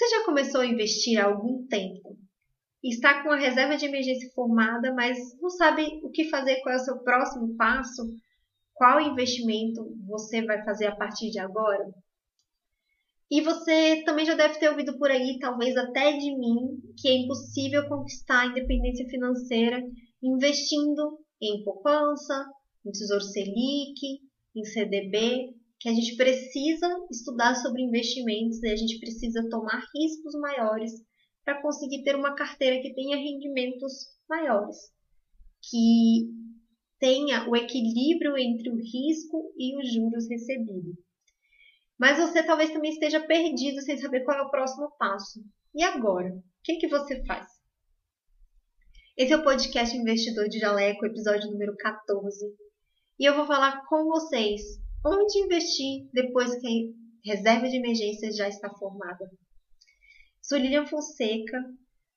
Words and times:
Você 0.00 0.08
já 0.08 0.24
começou 0.24 0.62
a 0.62 0.66
investir 0.66 1.20
há 1.20 1.26
algum 1.26 1.66
tempo? 1.66 2.16
Está 2.82 3.22
com 3.22 3.30
a 3.30 3.36
reserva 3.36 3.76
de 3.76 3.84
emergência 3.84 4.30
formada, 4.34 4.94
mas 4.94 5.18
não 5.38 5.50
sabe 5.50 6.00
o 6.02 6.08
que 6.08 6.30
fazer, 6.30 6.62
qual 6.62 6.74
é 6.74 6.78
o 6.78 6.82
seu 6.82 7.00
próximo 7.00 7.54
passo? 7.54 8.08
Qual 8.72 8.98
investimento 8.98 9.94
você 10.06 10.42
vai 10.42 10.64
fazer 10.64 10.86
a 10.86 10.96
partir 10.96 11.30
de 11.30 11.38
agora? 11.38 11.84
E 13.30 13.42
você 13.42 14.02
também 14.06 14.24
já 14.24 14.34
deve 14.34 14.58
ter 14.58 14.70
ouvido 14.70 14.96
por 14.96 15.10
aí, 15.10 15.38
talvez 15.38 15.76
até 15.76 16.16
de 16.16 16.34
mim, 16.34 16.80
que 16.96 17.06
é 17.06 17.18
impossível 17.18 17.86
conquistar 17.86 18.40
a 18.40 18.46
independência 18.46 19.06
financeira 19.06 19.82
investindo 20.22 21.18
em 21.42 21.62
poupança, 21.62 22.46
em 22.86 22.90
Tesouro 22.90 23.22
Selic, 23.22 24.22
em 24.56 24.64
CDB, 24.64 25.59
que 25.80 25.88
a 25.88 25.94
gente 25.94 26.14
precisa 26.14 26.86
estudar 27.10 27.54
sobre 27.54 27.82
investimentos 27.82 28.62
e 28.62 28.68
a 28.68 28.76
gente 28.76 29.00
precisa 29.00 29.48
tomar 29.48 29.82
riscos 29.96 30.34
maiores 30.38 30.92
para 31.42 31.62
conseguir 31.62 32.04
ter 32.04 32.14
uma 32.14 32.34
carteira 32.34 32.82
que 32.82 32.94
tenha 32.94 33.16
rendimentos 33.16 33.92
maiores, 34.28 34.76
que 35.62 36.28
tenha 36.98 37.48
o 37.48 37.56
equilíbrio 37.56 38.36
entre 38.36 38.70
o 38.70 38.76
risco 38.76 39.54
e 39.56 39.74
os 39.80 39.90
juros 39.90 40.28
recebidos. 40.28 40.96
Mas 41.98 42.18
você 42.18 42.42
talvez 42.42 42.70
também 42.70 42.92
esteja 42.92 43.20
perdido 43.20 43.80
sem 43.80 43.96
saber 43.96 44.22
qual 44.24 44.38
é 44.38 44.42
o 44.42 44.50
próximo 44.50 44.90
passo. 44.98 45.42
E 45.74 45.82
agora? 45.82 46.28
O 46.28 46.42
que, 46.62 46.76
que 46.76 46.88
você 46.88 47.24
faz? 47.24 47.46
Esse 49.16 49.32
é 49.32 49.36
o 49.36 49.44
podcast 49.44 49.96
Investidor 49.96 50.46
de 50.48 50.58
Jaleco, 50.58 51.06
episódio 51.06 51.50
número 51.50 51.74
14. 51.76 52.54
E 53.18 53.24
eu 53.24 53.34
vou 53.34 53.46
falar 53.46 53.86
com 53.86 54.04
vocês 54.04 54.60
onde 55.04 55.38
investir 55.38 56.08
depois 56.12 56.54
que 56.56 56.92
a 57.26 57.34
reserva 57.34 57.68
de 57.68 57.76
emergência 57.76 58.32
já 58.32 58.48
está 58.48 58.70
formada. 58.70 59.30
Sou 60.42 60.58
Lilian 60.58 60.86
Fonseca, 60.86 61.58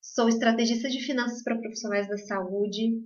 sou 0.00 0.28
estrategista 0.28 0.88
de 0.88 1.00
finanças 1.00 1.42
para 1.42 1.58
profissionais 1.58 2.08
da 2.08 2.18
saúde. 2.18 3.02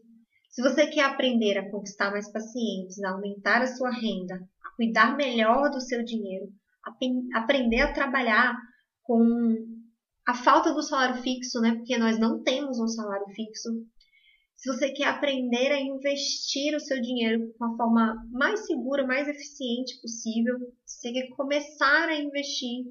Se 0.51 0.63
você 0.63 0.87
quer 0.87 1.05
aprender 1.05 1.59
a 1.59 1.71
conquistar 1.71 2.11
mais 2.11 2.31
pacientes, 2.31 3.03
a 3.03 3.11
aumentar 3.11 3.63
a 3.63 3.67
sua 3.67 3.91
renda, 3.91 4.35
a 4.35 4.77
cuidar 4.77 5.17
melhor 5.17 5.71
do 5.71 5.81
seu 5.81 6.03
dinheiro, 6.05 6.49
aprender 7.35 7.81
a 7.81 7.93
trabalhar 7.93 8.57
com 9.03 9.23
a 10.27 10.35
falta 10.35 10.73
do 10.73 10.83
salário 10.83 11.23
fixo, 11.23 11.61
né? 11.61 11.75
Porque 11.75 11.97
nós 11.97 12.19
não 12.19 12.43
temos 12.43 12.79
um 12.81 12.89
salário 12.89 13.27
fixo. 13.35 13.69
Se 14.59 14.69
você 14.73 14.91
quer 14.91 15.05
aprender 15.05 15.71
a 15.71 15.81
investir 15.81 16.75
o 16.75 16.81
seu 16.81 17.01
dinheiro 17.01 17.47
de 17.47 17.55
uma 17.61 17.77
forma 17.77 18.29
mais 18.29 18.67
segura, 18.67 19.07
mais 19.07 19.29
eficiente 19.29 20.01
possível, 20.01 20.59
se 20.85 21.01
você 21.01 21.13
quer 21.13 21.29
começar 21.37 22.09
a 22.09 22.21
investir, 22.21 22.87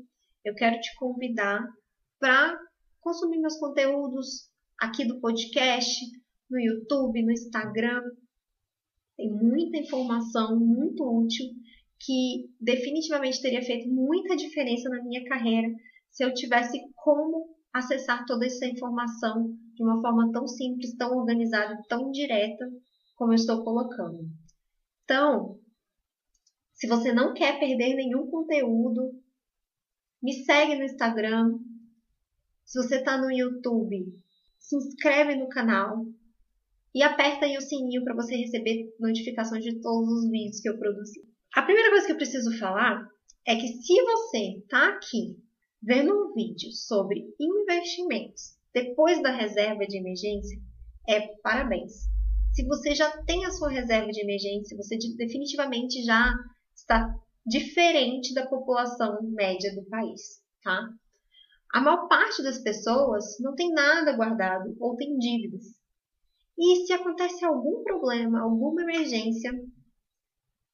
eu 0.46 0.56
quero 0.56 0.80
te 0.80 0.96
convidar 0.96 1.62
para 2.18 2.58
consumir 3.02 3.40
meus 3.40 3.58
conteúdos 3.58 4.50
aqui 4.80 5.06
do 5.06 5.20
podcast, 5.20 6.06
no 6.50 6.58
YouTube, 6.58 7.22
no 7.22 7.34
Instagram. 7.34 8.02
Tem 9.18 9.30
muita 9.30 9.78
informação 9.78 10.58
muito 10.58 11.04
útil 11.04 11.48
que 12.00 12.50
definitivamente 12.62 13.42
teria 13.42 13.62
feito 13.62 13.90
muita 13.90 14.38
diferença 14.38 14.88
na 14.88 15.04
minha 15.04 15.26
carreira 15.26 15.68
se 16.12 16.24
eu 16.24 16.34
tivesse 16.34 16.80
como 16.96 17.57
acessar 17.78 18.26
toda 18.26 18.46
essa 18.46 18.66
informação 18.66 19.56
de 19.74 19.84
uma 19.84 20.02
forma 20.02 20.32
tão 20.32 20.48
simples, 20.48 20.96
tão 20.96 21.18
organizada, 21.18 21.82
tão 21.88 22.12
direta 22.12 22.66
como 23.16 23.32
eu 23.32 23.36
estou 23.36 23.64
colocando. 23.64 24.28
Então, 25.04 25.60
se 26.74 26.88
você 26.88 27.12
não 27.14 27.34
quer 27.34 27.60
perder 27.60 27.96
nenhum 27.96 28.30
conteúdo, 28.30 29.12
me 30.22 30.34
segue 30.46 30.76
no 30.76 30.84
Instagram. 30.84 31.58
Se 32.66 32.82
você 32.82 32.98
está 32.98 33.18
no 33.18 33.32
YouTube, 33.32 34.14
se 34.60 34.76
inscreve 34.76 35.36
no 35.36 35.48
canal 35.48 36.06
e 36.94 37.02
aperta 37.02 37.46
aí 37.46 37.58
o 37.58 37.62
sininho 37.62 38.04
para 38.04 38.16
você 38.16 38.36
receber 38.36 38.94
notificações 39.00 39.64
de 39.64 39.80
todos 39.82 40.10
os 40.10 40.30
vídeos 40.30 40.60
que 40.60 40.70
eu 40.70 40.78
produzi. 40.78 41.22
A 41.56 41.62
primeira 41.62 41.90
coisa 41.90 42.06
que 42.06 42.12
eu 42.12 42.18
preciso 42.18 42.58
falar 42.58 43.08
é 43.46 43.56
que 43.56 43.68
se 43.68 44.02
você 44.04 44.60
está 44.60 44.90
aqui 44.90 45.38
vendo 45.82 46.14
um 46.14 46.34
vídeo 46.34 46.72
sobre 46.72 47.34
investimentos 47.40 48.58
depois 48.74 49.22
da 49.22 49.32
reserva 49.32 49.86
de 49.86 49.98
emergência, 49.98 50.60
é 51.08 51.22
parabéns. 51.42 52.08
Se 52.54 52.66
você 52.66 52.94
já 52.94 53.24
tem 53.24 53.46
a 53.46 53.52
sua 53.52 53.70
reserva 53.70 54.12
de 54.12 54.22
emergência, 54.22 54.78
você 54.78 54.98
definitivamente 55.16 56.04
já 56.04 56.34
está 56.76 57.14
diferente 57.46 58.34
da 58.34 58.46
população 58.46 59.22
média 59.24 59.74
do 59.74 59.84
país, 59.86 60.44
tá? 60.64 60.90
A 61.74 61.82
maior 61.82 62.08
parte 62.08 62.44
das 62.44 62.60
pessoas 62.60 63.38
não 63.40 63.56
tem 63.56 63.72
nada 63.72 64.16
guardado 64.16 64.76
ou 64.80 64.96
tem 64.96 65.18
dívidas. 65.18 65.66
E 66.58 66.86
se 66.86 66.94
acontece 66.94 67.46
algum 67.46 67.84
problema, 67.84 68.42
alguma 68.42 68.82
emergência, 68.82 69.52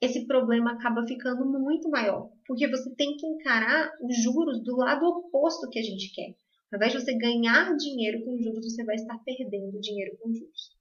esse 0.04 0.28
problema 0.28 0.74
acaba 0.74 1.08
ficando 1.08 1.46
muito 1.46 1.90
maior, 1.90 2.30
porque 2.46 2.68
você 2.68 2.94
tem 2.94 3.16
que 3.16 3.26
encarar 3.26 3.90
os 4.02 4.22
juros 4.22 4.62
do 4.62 4.76
lado 4.76 5.06
oposto 5.06 5.70
que 5.70 5.80
a 5.80 5.82
gente 5.82 6.14
quer. 6.14 6.36
Ao 6.70 6.76
invés 6.78 6.92
de 6.92 7.00
você 7.00 7.18
ganhar 7.18 7.74
dinheiro 7.78 8.26
com 8.26 8.38
juros, 8.38 8.66
você 8.66 8.84
vai 8.84 8.96
estar 8.96 9.18
perdendo 9.20 9.80
dinheiro 9.80 10.18
com 10.18 10.34
juros. 10.34 10.76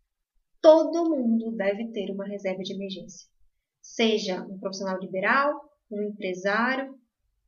Todo 0.61 1.09
mundo 1.09 1.53
deve 1.53 1.93
ter 1.93 2.11
uma 2.11 2.27
reserva 2.27 2.65
de 2.65 2.75
emergência. 2.75 3.29
Seja 3.81 4.43
um 4.43 4.59
profissional 4.59 4.99
liberal, 4.99 5.71
um 5.89 6.03
empresário, 6.03 6.99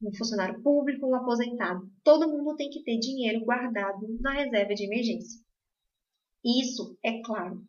um 0.01 0.15
funcionário 0.15 0.62
público, 0.62 1.09
um 1.09 1.15
aposentado. 1.17 1.91
Todo 2.05 2.29
mundo 2.29 2.55
tem 2.55 2.71
que 2.71 2.85
ter 2.85 3.01
dinheiro 3.01 3.45
guardado 3.45 4.06
na 4.21 4.35
reserva 4.35 4.75
de 4.75 4.85
emergência. 4.85 5.41
Isso 6.45 6.97
é 7.03 7.21
claro. 7.21 7.67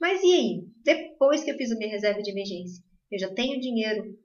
Mas 0.00 0.20
e 0.24 0.32
aí? 0.32 0.68
Depois 0.82 1.44
que 1.44 1.52
eu 1.52 1.56
fiz 1.56 1.70
a 1.70 1.76
minha 1.76 1.90
reserva 1.90 2.20
de 2.22 2.30
emergência, 2.30 2.85
eu 3.10 3.18
já 3.18 3.32
tenho 3.32 3.60
dinheiro 3.60 4.18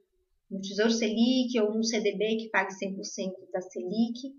no 0.50 0.60
Tesouro 0.60 0.90
Selic 0.90 1.58
ou 1.60 1.74
no 1.74 1.84
CDB 1.84 2.36
que 2.36 2.50
pague 2.50 2.72
100% 2.72 3.32
da 3.52 3.60
Selic. 3.60 4.34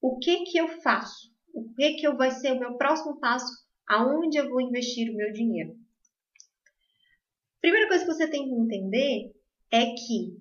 O 0.00 0.18
que 0.18 0.44
que 0.44 0.58
eu 0.58 0.68
faço? 0.80 1.32
O 1.54 1.72
que 1.74 1.94
que 1.94 2.10
vai 2.12 2.30
ser 2.30 2.52
o 2.52 2.58
meu 2.58 2.76
próximo 2.76 3.18
passo? 3.18 3.52
Aonde 3.88 4.38
eu 4.38 4.48
vou 4.48 4.60
investir 4.60 5.10
o 5.10 5.16
meu 5.16 5.32
dinheiro? 5.32 5.76
Primeira 7.60 7.88
coisa 7.88 8.04
que 8.04 8.12
você 8.12 8.28
tem 8.28 8.44
que 8.44 8.54
entender 8.54 9.32
é 9.72 9.86
que 9.86 10.36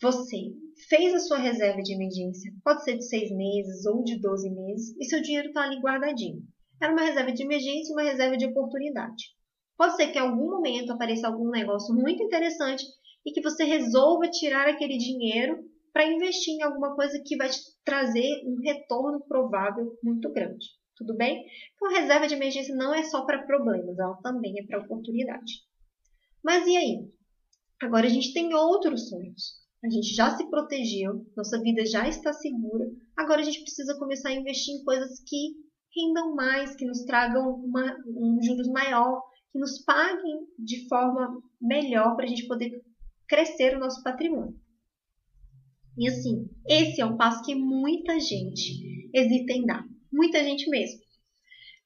você 0.00 0.52
fez 0.88 1.14
a 1.14 1.20
sua 1.20 1.38
reserva 1.38 1.80
de 1.80 1.94
emergência, 1.94 2.52
pode 2.64 2.82
ser 2.82 2.96
de 2.96 3.06
seis 3.06 3.30
meses 3.30 3.86
ou 3.86 4.02
de 4.02 4.18
12 4.18 4.50
meses, 4.50 4.96
e 4.98 5.04
seu 5.04 5.22
dinheiro 5.22 5.48
está 5.48 5.62
ali 5.62 5.80
guardadinho. 5.80 6.42
Era 6.80 6.92
uma 6.92 7.04
reserva 7.04 7.30
de 7.30 7.44
emergência 7.44 7.90
e 7.90 7.92
uma 7.92 8.02
reserva 8.02 8.36
de 8.36 8.46
oportunidade. 8.46 9.36
Pode 9.82 9.96
ser 9.96 10.12
que 10.12 10.18
em 10.18 10.20
algum 10.20 10.48
momento 10.48 10.92
apareça 10.92 11.26
algum 11.26 11.50
negócio 11.50 11.92
muito 11.92 12.22
interessante 12.22 12.84
e 13.26 13.32
que 13.32 13.42
você 13.42 13.64
resolva 13.64 14.30
tirar 14.30 14.68
aquele 14.68 14.96
dinheiro 14.96 15.58
para 15.92 16.06
investir 16.06 16.54
em 16.54 16.62
alguma 16.62 16.94
coisa 16.94 17.20
que 17.26 17.36
vai 17.36 17.48
te 17.48 17.58
trazer 17.84 18.44
um 18.46 18.60
retorno 18.62 19.20
provável 19.26 19.98
muito 20.00 20.30
grande. 20.30 20.66
Tudo 20.96 21.16
bem? 21.16 21.44
Então, 21.74 21.88
a 21.88 21.98
reserva 21.98 22.28
de 22.28 22.34
emergência 22.34 22.76
não 22.76 22.94
é 22.94 23.02
só 23.02 23.26
para 23.26 23.44
problemas, 23.44 23.98
ela 23.98 24.14
também 24.22 24.54
é 24.60 24.66
para 24.68 24.84
oportunidade. 24.84 25.52
Mas 26.44 26.64
e 26.68 26.76
aí? 26.76 27.10
Agora 27.82 28.06
a 28.06 28.10
gente 28.10 28.32
tem 28.32 28.54
outros 28.54 29.08
sonhos. 29.08 29.62
A 29.84 29.90
gente 29.90 30.14
já 30.14 30.30
se 30.36 30.48
protegeu, 30.48 31.26
nossa 31.36 31.60
vida 31.60 31.84
já 31.86 32.06
está 32.06 32.32
segura. 32.32 32.88
Agora 33.16 33.40
a 33.40 33.44
gente 33.44 33.62
precisa 33.62 33.98
começar 33.98 34.28
a 34.28 34.34
investir 34.34 34.76
em 34.76 34.84
coisas 34.84 35.18
que 35.26 35.56
rendam 35.92 36.36
mais, 36.36 36.76
que 36.76 36.86
nos 36.86 37.02
tragam 37.02 37.56
uma, 37.56 37.96
um 38.06 38.38
juros 38.40 38.68
maior, 38.68 39.20
que 39.52 39.58
nos 39.58 39.84
paguem 39.84 40.46
de 40.58 40.88
forma 40.88 41.42
melhor 41.60 42.16
para 42.16 42.24
a 42.24 42.28
gente 42.28 42.46
poder 42.46 42.82
crescer 43.28 43.76
o 43.76 43.80
nosso 43.80 44.02
patrimônio. 44.02 44.58
E 45.96 46.08
assim, 46.08 46.48
esse 46.66 47.02
é 47.02 47.06
um 47.06 47.18
passo 47.18 47.44
que 47.44 47.54
muita 47.54 48.18
gente 48.18 49.10
hesita 49.14 49.52
em 49.52 49.66
dar. 49.66 49.84
Muita 50.10 50.42
gente 50.42 50.68
mesmo. 50.70 51.00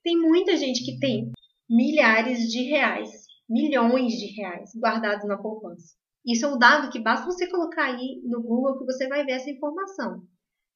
Tem 0.03 0.17
muita 0.17 0.57
gente 0.57 0.85
que 0.85 0.99
tem 1.01 1.33
milhares 1.69 2.49
de 2.49 2.63
reais, 2.63 3.11
milhões 3.49 4.13
de 4.13 4.27
reais 4.41 4.71
guardados 4.77 5.27
na 5.27 5.37
poupança. 5.37 5.97
Isso 6.25 6.47
é 6.47 6.49
um 6.49 6.59
dado 6.59 6.91
que 6.91 7.01
basta 7.01 7.27
você 7.27 7.49
colocar 7.51 7.87
aí 7.87 8.21
no 8.25 8.43
Google 8.43 8.79
que 8.79 8.85
você 8.85 9.09
vai 9.09 9.25
ver 9.25 9.33
essa 9.33 9.51
informação. 9.51 10.23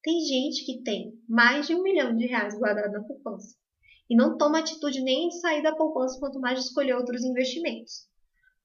Tem 0.02 0.20
gente 0.20 0.64
que 0.64 0.82
tem 0.82 1.12
mais 1.28 1.69
de 1.69 1.75
um 1.75 1.82
milhão 1.82 2.16
de 2.16 2.26
reais 2.26 2.58
guardado 2.58 2.92
na 2.92 3.02
poupança 3.02 3.54
e 4.10 4.16
não 4.16 4.36
toma 4.36 4.58
atitude 4.58 5.00
nem 5.00 5.28
de 5.28 5.40
sair 5.40 5.62
da 5.62 5.74
poupança, 5.74 6.18
quanto 6.18 6.40
mais 6.40 6.58
de 6.58 6.64
escolher 6.64 6.94
outros 6.94 7.22
investimentos. 7.22 8.08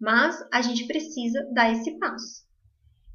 Mas 0.01 0.35
a 0.51 0.61
gente 0.63 0.87
precisa 0.87 1.47
dar 1.53 1.71
esse 1.71 1.99
passo. 1.99 2.43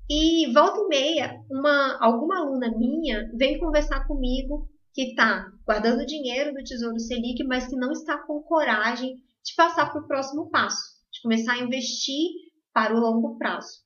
E 0.09 0.53
volta 0.53 0.81
e 0.81 0.89
meia, 0.89 1.41
uma, 1.51 1.99
alguma 2.01 2.39
aluna 2.39 2.71
minha 2.79 3.29
vem 3.35 3.59
conversar 3.59 4.07
comigo 4.07 4.69
que 4.95 5.11
está 5.11 5.51
guardando 5.67 6.07
dinheiro 6.07 6.53
do 6.53 6.63
Tesouro 6.65 6.99
Selic, 6.99 7.45
mas 7.45 7.67
que 7.67 7.77
não 7.77 7.91
está 7.93 8.19
com 8.19 8.43
coragem 8.43 9.17
de 9.45 9.55
passar 9.57 9.91
para 9.91 10.01
o 10.01 10.07
próximo 10.07 10.51
passo, 10.51 10.81
de 11.13 11.23
começar 11.23 11.55
a 11.55 11.59
investir 11.59 12.29
para 12.73 12.95
o 12.95 13.01
longo 13.01 13.37
prazo. 13.39 13.81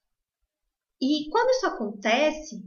E 1.01 1.29
quando 1.31 1.51
isso 1.51 1.67
acontece, 1.67 2.65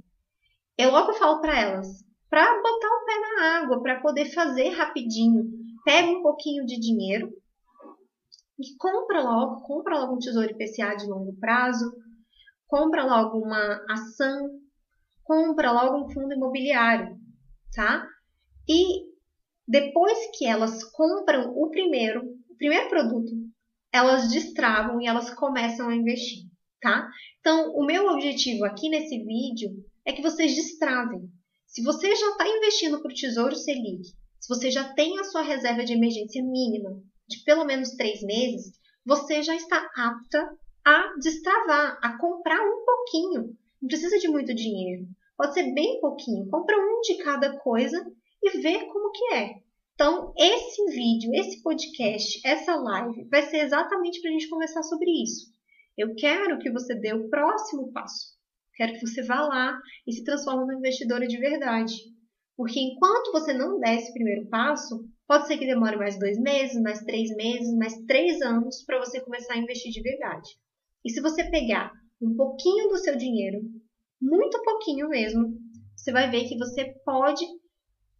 eu 0.77 0.91
logo 0.91 1.13
falo 1.13 1.41
para 1.41 1.59
elas, 1.59 1.88
para 2.30 2.62
botar 2.62 2.88
o 2.88 3.06
pé 3.06 3.18
água 3.57 3.81
para 3.81 4.01
poder 4.01 4.31
fazer 4.33 4.69
rapidinho. 4.69 5.56
Pega 5.88 6.12
um 6.12 6.22
pouquinho 6.22 6.66
de 6.66 6.78
dinheiro 6.78 7.31
e 8.60 8.75
compra 8.78 9.24
logo, 9.24 9.62
compra 9.62 9.98
logo 9.98 10.16
um 10.16 10.19
tesouro 10.19 10.51
IPCA 10.51 10.98
de 10.98 11.06
longo 11.06 11.34
prazo, 11.39 11.89
compra 12.68 13.06
logo 13.06 13.38
uma 13.38 13.86
ação, 13.89 14.50
compra 15.24 15.72
logo 15.72 16.04
um 16.04 16.10
fundo 16.10 16.34
imobiliário, 16.34 17.18
tá? 17.74 18.06
E 18.68 19.06
depois 19.66 20.18
que 20.38 20.45
elas 20.45 20.84
compram 20.84 21.54
o 21.56 21.69
primeiro, 21.69 22.36
o 22.50 22.56
primeiro 22.57 22.90
produto, 22.90 23.31
elas 23.90 24.30
destravam 24.30 25.00
e 25.00 25.07
elas 25.07 25.33
começam 25.36 25.88
a 25.88 25.95
investir, 25.95 26.50
tá? 26.81 27.10
Então, 27.40 27.72
o 27.74 27.86
meu 27.86 28.07
objetivo 28.07 28.66
aqui 28.66 28.90
nesse 28.90 29.24
vídeo 29.24 29.72
é 30.06 30.12
que 30.12 30.22
vocês 30.22 30.54
destravem. 30.54 31.31
Se 31.66 31.81
você 31.81 32.13
já 32.13 32.31
está 32.31 32.45
investindo 32.45 33.01
para 33.01 33.10
o 33.10 33.16
Tesouro 33.16 33.56
Selic, 33.56 34.01
se 34.39 34.48
você 34.48 34.72
já 34.72 34.94
tem 34.94 35.19
a 35.19 35.24
sua 35.24 35.42
reserva 35.42 35.84
de 35.84 35.94
emergência 35.94 36.44
mínima 36.44 37.01
de 37.28 37.44
pelo 37.44 37.66
menos 37.66 37.92
três 37.92 38.22
meses, 38.22 38.72
você 39.06 39.42
já 39.42 39.56
está 39.56 39.89
apta 39.95 40.57
a 40.86 41.13
destravar, 41.19 42.00
a 42.01 42.18
comprar 42.18 42.62
um 42.62 42.86
pouquinho. 42.86 43.57
Não 43.81 43.88
precisa 43.88 44.18
de 44.18 44.28
muito 44.30 44.56
dinheiro. 44.56 45.06
Pode 45.38 45.54
ser 45.54 45.74
bem 45.74 46.00
pouquinho. 46.00 46.50
Compra 46.50 46.78
um 46.78 47.01
de 47.01 47.18
cada 47.18 47.57
coisa 47.60 48.06
e 48.42 48.57
vê 48.60 48.86
como 48.86 49.12
que 49.12 49.34
é. 49.34 49.56
Então, 49.94 50.34
esse 50.38 50.86
vídeo, 50.86 51.33
esse 51.33 51.62
podcast, 51.62 52.40
essa 52.45 52.75
live 52.75 53.28
vai 53.30 53.42
ser 53.44 53.57
exatamente 53.57 54.22
para 54.22 54.30
a 54.30 54.33
gente 54.33 54.50
conversar 54.50 54.83
sobre 54.83 55.10
isso. 55.24 55.51
Eu 55.98 56.16
quero 56.16 56.60
que 56.60 56.72
você 56.72 56.95
dê 56.95 57.13
o 57.13 57.30
próximo 57.30 57.92
passo. 57.92 58.38
Quero 58.75 58.94
que 58.94 59.01
você 59.01 59.24
vá 59.24 59.42
lá 59.42 59.80
e 60.06 60.13
se 60.13 60.24
transforme 60.24 60.62
numa 60.62 60.78
investidora 60.78 61.28
de 61.28 61.38
verdade. 61.38 61.95
Porque 62.57 62.80
enquanto 62.80 63.31
você 63.31 63.54
não 63.54 63.80
der 63.80 63.98
esse 63.98 64.12
primeiro 64.12 64.48
passo, 64.48 65.07
pode 65.27 65.45
ser 65.45 65.59
que 65.59 65.68
demore 65.68 65.95
mais 65.95 66.18
dois 66.18 66.39
meses, 66.39 66.81
mais 66.81 67.00
três 67.01 67.30
meses, 67.36 67.71
mais 67.77 67.95
três 68.07 68.42
anos 68.42 68.83
para 68.83 68.98
você 68.98 69.21
começar 69.21 69.54
a 69.54 69.59
investir 69.59 69.92
de 69.92 70.01
verdade. 70.01 70.50
E 71.06 71.12
se 71.12 71.21
você 71.21 71.48
pegar 71.51 71.92
um 72.19 72.36
pouquinho 72.36 72.89
do 72.89 72.98
seu 72.98 73.15
dinheiro, 73.15 73.62
muito 74.19 74.59
pouquinho 74.63 75.07
mesmo, 75.07 75.56
você 75.95 76.12
vai 76.12 76.31
ver 76.31 76.50
que 76.50 76.57
você 76.57 76.95
pode 77.06 77.45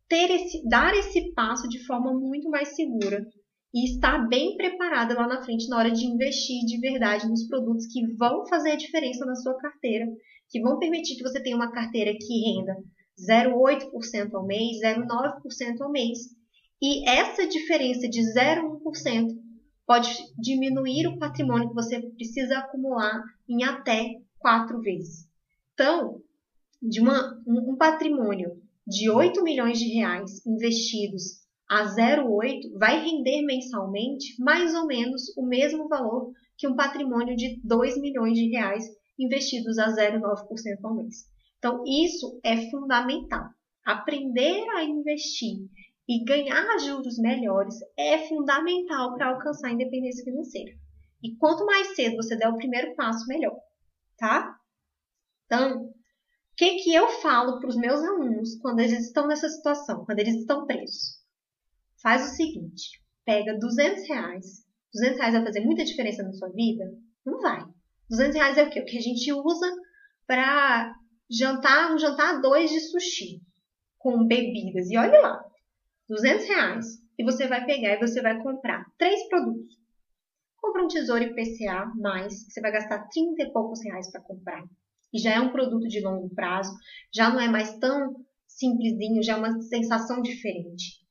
ter 0.07 0.30
esse, 0.30 0.63
dar 0.69 0.94
esse 0.94 1.34
passo 1.34 1.68
de 1.68 1.84
forma 1.88 2.13
muito 2.13 2.48
mais 2.48 2.75
segura 2.75 3.25
e 3.74 3.86
estar 3.86 4.28
bem 4.28 4.56
preparada 4.56 5.16
lá 5.16 5.28
na 5.28 5.44
frente 5.44 5.68
na 5.68 5.80
hora 5.80 5.92
de 5.92 6.06
investir 6.06 6.63
de 6.63 6.80
verdade 6.80 7.28
nos 7.28 7.48
produtos 7.48 7.88
que 7.88 8.06
vão 8.13 8.45
fazer 8.45 8.72
a 8.72 8.78
diferença 8.78 9.25
na 9.25 9.36
sua 9.36 9.57
carteira, 9.57 10.06
que 10.48 10.62
vão 10.62 10.78
permitir 10.78 11.16
que 11.18 11.24
você 11.24 11.42
tenha 11.42 11.56
uma 11.56 11.72
carteira 11.72 12.13
que 12.13 12.54
renda 12.54 12.75
0,8% 13.19 14.34
ao 14.34 14.46
mês, 14.46 14.80
0,9% 14.81 15.81
ao 15.81 15.92
mês. 15.92 16.19
E 16.81 17.10
essa 17.10 17.48
diferença 17.48 18.08
de 18.08 18.22
0,1% 18.22 19.36
pode 19.86 20.10
diminuir 20.38 21.08
o 21.08 21.18
patrimônio 21.18 21.69
que 21.69 21.75
você 21.75 22.00
precisa 22.12 22.60
acumular 22.60 23.24
em 23.50 23.64
até 23.64 24.16
quatro 24.38 24.80
vezes. 24.81 25.28
Então, 25.74 26.22
de 26.81 27.00
uma, 27.02 27.42
um 27.48 27.75
patrimônio 27.75 28.62
de 28.86 29.10
8 29.10 29.44
milhões 29.44 29.80
de 29.80 29.88
reais 29.94 30.46
investidos 30.46 31.48
a 31.70 31.84
0,8 31.84 32.78
vai 32.78 33.04
render 33.04 33.42
mensalmente 33.42 34.42
mais 34.42 34.74
ou 34.74 34.86
menos 34.86 35.36
o 35.36 35.46
mesmo 35.46 35.88
valor 35.88 36.31
que 36.58 36.68
um 36.68 36.75
patrimônio 36.75 37.36
de 37.36 37.60
2 37.63 38.00
milhões 38.00 38.38
de 38.38 38.50
reais 38.50 38.86
investidos 39.20 39.78
a 39.78 39.88
0,9% 39.88 40.78
ao 40.84 40.96
mês. 40.96 41.25
Então, 41.57 41.83
isso 41.86 42.39
é 42.44 42.69
fundamental. 42.69 43.50
Aprender 43.86 44.69
a 44.71 44.83
investir 44.83 45.68
e 46.07 46.24
ganhar 46.24 46.77
juros 46.80 47.18
melhores 47.18 47.75
é 47.98 48.27
fundamental 48.27 49.15
para 49.15 49.30
alcançar 49.30 49.69
a 49.69 49.71
independência 49.71 50.24
financeira. 50.24 50.71
E 51.24 51.36
quanto 51.38 51.65
mais 51.65 51.95
cedo 51.95 52.18
você 52.18 52.36
der 52.36 52.50
o 52.50 52.57
primeiro 52.57 52.95
passo, 52.95 53.27
melhor, 53.27 53.57
tá? 54.18 54.56
Então, 55.45 55.94
que, 56.57 56.77
que 56.77 56.94
eu 56.94 57.07
falo 57.21 57.60
para 57.60 57.69
os 57.69 57.75
meus 57.77 58.03
alunos 58.03 58.60
quando 58.60 58.80
eles 58.80 59.06
estão 59.06 59.27
nessa 59.27 59.48
situação, 59.48 60.03
quando 60.03 60.19
eles 60.19 60.36
estão 60.38 60.65
presos? 60.65 61.21
Faz 62.01 62.31
o 62.31 62.36
seguinte, 62.36 63.00
pega 63.24 63.57
200 63.57 64.07
reais. 64.10 64.65
200 64.92 65.19
reais 65.19 65.33
vai 65.36 65.45
fazer 65.45 65.60
muita 65.62 65.86
diferença 65.86 66.24
na 66.24 66.33
sua 66.33 66.50
vida? 66.50 66.83
Não 67.24 67.39
vai. 67.39 67.63
200 68.10 68.36
reais 68.36 68.57
é 68.57 68.63
o 68.63 68.69
quê? 68.71 68.81
O 68.81 68.86
que 68.86 68.98
a 68.98 69.01
gente 69.01 69.31
usa 69.31 69.71
para 70.25 70.95
jantar, 71.29 71.94
um 71.94 71.97
jantar 71.97 72.41
dois 72.41 72.69
de 72.69 72.79
sushi 72.79 73.41
com 73.97 74.25
bebidas. 74.25 74.89
E 74.89 74.97
olha 74.97 75.19
lá, 75.19 75.44
200 76.09 76.47
reais. 76.47 76.85
E 77.18 77.24
você 77.24 77.47
vai 77.47 77.65
pegar 77.65 77.95
e 77.95 78.00
você 78.00 78.21
vai 78.21 78.41
comprar 78.41 78.85
três 78.97 79.27
produtos. 79.27 79.77
Compra 80.57 80.83
um 80.83 80.88
tesouro 80.88 81.24
IPCA 81.24 81.91
mais, 81.95 82.45
você 82.47 82.62
vai 82.62 82.71
gastar 82.71 83.07
30 83.07 83.41
e 83.41 83.51
poucos 83.51 83.83
reais 83.83 84.12
para 84.12 84.21
comprar 84.21 84.63
e 85.13 85.19
já 85.19 85.33
é 85.33 85.39
um 85.39 85.51
produto 85.51 85.88
de 85.88 86.01
longo 86.01 86.29
prazo, 86.33 86.74
já 87.13 87.29
não 87.29 87.39
é 87.39 87.47
mais 87.47 87.77
tão 87.77 88.15
simplesinho, 88.47 89.24
já 89.24 89.33
é 89.33 89.38
uma 89.38 89.62
sensação 89.62 90.21
diferente. 90.21 91.06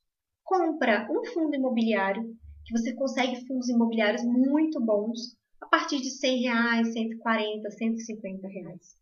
Compra 0.45 1.09
um 1.11 1.25
fundo 1.33 1.57
imobiliário, 1.57 2.23
que 2.65 2.77
você 2.77 2.95
consegue 2.95 3.47
fundos 3.47 3.69
imobiliários 3.69 4.25
muito 4.25 4.81
bons, 4.81 5.37
a 5.61 5.67
partir 5.67 6.01
de 6.01 6.11
100 6.11 6.43
reais, 6.43 6.93
140, 6.93 7.71
150 7.71 8.49
reais. 8.49 8.97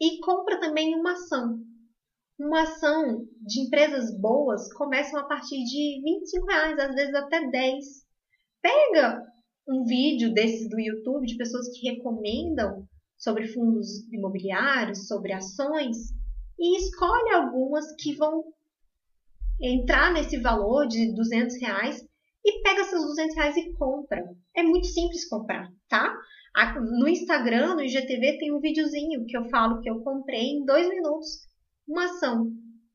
E 0.00 0.20
compra 0.20 0.60
também 0.60 0.94
uma 0.94 1.12
ação. 1.12 1.58
Uma 2.38 2.62
ação 2.62 3.26
de 3.40 3.62
empresas 3.62 4.16
boas 4.20 4.72
começam 4.74 5.18
a 5.18 5.24
partir 5.24 5.62
de 5.64 6.00
25 6.04 6.46
reais, 6.46 6.78
às 6.78 6.94
vezes 6.94 7.14
até 7.14 7.50
10. 7.50 7.84
Pega 8.62 9.24
um 9.68 9.84
vídeo 9.84 10.32
desses 10.32 10.68
do 10.68 10.78
YouTube 10.78 11.26
de 11.26 11.36
pessoas 11.36 11.68
que 11.68 11.90
recomendam 11.90 12.86
sobre 13.16 13.48
fundos 13.48 14.06
imobiliários, 14.12 15.08
sobre 15.08 15.32
ações, 15.32 15.96
e 16.58 16.78
escolhe 16.78 17.34
algumas 17.34 17.84
que 17.96 18.14
vão 18.14 18.44
entrar 19.60 20.12
nesse 20.12 20.38
valor 20.38 20.86
de 20.86 21.12
200 21.14 21.60
reais 21.60 22.06
e 22.44 22.62
pega 22.62 22.82
esses 22.82 23.00
200 23.00 23.36
reais 23.36 23.56
e 23.56 23.72
compra. 23.72 24.22
É 24.56 24.62
muito 24.62 24.86
simples 24.86 25.28
comprar, 25.28 25.68
tá? 25.88 26.14
No 26.98 27.08
Instagram, 27.08 27.74
no 27.74 27.82
IGTV, 27.82 28.38
tem 28.38 28.52
um 28.52 28.60
videozinho 28.60 29.24
que 29.26 29.36
eu 29.36 29.48
falo 29.48 29.80
que 29.80 29.90
eu 29.90 30.00
comprei 30.00 30.44
em 30.44 30.64
dois 30.64 30.88
minutos 30.88 31.46
uma 31.86 32.04
ação. 32.04 32.50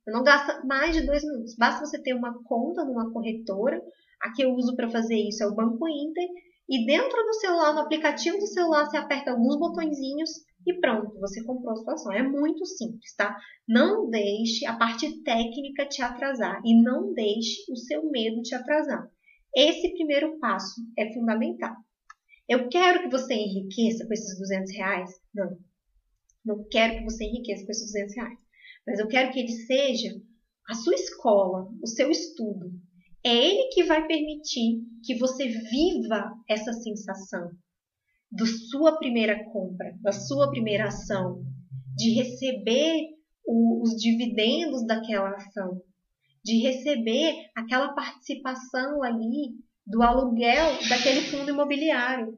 Não 0.05 0.23
gasta 0.23 0.63
mais 0.65 0.95
de 0.95 1.05
dois 1.05 1.23
minutos. 1.23 1.55
Basta 1.57 1.85
você 1.85 2.01
ter 2.01 2.13
uma 2.13 2.43
conta 2.43 2.83
numa 2.83 3.11
corretora. 3.11 3.81
A 4.21 4.31
que 4.33 4.43
eu 4.43 4.53
uso 4.53 4.75
para 4.75 4.89
fazer 4.89 5.15
isso 5.15 5.43
é 5.43 5.47
o 5.47 5.55
Banco 5.55 5.87
Inter 5.87 6.27
e 6.69 6.85
dentro 6.85 7.23
do 7.23 7.33
celular, 7.33 7.73
no 7.73 7.81
aplicativo 7.81 8.37
do 8.37 8.47
celular, 8.47 8.85
você 8.85 8.95
aperta 8.95 9.31
alguns 9.31 9.59
botõezinhos 9.59 10.29
e 10.65 10.79
pronto, 10.79 11.19
você 11.19 11.43
comprou 11.43 11.73
a 11.73 11.75
sua 11.75 11.93
ação. 11.93 12.13
É 12.13 12.23
muito 12.23 12.65
simples, 12.65 13.13
tá? 13.15 13.37
Não 13.67 14.09
deixe 14.09 14.65
a 14.65 14.77
parte 14.77 15.21
técnica 15.23 15.85
te 15.85 16.01
atrasar 16.01 16.61
e 16.63 16.81
não 16.81 17.13
deixe 17.13 17.69
o 17.69 17.75
seu 17.75 18.09
medo 18.09 18.41
te 18.41 18.55
atrasar. 18.55 19.09
Esse 19.53 19.93
primeiro 19.93 20.39
passo 20.39 20.81
é 20.97 21.13
fundamental. 21.13 21.75
Eu 22.47 22.67
quero 22.69 23.03
que 23.03 23.09
você 23.09 23.33
enriqueça 23.33 24.05
com 24.05 24.13
esses 24.13 24.37
200 24.37 24.71
reais? 24.73 25.09
Não. 25.33 25.57
Não 26.45 26.67
quero 26.69 26.97
que 26.97 27.03
você 27.03 27.23
enriqueça 27.23 27.65
com 27.65 27.71
esses 27.71 27.91
200 27.91 28.15
reais. 28.15 28.39
Mas 28.85 28.99
eu 28.99 29.07
quero 29.07 29.31
que 29.31 29.39
ele 29.39 29.51
seja 29.51 30.21
a 30.67 30.75
sua 30.75 30.93
escola, 30.93 31.69
o 31.81 31.87
seu 31.87 32.09
estudo, 32.09 32.71
é 33.23 33.33
ele 33.33 33.69
que 33.69 33.83
vai 33.83 34.05
permitir 34.05 34.81
que 35.03 35.15
você 35.15 35.47
viva 35.47 36.33
essa 36.49 36.73
sensação 36.73 37.51
da 38.29 38.45
sua 38.69 38.97
primeira 38.97 39.45
compra, 39.51 39.95
da 40.01 40.11
sua 40.11 40.49
primeira 40.49 40.87
ação, 40.87 41.41
de 41.95 42.11
receber 42.11 43.09
o, 43.45 43.83
os 43.83 43.91
dividendos 43.91 44.85
daquela 44.85 45.29
ação, 45.35 45.81
de 46.43 46.57
receber 46.57 47.35
aquela 47.55 47.93
participação 47.93 49.03
ali 49.03 49.55
do 49.85 50.01
aluguel 50.01 50.77
daquele 50.89 51.21
fundo 51.21 51.49
imobiliário. 51.49 52.37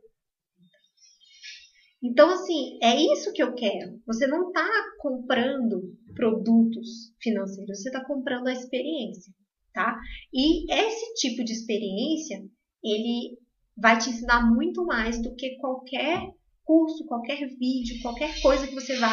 Então, 2.03 2.29
assim, 2.29 2.77
é 2.81 2.95
isso 2.95 3.33
que 3.33 3.41
eu 3.41 3.53
quero. 3.55 3.99
Você 4.05 4.27
não 4.27 4.47
está 4.49 4.67
comprando 4.99 5.95
produtos 6.13 7.13
financeiros, 7.21 7.81
você 7.81 7.89
está 7.89 8.05
comprando 8.05 8.47
a 8.47 8.53
experiência 8.53 9.33
tá? 9.75 9.99
E 10.33 10.73
esse 10.73 11.13
tipo 11.15 11.43
de 11.43 11.51
experiência, 11.51 12.41
ele 12.81 13.37
vai 13.77 13.99
te 13.99 14.09
ensinar 14.09 14.49
muito 14.49 14.85
mais 14.85 15.21
do 15.21 15.35
que 15.35 15.57
qualquer 15.57 16.31
curso, 16.63 17.05
qualquer 17.05 17.45
vídeo, 17.59 18.01
qualquer 18.01 18.41
coisa 18.41 18.65
que 18.65 18.73
você 18.73 18.97
vá 18.97 19.11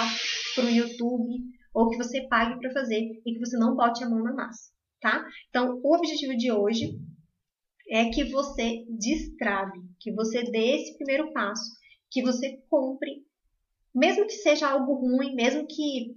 para 0.54 0.64
o 0.64 0.70
YouTube 0.70 1.34
ou 1.74 1.90
que 1.90 1.96
você 1.96 2.26
pague 2.28 2.58
para 2.60 2.72
fazer 2.72 3.00
e 3.26 3.34
que 3.34 3.40
você 3.40 3.58
não 3.58 3.74
bote 3.74 4.04
a 4.04 4.08
mão 4.08 4.22
na 4.22 4.32
massa, 4.32 4.70
tá? 5.00 5.26
Então, 5.48 5.80
o 5.82 5.96
objetivo 5.96 6.36
de 6.36 6.52
hoje 6.52 6.96
é 7.88 8.10
que 8.10 8.24
você 8.24 8.84
destrave, 8.88 9.80
que 10.00 10.12
você 10.12 10.42
dê 10.44 10.76
esse 10.76 10.96
primeiro 10.96 11.32
passo, 11.32 11.70
que 12.10 12.22
você 12.22 12.58
compre, 12.68 13.24
mesmo 13.94 14.26
que 14.26 14.34
seja 14.34 14.68
algo 14.68 14.94
ruim, 14.94 15.34
mesmo 15.34 15.66
que 15.66 16.14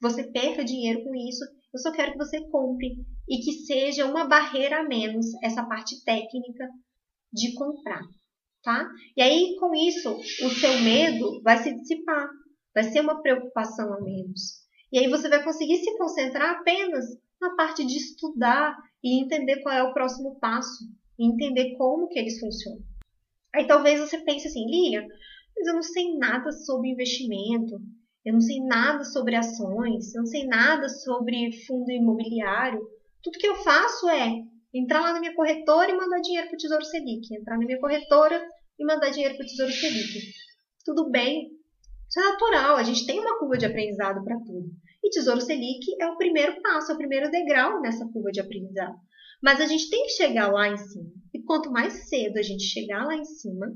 você 0.00 0.24
perca 0.30 0.64
dinheiro 0.64 1.04
com 1.04 1.14
isso, 1.14 1.44
Eu 1.72 1.78
só 1.78 1.92
quero 1.92 2.12
que 2.12 2.18
você 2.18 2.40
compre 2.50 2.96
e 3.28 3.38
que 3.38 3.52
seja 3.64 4.04
uma 4.04 4.26
barreira 4.26 4.80
a 4.80 4.82
menos 4.82 5.26
essa 5.42 5.64
parte 5.64 6.02
técnica 6.04 6.68
de 7.32 7.54
comprar, 7.54 8.02
tá? 8.62 8.88
E 9.16 9.22
aí 9.22 9.54
com 9.56 9.72
isso 9.72 10.10
o 10.10 10.50
seu 10.50 10.80
medo 10.80 11.40
vai 11.42 11.58
se 11.58 11.72
dissipar, 11.72 12.28
vai 12.74 12.84
ser 12.84 13.00
uma 13.02 13.22
preocupação 13.22 13.92
a 13.94 14.00
menos. 14.00 14.60
E 14.92 14.98
aí 14.98 15.08
você 15.08 15.28
vai 15.28 15.44
conseguir 15.44 15.76
se 15.76 15.96
concentrar 15.96 16.56
apenas 16.56 17.04
na 17.40 17.54
parte 17.54 17.86
de 17.86 17.96
estudar 17.96 18.76
e 19.02 19.22
entender 19.22 19.62
qual 19.62 19.74
é 19.74 19.82
o 19.82 19.94
próximo 19.94 20.38
passo, 20.40 20.84
e 21.20 21.26
entender 21.26 21.76
como 21.76 22.08
que 22.08 22.18
eles 22.18 22.40
funcionam. 22.40 22.80
Aí 23.54 23.66
talvez 23.66 24.00
você 24.00 24.16
pense 24.24 24.48
assim, 24.48 24.64
Lilian, 24.64 25.06
mas 25.54 25.66
eu 25.66 25.74
não 25.74 25.82
sei 25.82 26.16
nada 26.16 26.50
sobre 26.50 26.88
investimento, 26.88 27.78
eu 28.24 28.32
não 28.32 28.40
sei 28.40 28.58
nada 28.64 29.04
sobre 29.04 29.36
ações, 29.36 30.14
eu 30.14 30.22
não 30.22 30.26
sei 30.26 30.46
nada 30.46 30.88
sobre 30.88 31.52
fundo 31.66 31.90
imobiliário. 31.90 32.80
Tudo 33.22 33.38
que 33.38 33.46
eu 33.46 33.56
faço 33.56 34.08
é 34.08 34.42
entrar 34.72 35.00
lá 35.02 35.12
na 35.12 35.20
minha 35.20 35.34
corretora 35.34 35.90
e 35.90 35.96
mandar 35.96 36.20
dinheiro 36.20 36.48
para 36.48 36.54
o 36.54 36.58
Tesouro 36.58 36.84
Selic, 36.84 37.34
entrar 37.34 37.58
na 37.58 37.66
minha 37.66 37.80
corretora 37.80 38.42
e 38.78 38.84
mandar 38.84 39.10
dinheiro 39.10 39.36
para 39.36 39.44
o 39.44 39.46
Tesouro 39.46 39.72
Selic. 39.72 40.32
Tudo 40.86 41.10
bem, 41.10 41.50
isso 42.08 42.18
é 42.18 42.22
natural, 42.22 42.76
a 42.76 42.82
gente 42.82 43.06
tem 43.06 43.20
uma 43.20 43.38
curva 43.38 43.58
de 43.58 43.66
aprendizado 43.66 44.24
para 44.24 44.38
tudo. 44.38 44.70
E 45.04 45.10
Tesouro 45.10 45.40
Selic 45.40 45.84
é 46.00 46.06
o 46.06 46.16
primeiro 46.16 46.62
passo, 46.62 46.92
é 46.92 46.94
o 46.94 46.98
primeiro 46.98 47.30
degrau 47.30 47.80
nessa 47.82 48.08
curva 48.10 48.30
de 48.30 48.40
aprendizado. 48.40 48.96
Mas 49.42 49.60
a 49.60 49.66
gente 49.66 49.88
tem 49.88 50.04
que 50.04 50.12
chegar 50.12 50.52
lá 50.52 50.68
em 50.68 50.76
cima. 50.76 51.10
E 51.32 51.42
quanto 51.42 51.70
mais 51.70 52.08
cedo 52.08 52.38
a 52.38 52.42
gente 52.42 52.64
chegar 52.64 53.04
lá 53.04 53.14
em 53.14 53.24
cima, 53.24 53.74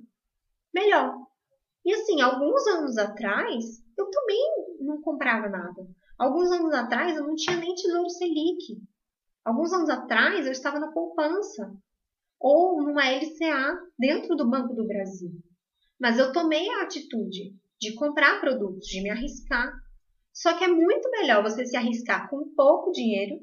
melhor. 0.74 1.14
E 1.84 1.92
assim, 1.94 2.20
alguns 2.20 2.66
anos 2.66 2.98
atrás, 2.98 3.82
eu 3.96 4.10
também 4.10 4.38
não 4.80 5.00
comprava 5.00 5.48
nada. 5.48 5.86
Alguns 6.18 6.50
anos 6.50 6.72
atrás, 6.72 7.16
eu 7.16 7.26
não 7.26 7.34
tinha 7.34 7.56
nem 7.56 7.74
Tesouro 7.74 8.08
Selic. 8.10 8.80
Alguns 9.44 9.72
anos 9.72 9.90
atrás, 9.90 10.46
eu 10.46 10.52
estava 10.52 10.78
na 10.78 10.92
poupança 10.92 11.74
ou 12.40 12.82
numa 12.82 13.08
LCA 13.08 13.78
dentro 13.98 14.36
do 14.36 14.48
Banco 14.48 14.74
do 14.74 14.86
Brasil. 14.86 15.30
Mas 15.98 16.18
eu 16.18 16.32
tomei 16.32 16.68
a 16.68 16.82
atitude 16.82 17.54
de 17.80 17.94
comprar 17.94 18.40
produtos, 18.40 18.86
de 18.86 19.02
me 19.02 19.10
arriscar. 19.10 19.72
Só 20.32 20.56
que 20.56 20.64
é 20.64 20.68
muito 20.68 21.10
melhor 21.10 21.42
você 21.42 21.64
se 21.64 21.76
arriscar 21.76 22.28
com 22.28 22.54
pouco 22.54 22.90
dinheiro 22.92 23.38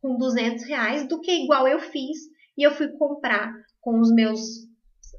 com 0.00 0.16
200 0.16 0.64
reais 0.64 1.06
do 1.06 1.20
que 1.20 1.30
igual 1.30 1.68
eu 1.68 1.78
fiz 1.78 2.18
e 2.56 2.62
eu 2.62 2.72
fui 2.72 2.88
comprar 2.88 3.52
com 3.80 3.98
os 4.00 4.12
meus 4.12 4.40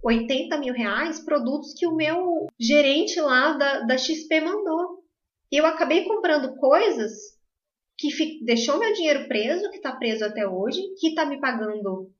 80 0.03 0.57
mil 0.57 0.73
reais 0.73 1.19
produtos 1.19 1.73
que 1.77 1.85
o 1.85 1.95
meu 1.95 2.47
gerente 2.59 3.19
lá 3.19 3.53
da, 3.53 3.81
da 3.81 3.97
XP 3.97 4.41
mandou. 4.41 5.03
E 5.51 5.57
eu 5.57 5.65
acabei 5.65 6.05
comprando 6.05 6.55
coisas 6.57 7.11
que 7.97 8.09
fi, 8.09 8.43
deixou 8.43 8.79
meu 8.79 8.93
dinheiro 8.93 9.27
preso, 9.27 9.69
que 9.69 9.77
está 9.77 9.95
preso 9.95 10.25
até 10.25 10.47
hoje, 10.47 10.81
que 10.99 11.09
está 11.09 11.25
me 11.25 11.39
pagando 11.39 12.11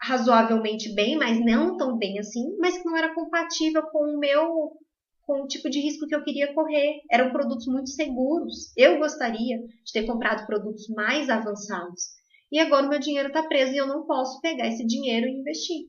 razoavelmente 0.00 0.94
bem, 0.94 1.16
mas 1.16 1.38
não 1.44 1.76
tão 1.76 1.98
bem 1.98 2.18
assim, 2.18 2.56
mas 2.58 2.78
que 2.78 2.84
não 2.84 2.96
era 2.96 3.14
compatível 3.14 3.82
com 3.90 4.14
o 4.14 4.18
meu 4.18 4.78
com 5.26 5.42
o 5.42 5.48
tipo 5.48 5.68
de 5.68 5.80
risco 5.80 6.06
que 6.06 6.14
eu 6.14 6.22
queria 6.22 6.54
correr. 6.54 7.02
Eram 7.10 7.32
produtos 7.32 7.66
muito 7.66 7.90
seguros. 7.90 8.72
Eu 8.76 8.98
gostaria 8.98 9.58
de 9.58 9.92
ter 9.92 10.06
comprado 10.06 10.46
produtos 10.46 10.88
mais 10.88 11.28
avançados. 11.28 12.14
E 12.50 12.60
agora 12.60 12.86
o 12.86 12.88
meu 12.88 13.00
dinheiro 13.00 13.28
está 13.28 13.42
preso 13.42 13.72
e 13.72 13.76
eu 13.76 13.88
não 13.88 14.06
posso 14.06 14.40
pegar 14.40 14.68
esse 14.68 14.86
dinheiro 14.86 15.26
e 15.26 15.40
investir. 15.40 15.88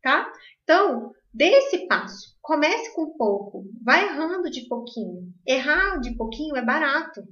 Tá? 0.00 0.32
Então, 0.62 1.10
dê 1.34 1.46
esse 1.46 1.86
passo. 1.88 2.38
Comece 2.40 2.94
com 2.94 3.16
pouco. 3.16 3.64
Vai 3.82 4.04
errando 4.04 4.48
de 4.48 4.68
pouquinho. 4.68 5.32
Errar 5.44 5.98
de 5.98 6.16
pouquinho 6.16 6.56
é 6.56 6.64
barato. 6.64 7.22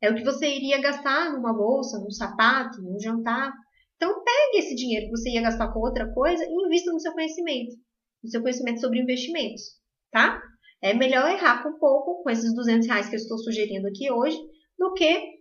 É 0.00 0.08
o 0.10 0.14
que 0.14 0.24
você 0.24 0.48
iria 0.48 0.80
gastar 0.80 1.32
numa 1.32 1.52
bolsa, 1.52 1.98
num 1.98 2.10
sapato, 2.10 2.80
num 2.80 3.00
jantar. 3.00 3.52
Então, 3.96 4.22
pegue 4.22 4.58
esse 4.58 4.76
dinheiro 4.76 5.06
que 5.06 5.16
você 5.16 5.30
ia 5.30 5.42
gastar 5.42 5.72
com 5.72 5.80
outra 5.80 6.08
coisa 6.14 6.44
e 6.44 6.66
invista 6.66 6.92
no 6.92 7.00
seu 7.00 7.12
conhecimento. 7.12 7.74
No 8.22 8.30
seu 8.30 8.40
conhecimento 8.40 8.80
sobre 8.80 9.00
investimentos. 9.00 9.76
Tá? 10.12 10.40
É 10.80 10.94
melhor 10.94 11.28
errar 11.30 11.62
com 11.62 11.78
pouco, 11.78 12.22
com 12.22 12.30
esses 12.30 12.54
200 12.54 12.86
reais 12.86 13.08
que 13.08 13.16
eu 13.16 13.18
estou 13.18 13.38
sugerindo 13.38 13.88
aqui 13.88 14.10
hoje, 14.10 14.38
do 14.78 14.92
que 14.94 15.38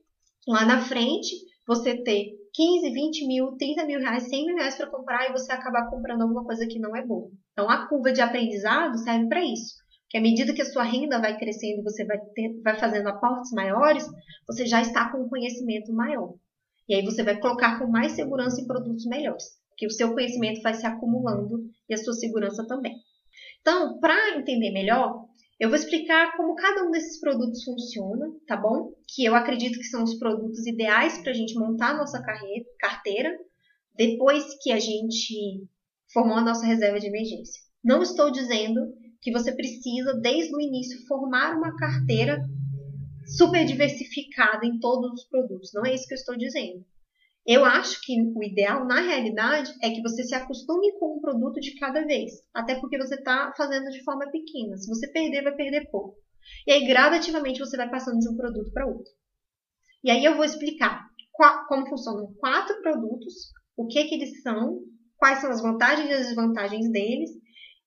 lá 0.48 0.66
na 0.66 0.82
frente 0.82 1.36
você 1.68 2.02
ter 2.02 2.32
15, 2.54 2.90
20 2.90 3.28
mil, 3.28 3.58
30 3.58 3.86
mil 3.86 4.00
reais, 4.00 4.30
100 4.30 4.46
mil 4.46 4.56
reais 4.56 4.76
para 4.76 4.90
comprar 4.90 5.30
e 5.30 5.32
você 5.32 5.52
acabar 5.52 5.90
comprando 5.90 6.24
alguma 6.24 6.44
coisa 6.44 6.66
que 6.66 6.80
não 6.80 6.96
é 6.96 7.06
boa. 7.06 7.30
Então 7.52 7.70
a 7.70 7.88
curva 7.88 8.12
de 8.12 8.22
aprendizado 8.22 8.98
serve 8.98 9.28
para 9.28 9.44
isso. 9.44 9.76
Que 10.10 10.18
à 10.18 10.22
medida 10.22 10.54
que 10.54 10.62
a 10.62 10.66
sua 10.66 10.84
renda 10.84 11.20
vai 11.20 11.38
crescendo, 11.38 11.84
você 11.84 12.06
vai, 12.06 12.18
ter, 12.34 12.60
vai 12.64 12.80
fazendo 12.80 13.10
aportes 13.10 13.52
maiores, 13.52 14.08
você 14.48 14.66
já 14.66 14.82
está 14.82 15.12
com 15.12 15.24
um 15.24 15.30
conhecimento 15.30 15.94
maior. 15.94 16.34
E 16.88 16.96
aí 16.96 17.04
você 17.04 17.22
vai 17.22 17.38
colocar 17.40 17.78
com 17.78 17.88
mais 17.88 18.14
segurança 18.14 18.62
em 18.62 18.66
produtos 18.66 19.06
melhores. 19.06 19.44
Porque 19.70 19.86
o 19.86 19.92
seu 19.92 20.14
conhecimento 20.14 20.62
vai 20.62 20.74
se 20.74 20.88
acumulando 20.88 21.60
e 21.88 21.94
a 21.94 21.98
sua 21.98 22.14
segurança 22.14 22.66
também. 22.66 22.96
Então, 23.62 24.00
para 24.00 24.38
entender 24.38 24.72
melhor, 24.72 25.27
eu 25.60 25.70
vou 25.70 25.78
explicar 25.78 26.38
como 26.38 26.56
cada 26.56 26.84
um 26.84 26.92
desses 26.92 27.20
produtos 27.20 27.64
funciona, 27.64 28.32
tá 28.48 28.56
bom? 28.56 28.94
Que 29.08 29.26
eu 29.26 29.34
acredito 29.34 29.80
que 29.80 29.86
são 29.86 30.04
os 30.04 30.14
produtos 30.16 30.68
ideais 30.68 31.18
para 31.18 31.32
a 31.32 31.36
gente 31.36 31.56
montar 31.56 31.92
a 31.92 31.98
nossa 31.98 32.22
carteira 32.80 33.36
depois 33.96 34.46
que 34.62 34.72
a 34.72 34.80
gente 34.80 35.68
formou 36.14 36.38
a 36.38 36.44
nossa 36.44 36.66
reserva 36.66 37.00
de 37.00 37.08
emergência. 37.08 37.62
Não 37.84 38.04
estou 38.04 38.30
dizendo 38.32 38.94
que 39.20 39.32
você 39.32 39.52
precisa, 39.52 40.14
desde 40.14 40.56
o 40.56 40.62
início, 40.62 41.06
formar 41.08 41.58
uma 41.58 41.76
carteira 41.76 42.40
super 43.26 43.66
diversificada 43.66 44.66
em 44.66 44.80
todos 44.80 45.12
os 45.12 45.28
produtos. 45.28 45.72
Não 45.74 45.86
é 45.86 45.94
isso 45.94 46.08
que 46.08 46.14
eu 46.14 46.18
estou 46.18 46.38
dizendo. 46.38 46.86
Eu 47.48 47.64
acho 47.64 48.02
que 48.02 48.14
o 48.36 48.44
ideal, 48.44 48.86
na 48.86 49.00
realidade, 49.00 49.74
é 49.82 49.90
que 49.90 50.02
você 50.02 50.22
se 50.24 50.36
acostume 50.36 50.92
com 51.00 51.16
um 51.16 51.22
produto 51.22 51.62
de 51.62 51.76
cada 51.76 52.06
vez. 52.06 52.34
Até 52.54 52.76
porque 52.76 52.98
você 52.98 53.16
está 53.16 53.54
fazendo 53.56 53.90
de 53.90 54.04
forma 54.04 54.30
pequena. 54.30 54.76
Se 54.76 54.90
você 54.90 55.10
perder, 55.10 55.44
vai 55.44 55.56
perder 55.56 55.90
pouco. 55.90 56.18
E 56.68 56.74
aí, 56.74 56.86
gradativamente, 56.86 57.60
você 57.60 57.78
vai 57.78 57.90
passando 57.90 58.20
de 58.20 58.28
um 58.30 58.36
produto 58.36 58.70
para 58.74 58.86
outro. 58.86 59.10
E 60.04 60.12
aí 60.12 60.26
eu 60.26 60.36
vou 60.36 60.44
explicar 60.44 61.08
qual, 61.32 61.66
como 61.68 61.88
funcionam 61.88 62.34
quatro 62.38 62.82
produtos, 62.82 63.34
o 63.78 63.88
que, 63.88 64.04
que 64.06 64.16
eles 64.16 64.42
são, 64.42 64.82
quais 65.16 65.40
são 65.40 65.50
as 65.50 65.62
vantagens 65.62 66.10
e 66.10 66.14
as 66.14 66.28
desvantagens 66.28 66.92
deles. 66.92 67.30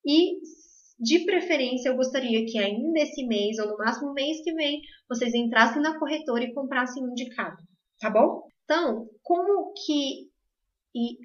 E, 0.06 0.38
de 0.98 1.26
preferência, 1.26 1.90
eu 1.90 1.96
gostaria 1.96 2.46
que 2.46 2.58
ainda 2.58 2.98
esse 2.98 3.26
mês, 3.26 3.58
ou 3.58 3.68
no 3.68 3.76
máximo 3.76 4.14
mês 4.14 4.42
que 4.42 4.54
vem, 4.54 4.80
vocês 5.06 5.34
entrassem 5.34 5.82
na 5.82 5.98
corretora 5.98 6.44
e 6.44 6.54
comprassem 6.54 7.04
um 7.04 7.12
de 7.12 7.28
cada. 7.34 7.58
Tá 8.00 8.08
bom? 8.08 8.48
Então, 8.70 9.08
como 9.24 9.72
que 9.72 10.30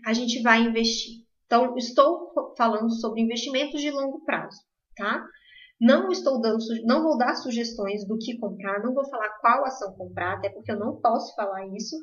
a 0.04 0.14
gente 0.14 0.42
vai 0.42 0.64
investir? 0.64 1.24
Então, 1.46 1.78
estou 1.78 2.56
falando 2.58 2.90
sobre 2.90 3.22
investimentos 3.22 3.80
de 3.82 3.92
longo 3.92 4.26
prazo, 4.26 4.58
tá? 4.96 5.24
Não 5.80 6.10
estou 6.10 6.42
dando, 6.42 6.58
não 6.86 7.04
vou 7.04 7.20
dar 7.20 7.36
sugestões 7.36 8.04
do 8.08 8.18
que 8.18 8.40
comprar, 8.40 8.82
não 8.82 8.96
vou 8.96 9.08
falar 9.08 9.30
qual 9.42 9.64
ação 9.64 9.94
comprar, 9.94 10.38
até 10.38 10.50
porque 10.50 10.72
eu 10.72 10.80
não 10.80 11.00
posso 11.00 11.36
falar 11.36 11.68
isso. 11.68 11.96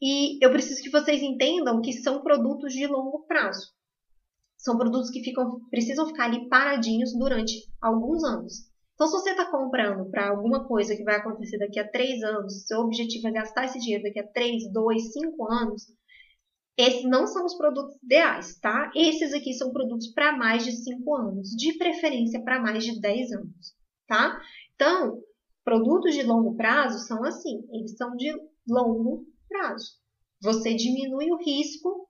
E 0.00 0.42
eu 0.42 0.50
preciso 0.50 0.82
que 0.82 0.88
vocês 0.88 1.20
entendam 1.20 1.82
que 1.82 1.92
são 1.92 2.22
produtos 2.22 2.72
de 2.72 2.86
longo 2.86 3.26
prazo. 3.26 3.70
São 4.56 4.78
produtos 4.78 5.10
que 5.10 5.22
ficam, 5.22 5.60
precisam 5.68 6.06
ficar 6.06 6.24
ali 6.24 6.48
paradinhos 6.48 7.12
durante 7.18 7.70
alguns 7.82 8.24
anos. 8.24 8.71
Então, 8.94 9.06
se 9.06 9.12
você 9.12 9.30
está 9.30 9.50
comprando 9.50 10.10
para 10.10 10.28
alguma 10.28 10.66
coisa 10.66 10.94
que 10.94 11.02
vai 11.02 11.16
acontecer 11.16 11.58
daqui 11.58 11.80
a 11.80 11.88
três 11.88 12.22
anos, 12.22 12.66
seu 12.66 12.80
objetivo 12.80 13.28
é 13.28 13.32
gastar 13.32 13.64
esse 13.64 13.78
dinheiro 13.78 14.04
daqui 14.04 14.20
a 14.20 14.26
três, 14.26 14.70
dois, 14.72 15.12
cinco 15.12 15.50
anos, 15.50 15.86
esses 16.76 17.04
não 17.04 17.26
são 17.26 17.44
os 17.44 17.54
produtos 17.56 17.96
ideais, 18.02 18.58
tá? 18.58 18.90
Esses 18.94 19.34
aqui 19.34 19.52
são 19.52 19.72
produtos 19.72 20.08
para 20.08 20.36
mais 20.36 20.64
de 20.64 20.72
cinco 20.72 21.14
anos, 21.14 21.50
de 21.50 21.76
preferência 21.76 22.42
para 22.42 22.60
mais 22.60 22.84
de 22.84 22.98
10 22.98 23.32
anos, 23.32 23.74
tá? 24.06 24.40
Então, 24.74 25.20
produtos 25.64 26.14
de 26.14 26.22
longo 26.22 26.56
prazo 26.56 26.98
são 27.06 27.22
assim, 27.24 27.62
eles 27.72 27.96
são 27.96 28.16
de 28.16 28.32
longo 28.66 29.26
prazo. 29.48 29.92
Você 30.40 30.74
diminui 30.74 31.30
o 31.30 31.36
risco 31.36 32.08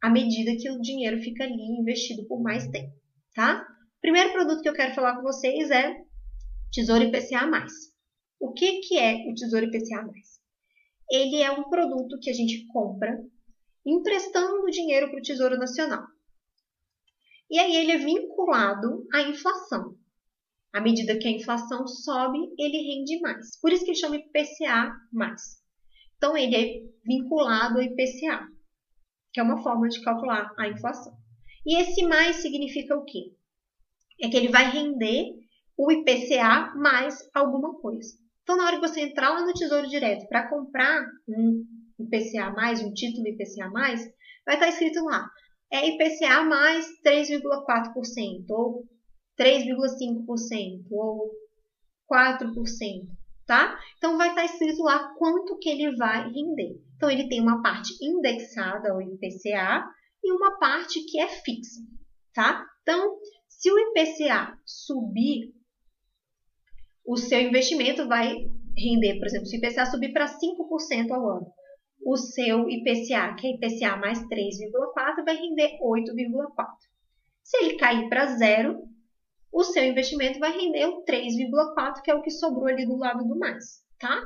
à 0.00 0.08
medida 0.08 0.56
que 0.56 0.70
o 0.70 0.80
dinheiro 0.80 1.18
fica 1.18 1.44
ali 1.44 1.78
investido 1.80 2.24
por 2.26 2.40
mais 2.40 2.68
tempo, 2.68 2.94
tá? 3.34 3.63
Primeiro 4.04 4.32
produto 4.32 4.60
que 4.60 4.68
eu 4.68 4.74
quero 4.74 4.94
falar 4.94 5.16
com 5.16 5.22
vocês 5.22 5.70
é 5.70 5.96
Tesouro 6.70 7.04
IPCA+. 7.04 7.48
O 8.38 8.52
que, 8.52 8.80
que 8.80 8.98
é 8.98 9.24
o 9.30 9.34
Tesouro 9.34 9.64
IPCA+. 9.64 10.06
Ele 11.10 11.40
é 11.40 11.50
um 11.50 11.70
produto 11.70 12.18
que 12.20 12.28
a 12.28 12.34
gente 12.34 12.66
compra 12.66 13.18
emprestando 13.86 14.70
dinheiro 14.70 15.08
para 15.08 15.18
o 15.18 15.22
Tesouro 15.22 15.56
Nacional. 15.56 16.04
E 17.50 17.58
aí 17.58 17.76
ele 17.76 17.92
é 17.92 17.96
vinculado 17.96 19.06
à 19.14 19.22
inflação. 19.22 19.96
À 20.70 20.82
medida 20.82 21.18
que 21.18 21.26
a 21.26 21.30
inflação 21.30 21.86
sobe, 21.86 22.38
ele 22.58 22.76
rende 22.82 23.18
mais. 23.20 23.58
Por 23.58 23.72
isso 23.72 23.86
que 23.86 23.92
ele 23.92 23.98
chama 23.98 24.16
IPCA+. 24.16 24.94
Então 26.18 26.36
ele 26.36 26.54
é 26.54 26.82
vinculado 27.06 27.78
ao 27.78 27.82
IPCA, 27.82 28.48
que 29.32 29.40
é 29.40 29.42
uma 29.42 29.62
forma 29.62 29.88
de 29.88 30.02
calcular 30.02 30.52
a 30.58 30.68
inflação. 30.68 31.16
E 31.64 31.80
esse 31.80 32.06
mais 32.06 32.36
significa 32.36 32.94
o 32.94 33.04
quê? 33.06 33.32
É 34.20 34.28
que 34.28 34.36
ele 34.36 34.48
vai 34.48 34.70
render 34.70 35.32
o 35.76 35.90
IPCA 35.90 36.72
mais 36.76 37.18
alguma 37.34 37.74
coisa. 37.80 38.16
Então, 38.42 38.56
na 38.56 38.66
hora 38.66 38.76
que 38.80 38.86
você 38.86 39.00
entrar 39.00 39.30
lá 39.30 39.44
no 39.44 39.52
Tesouro 39.52 39.88
Direto 39.88 40.28
para 40.28 40.48
comprar 40.48 41.04
um 41.28 41.64
IPCA 41.98 42.50
mais, 42.50 42.82
um 42.82 42.92
título 42.92 43.26
IPCA 43.26 43.70
mais, 43.70 44.02
vai 44.44 44.56
estar 44.56 44.68
escrito 44.68 45.02
lá, 45.04 45.28
é 45.72 45.88
IPCA 45.88 46.42
mais 46.44 46.86
3,4%, 47.04 48.44
ou 48.50 48.84
3,5%, 49.38 50.84
ou 50.90 51.30
4%, 52.10 53.08
tá? 53.46 53.78
Então, 53.96 54.18
vai 54.18 54.28
estar 54.28 54.44
escrito 54.44 54.82
lá 54.82 55.14
quanto 55.18 55.58
que 55.58 55.70
ele 55.70 55.96
vai 55.96 56.30
render. 56.30 56.78
Então, 56.96 57.10
ele 57.10 57.28
tem 57.28 57.40
uma 57.40 57.62
parte 57.62 57.92
indexada 58.02 58.92
ao 58.92 59.00
IPCA 59.00 59.84
e 60.22 60.32
uma 60.32 60.58
parte 60.58 61.00
que 61.04 61.18
é 61.18 61.28
fixa, 61.28 61.80
tá? 62.34 62.64
Então, 62.82 63.18
se 63.58 63.70
o 63.70 63.78
IPCA 63.78 64.58
subir, 64.64 65.52
o 67.06 67.16
seu 67.16 67.40
investimento 67.40 68.06
vai 68.08 68.34
render, 68.76 69.18
por 69.18 69.26
exemplo, 69.26 69.46
se 69.46 69.56
o 69.56 69.58
IPCA 69.58 69.86
subir 69.86 70.12
para 70.12 70.26
5% 70.26 71.10
ao 71.12 71.28
ano, 71.30 71.52
o 72.04 72.16
seu 72.16 72.68
IPCA, 72.68 73.34
que 73.36 73.46
é 73.46 73.50
IPCA 73.54 73.96
mais 73.96 74.18
3,4, 74.20 75.24
vai 75.24 75.36
render 75.36 75.78
8,4. 75.80 76.66
Se 77.42 77.56
ele 77.58 77.76
cair 77.76 78.08
para 78.08 78.36
zero, 78.36 78.82
o 79.52 79.62
seu 79.62 79.84
investimento 79.84 80.38
vai 80.38 80.52
render 80.52 80.86
o 80.86 81.04
3,4, 81.04 82.02
que 82.02 82.10
é 82.10 82.14
o 82.14 82.22
que 82.22 82.30
sobrou 82.30 82.66
ali 82.66 82.84
do 82.84 82.96
lado 82.96 83.24
do 83.24 83.38
mais, 83.38 83.82
tá? 83.98 84.20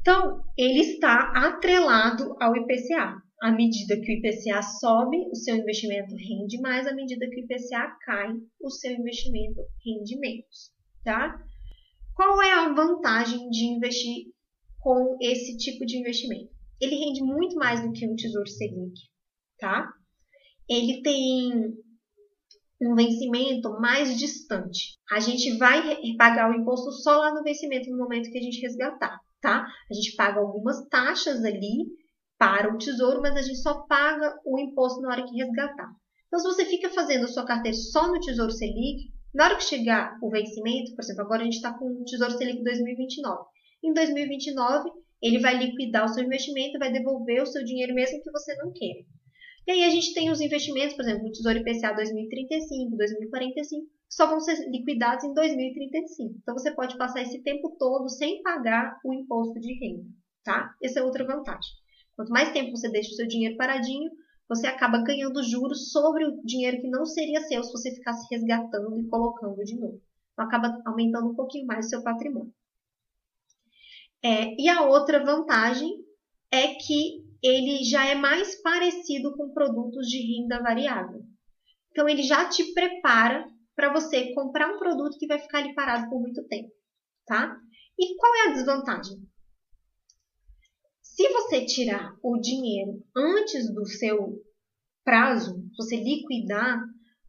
Então, 0.00 0.44
ele 0.56 0.80
está 0.80 1.32
atrelado 1.34 2.36
ao 2.40 2.56
IPCA. 2.56 3.20
À 3.42 3.52
medida 3.52 4.00
que 4.00 4.12
o 4.12 4.16
IPCA 4.16 4.62
sobe, 4.62 5.18
o 5.30 5.34
seu 5.34 5.56
investimento 5.56 6.14
rende 6.14 6.58
mais, 6.60 6.86
à 6.86 6.94
medida 6.94 7.28
que 7.28 7.40
o 7.40 7.44
IPCA 7.44 7.94
cai, 8.04 8.32
o 8.60 8.70
seu 8.70 8.92
investimento 8.92 9.60
rende 9.84 10.18
menos, 10.18 10.72
tá? 11.04 11.38
Qual 12.14 12.40
é 12.42 12.52
a 12.52 12.72
vantagem 12.72 13.50
de 13.50 13.66
investir 13.66 14.32
com 14.80 15.18
esse 15.20 15.56
tipo 15.58 15.84
de 15.84 15.98
investimento? 15.98 16.50
Ele 16.80 16.96
rende 16.96 17.22
muito 17.22 17.56
mais 17.56 17.82
do 17.82 17.92
que 17.92 18.08
um 18.08 18.16
Tesouro 18.16 18.48
Selic, 18.48 18.94
tá? 19.58 19.92
Ele 20.66 21.02
tem 21.02 21.74
um 22.80 22.94
vencimento 22.94 23.70
mais 23.80 24.18
distante. 24.18 24.98
A 25.10 25.20
gente 25.20 25.56
vai 25.58 25.96
pagar 26.16 26.50
o 26.50 26.54
imposto 26.54 26.90
só 26.90 27.18
lá 27.18 27.34
no 27.34 27.42
vencimento, 27.42 27.90
no 27.90 27.98
momento 27.98 28.30
que 28.30 28.38
a 28.38 28.42
gente 28.42 28.60
resgatar, 28.60 29.18
tá? 29.40 29.66
A 29.90 29.94
gente 29.94 30.16
paga 30.16 30.40
algumas 30.40 30.86
taxas 30.88 31.44
ali 31.44 31.86
para 32.38 32.72
o 32.72 32.78
tesouro, 32.78 33.20
mas 33.22 33.36
a 33.36 33.42
gente 33.42 33.58
só 33.58 33.86
paga 33.86 34.38
o 34.44 34.58
imposto 34.58 35.00
na 35.00 35.10
hora 35.10 35.24
que 35.24 35.36
resgatar. 35.36 35.90
Então, 36.26 36.40
se 36.40 36.46
você 36.46 36.64
fica 36.64 36.90
fazendo 36.90 37.24
a 37.24 37.28
sua 37.28 37.46
carteira 37.46 37.76
só 37.76 38.08
no 38.08 38.20
Tesouro 38.20 38.50
Selic, 38.50 39.10
na 39.34 39.44
hora 39.44 39.56
que 39.56 39.64
chegar 39.64 40.18
o 40.22 40.30
vencimento, 40.30 40.94
por 40.94 41.02
exemplo, 41.02 41.22
agora 41.22 41.42
a 41.42 41.44
gente 41.44 41.56
está 41.56 41.72
com 41.72 41.86
o 41.86 42.04
Tesouro 42.04 42.36
Selic 42.36 42.62
2029. 42.62 43.44
Em 43.84 43.92
2029, 43.92 44.90
ele 45.22 45.38
vai 45.40 45.56
liquidar 45.56 46.04
o 46.04 46.08
seu 46.08 46.24
investimento, 46.24 46.78
vai 46.78 46.92
devolver 46.92 47.42
o 47.42 47.46
seu 47.46 47.64
dinheiro 47.64 47.94
mesmo 47.94 48.22
que 48.22 48.30
você 48.30 48.54
não 48.56 48.72
queira. 48.72 49.00
E 49.66 49.72
aí 49.72 49.84
a 49.84 49.90
gente 49.90 50.14
tem 50.14 50.30
os 50.30 50.40
investimentos, 50.40 50.94
por 50.94 51.04
exemplo, 51.04 51.26
o 51.26 51.32
Tesouro 51.32 51.58
IPCA 51.58 51.92
2035, 51.92 52.96
2045, 52.96 53.84
que 53.84 54.14
só 54.14 54.26
vão 54.26 54.40
ser 54.40 54.56
liquidados 54.70 55.24
em 55.24 55.34
2035. 55.34 56.34
Então 56.42 56.54
você 56.54 56.70
pode 56.72 56.96
passar 56.96 57.22
esse 57.22 57.42
tempo 57.42 57.74
todo 57.78 58.08
sem 58.08 58.42
pagar 58.42 58.98
o 59.04 59.12
imposto 59.12 59.58
de 59.58 59.72
renda, 59.74 60.04
tá? 60.44 60.74
Essa 60.82 61.00
é 61.00 61.02
outra 61.02 61.24
vantagem. 61.24 61.85
Quanto 62.16 62.30
mais 62.30 62.52
tempo 62.52 62.70
você 62.70 62.90
deixa 62.90 63.10
o 63.10 63.14
seu 63.14 63.28
dinheiro 63.28 63.56
paradinho, 63.56 64.10
você 64.48 64.66
acaba 64.66 65.02
ganhando 65.02 65.42
juros 65.42 65.90
sobre 65.90 66.24
o 66.24 66.40
dinheiro 66.42 66.80
que 66.80 66.88
não 66.88 67.04
seria 67.04 67.40
seu 67.42 67.62
se 67.62 67.72
você 67.72 67.94
ficasse 67.94 68.26
resgatando 68.30 68.98
e 68.98 69.08
colocando 69.08 69.62
de 69.62 69.78
novo. 69.78 70.00
Então 70.32 70.44
acaba 70.44 70.80
aumentando 70.86 71.30
um 71.30 71.34
pouquinho 71.34 71.66
mais 71.66 71.86
o 71.86 71.88
seu 71.88 72.02
patrimônio. 72.02 72.52
É, 74.22 74.60
e 74.60 74.68
a 74.68 74.82
outra 74.82 75.24
vantagem 75.24 75.90
é 76.50 76.74
que 76.74 77.24
ele 77.42 77.84
já 77.84 78.04
é 78.06 78.14
mais 78.14 78.60
parecido 78.62 79.36
com 79.36 79.52
produtos 79.52 80.08
de 80.08 80.18
renda 80.18 80.60
variável. 80.62 81.22
Então, 81.90 82.08
ele 82.08 82.22
já 82.22 82.48
te 82.48 82.72
prepara 82.74 83.46
para 83.74 83.92
você 83.92 84.32
comprar 84.34 84.74
um 84.74 84.78
produto 84.78 85.18
que 85.18 85.26
vai 85.26 85.38
ficar 85.38 85.58
ali 85.58 85.74
parado 85.74 86.08
por 86.08 86.20
muito 86.20 86.42
tempo, 86.48 86.70
tá? 87.26 87.56
E 87.98 88.16
qual 88.16 88.34
é 88.34 88.48
a 88.48 88.52
desvantagem? 88.52 89.16
Se 91.16 91.26
você 91.30 91.64
tirar 91.64 92.14
o 92.22 92.36
dinheiro 92.38 93.02
antes 93.16 93.72
do 93.72 93.86
seu 93.86 94.38
prazo, 95.02 95.66
você 95.74 95.96
liquidar, 95.96 96.78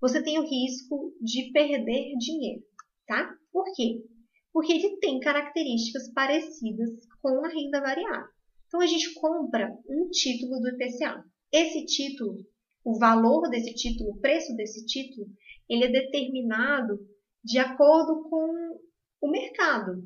você 0.02 0.22
tem 0.22 0.38
o 0.38 0.46
risco 0.46 1.16
de 1.22 1.54
perder 1.54 2.18
dinheiro, 2.18 2.62
tá? 3.08 3.34
Por 3.50 3.64
quê? 3.74 4.04
Porque 4.52 4.74
ele 4.74 4.98
tem 4.98 5.22
características 5.22 6.12
parecidas 6.14 6.90
com 7.22 7.46
a 7.46 7.48
renda 7.48 7.80
variável. 7.80 8.28
Então, 8.68 8.82
a 8.82 8.86
gente 8.86 9.14
compra 9.14 9.74
um 9.88 10.10
título 10.10 10.60
do 10.60 10.68
IPCA. 10.68 11.24
Esse 11.50 11.86
título, 11.86 12.46
o 12.84 13.00
valor 13.00 13.50
desse 13.50 13.74
título, 13.74 14.10
o 14.10 14.20
preço 14.20 14.54
desse 14.58 14.86
título, 14.86 15.28
ele 15.70 15.86
é 15.86 15.92
determinado 15.92 17.00
de 17.42 17.58
acordo 17.58 18.28
com 18.30 18.82
o 19.22 19.32
mercado, 19.32 20.04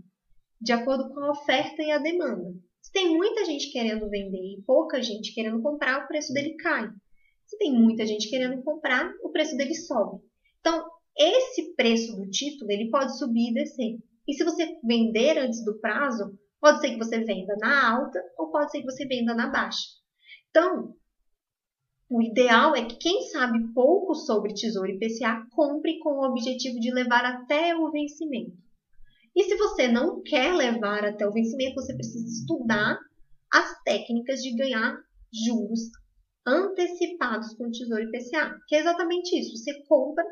de 0.62 0.72
acordo 0.72 1.12
com 1.12 1.20
a 1.22 1.32
oferta 1.32 1.82
e 1.82 1.90
a 1.90 1.98
demanda. 1.98 2.54
Se 2.82 2.92
tem 2.92 3.16
muita 3.16 3.46
gente 3.46 3.72
querendo 3.72 4.10
vender 4.10 4.58
e 4.58 4.64
pouca 4.66 5.02
gente 5.02 5.34
querendo 5.34 5.62
comprar, 5.62 6.04
o 6.04 6.08
preço 6.08 6.34
dele 6.34 6.56
cai. 6.56 6.90
Se 7.46 7.58
tem 7.58 7.74
muita 7.74 8.06
gente 8.06 8.30
querendo 8.30 8.62
comprar, 8.64 9.12
o 9.24 9.30
preço 9.30 9.56
dele 9.56 9.76
sobe. 9.76 10.22
Então, 10.60 10.86
esse 11.18 11.76
preço 11.76 12.16
do 12.16 12.30
título, 12.30 12.72
ele 12.72 12.90
pode 12.90 13.18
subir 13.18 13.52
e 13.52 13.54
descer. 13.54 13.98
E 14.28 14.34
se 14.34 14.44
você 14.44 14.78
vender 14.84 15.38
antes 15.38 15.64
do 15.64 15.80
prazo, 15.80 16.38
Pode 16.62 16.80
ser 16.80 16.92
que 16.92 17.00
você 17.00 17.24
venda 17.24 17.56
na 17.60 17.98
alta 17.98 18.24
ou 18.38 18.52
pode 18.52 18.70
ser 18.70 18.82
que 18.82 18.86
você 18.86 19.04
venda 19.08 19.34
na 19.34 19.50
baixa. 19.50 19.82
Então, 20.52 20.94
o 22.08 22.22
ideal 22.22 22.76
é 22.76 22.86
que 22.86 22.98
quem 22.98 23.24
sabe 23.24 23.74
pouco 23.74 24.14
sobre 24.14 24.54
Tesouro 24.54 24.92
IPCA 24.92 25.44
compre 25.50 25.98
com 25.98 26.12
o 26.12 26.30
objetivo 26.30 26.80
de 26.80 26.94
levar 26.94 27.26
até 27.26 27.76
o 27.76 27.90
vencimento. 27.90 28.56
E 29.36 29.44
se 29.44 29.56
você 29.56 29.88
não 29.88 30.22
quer 30.22 30.54
levar 30.54 31.06
até 31.06 31.28
o 31.28 31.32
vencimento, 31.32 31.76
você 31.76 31.94
precisa 31.94 32.28
estudar 32.28 33.00
as 33.52 33.84
técnicas 33.84 34.42
de 34.42 34.56
ganhar 34.56 34.98
juros 35.46 35.90
antecipados 36.46 37.54
com 37.56 37.66
o 37.66 37.72
Tesouro 37.72 38.04
IPCA, 38.04 38.60
que 38.68 38.76
é 38.76 38.80
exatamente 38.80 39.38
isso. 39.40 39.56
Você 39.56 39.84
compra 39.88 40.26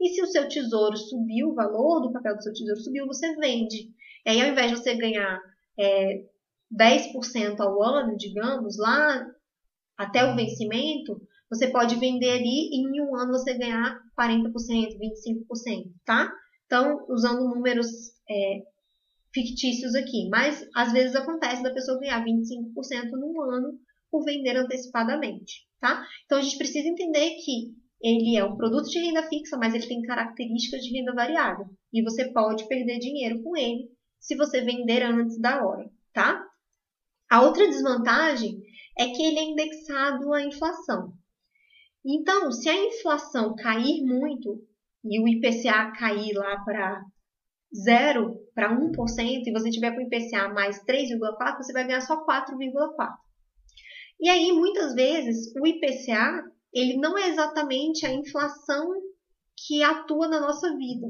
e 0.00 0.08
se 0.08 0.22
o 0.22 0.26
seu 0.26 0.48
tesouro 0.48 0.96
subiu, 0.96 1.50
o 1.50 1.54
valor 1.54 2.00
do 2.00 2.12
papel 2.12 2.34
do 2.34 2.42
seu 2.42 2.52
tesouro 2.52 2.80
subiu, 2.80 3.06
você 3.06 3.34
vende. 3.36 3.90
E 4.24 4.30
aí, 4.30 4.40
ao 4.40 4.48
invés 4.48 4.70
de 4.70 4.78
você 4.78 4.94
ganhar 4.94 5.38
é, 5.78 6.24
10% 6.72 7.60
ao 7.60 7.82
ano, 7.82 8.16
digamos, 8.16 8.78
lá 8.78 9.26
até 9.98 10.24
o 10.24 10.34
vencimento, 10.34 11.20
você 11.50 11.68
pode 11.68 11.96
vender 11.96 12.30
ali 12.30 12.70
e 12.72 12.80
em 12.80 13.00
um 13.02 13.14
ano 13.14 13.32
você 13.32 13.58
ganhar 13.58 14.00
40%, 14.18 14.52
25%, 14.52 15.92
tá? 16.06 16.32
Então, 16.70 17.04
usando 17.08 17.52
números 17.52 17.88
é, 18.30 18.62
fictícios 19.34 19.92
aqui. 19.96 20.28
Mas, 20.28 20.64
às 20.72 20.92
vezes 20.92 21.16
acontece 21.16 21.64
da 21.64 21.74
pessoa 21.74 21.98
ganhar 21.98 22.24
25% 22.24 23.10
num 23.10 23.42
ano 23.42 23.76
por 24.08 24.24
vender 24.24 24.56
antecipadamente, 24.56 25.66
tá? 25.80 26.06
Então, 26.24 26.38
a 26.38 26.40
gente 26.40 26.56
precisa 26.58 26.88
entender 26.88 27.30
que 27.44 27.74
ele 28.00 28.36
é 28.36 28.44
um 28.44 28.56
produto 28.56 28.88
de 28.88 29.00
renda 29.00 29.28
fixa, 29.28 29.56
mas 29.56 29.74
ele 29.74 29.88
tem 29.88 30.00
características 30.02 30.80
de 30.82 30.96
renda 30.96 31.12
variável. 31.12 31.66
E 31.92 32.04
você 32.04 32.32
pode 32.32 32.68
perder 32.68 33.00
dinheiro 33.00 33.42
com 33.42 33.56
ele 33.56 33.90
se 34.20 34.36
você 34.36 34.60
vender 34.60 35.02
antes 35.02 35.40
da 35.40 35.66
hora, 35.66 35.90
tá? 36.12 36.40
A 37.28 37.42
outra 37.42 37.66
desvantagem 37.66 38.62
é 38.96 39.08
que 39.08 39.22
ele 39.22 39.40
é 39.40 39.44
indexado 39.44 40.32
à 40.32 40.44
inflação. 40.44 41.12
Então, 42.04 42.52
se 42.52 42.68
a 42.68 42.86
inflação 42.86 43.56
cair 43.56 44.04
muito 44.04 44.69
e 45.04 45.20
o 45.20 45.28
IPCA 45.28 45.92
cair 45.92 46.34
lá 46.34 46.58
para 46.64 47.02
0 47.84 48.36
para 48.54 48.76
1% 48.76 49.42
e 49.46 49.52
você 49.52 49.70
tiver 49.70 49.92
com 49.92 49.98
o 49.98 50.02
IPCA 50.02 50.48
mais 50.48 50.84
3,4, 50.84 51.56
você 51.56 51.72
vai 51.72 51.86
ganhar 51.86 52.00
só 52.00 52.24
4,4. 52.24 53.08
E 54.20 54.28
aí, 54.28 54.52
muitas 54.52 54.94
vezes, 54.94 55.54
o 55.56 55.66
IPCA, 55.66 56.44
ele 56.74 56.98
não 56.98 57.16
é 57.16 57.28
exatamente 57.28 58.04
a 58.04 58.12
inflação 58.12 58.92
que 59.66 59.82
atua 59.82 60.28
na 60.28 60.40
nossa 60.40 60.76
vida. 60.76 61.06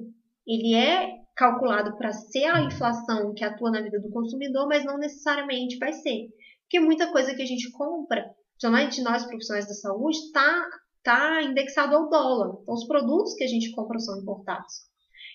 Ele 0.47 0.75
é 0.75 1.19
calculado 1.35 1.97
para 1.97 2.13
ser 2.13 2.45
a 2.45 2.63
inflação 2.63 3.33
que 3.35 3.45
atua 3.45 3.71
na 3.71 3.81
vida 3.81 3.99
do 3.99 4.11
consumidor, 4.11 4.69
mas 4.69 4.85
não 4.85 4.99
necessariamente 4.99 5.79
vai 5.79 5.93
ser. 5.93 6.29
Porque 6.63 6.79
muita 6.79 7.11
coisa 7.11 7.35
que 7.35 7.43
a 7.43 7.47
gente 7.47 7.71
compra, 7.73 8.31
principalmente 8.53 9.03
nós 9.03 9.25
profissionais 9.25 9.67
da 9.67 9.75
saúde, 9.75 10.19
está 10.19 10.69
tá 11.03 11.43
indexado 11.43 11.95
ao 11.95 12.09
dólar. 12.09 12.59
Então, 12.63 12.75
os 12.75 12.87
produtos 12.87 13.35
que 13.35 13.45
a 13.45 13.47
gente 13.47 13.73
compra 13.73 13.99
são 13.99 14.21
importados. 14.21 14.89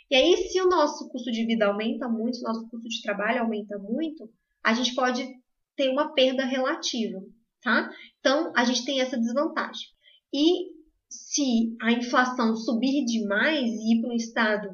E 0.10 0.16
aí, 0.16 0.38
se 0.38 0.62
o 0.62 0.70
nosso 0.70 1.10
custo 1.10 1.32
de 1.32 1.46
vida 1.46 1.66
aumenta 1.66 2.08
muito, 2.08 2.38
se 2.38 2.44
o 2.44 2.48
nosso 2.48 2.70
custo 2.70 2.88
de 2.88 3.02
trabalho 3.02 3.42
aumenta 3.42 3.78
muito, 3.80 4.30
a 4.64 4.74
gente 4.74 4.94
pode 4.94 5.28
ter 5.76 5.90
uma 5.90 6.14
perda 6.14 6.46
relativa, 6.46 7.20
tá? 7.62 7.90
Então, 8.20 8.52
a 8.56 8.64
gente 8.64 8.86
tem 8.86 9.02
essa 9.02 9.18
desvantagem. 9.18 9.88
E 10.34 10.76
se 11.10 11.76
a 11.82 11.92
inflação 11.92 12.56
subir 12.56 13.04
demais 13.06 13.70
e 13.70 13.96
ir 13.96 14.02
para 14.02 14.12
um 14.12 14.16
estado 14.16 14.70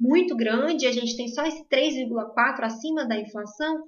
muito 0.00 0.36
grande, 0.36 0.86
a 0.86 0.92
gente 0.92 1.16
tem 1.16 1.28
só 1.28 1.44
esse 1.44 1.66
3,4 1.68 2.62
acima 2.62 3.06
da 3.06 3.18
inflação, 3.18 3.82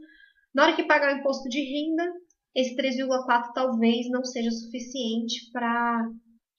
na 0.53 0.65
hora 0.65 0.77
que 0.77 0.85
pagar 0.85 1.15
o 1.15 1.19
imposto 1.19 1.49
de 1.49 1.61
renda, 1.61 2.13
esse 2.55 2.75
3,4 2.75 3.53
talvez 3.55 4.11
não 4.11 4.25
seja 4.25 4.51
suficiente 4.51 5.51
para 5.53 6.11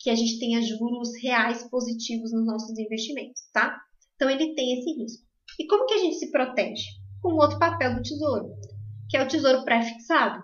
que 0.01 0.09
a 0.09 0.15
gente 0.15 0.39
tenha 0.39 0.61
juros 0.61 1.09
reais 1.21 1.69
positivos 1.69 2.31
nos 2.31 2.45
nossos 2.45 2.77
investimentos, 2.77 3.43
tá? 3.53 3.79
Então 4.15 4.29
ele 4.29 4.55
tem 4.55 4.79
esse 4.79 4.91
risco. 4.99 5.23
E 5.59 5.67
como 5.67 5.85
que 5.85 5.93
a 5.93 5.97
gente 5.99 6.15
se 6.15 6.31
protege? 6.31 6.83
Com 7.21 7.33
outro 7.33 7.59
papel 7.59 7.95
do 7.95 8.01
tesouro, 8.01 8.55
que 9.09 9.15
é 9.15 9.23
o 9.23 9.27
tesouro 9.27 9.63
pré-fixado, 9.63 10.43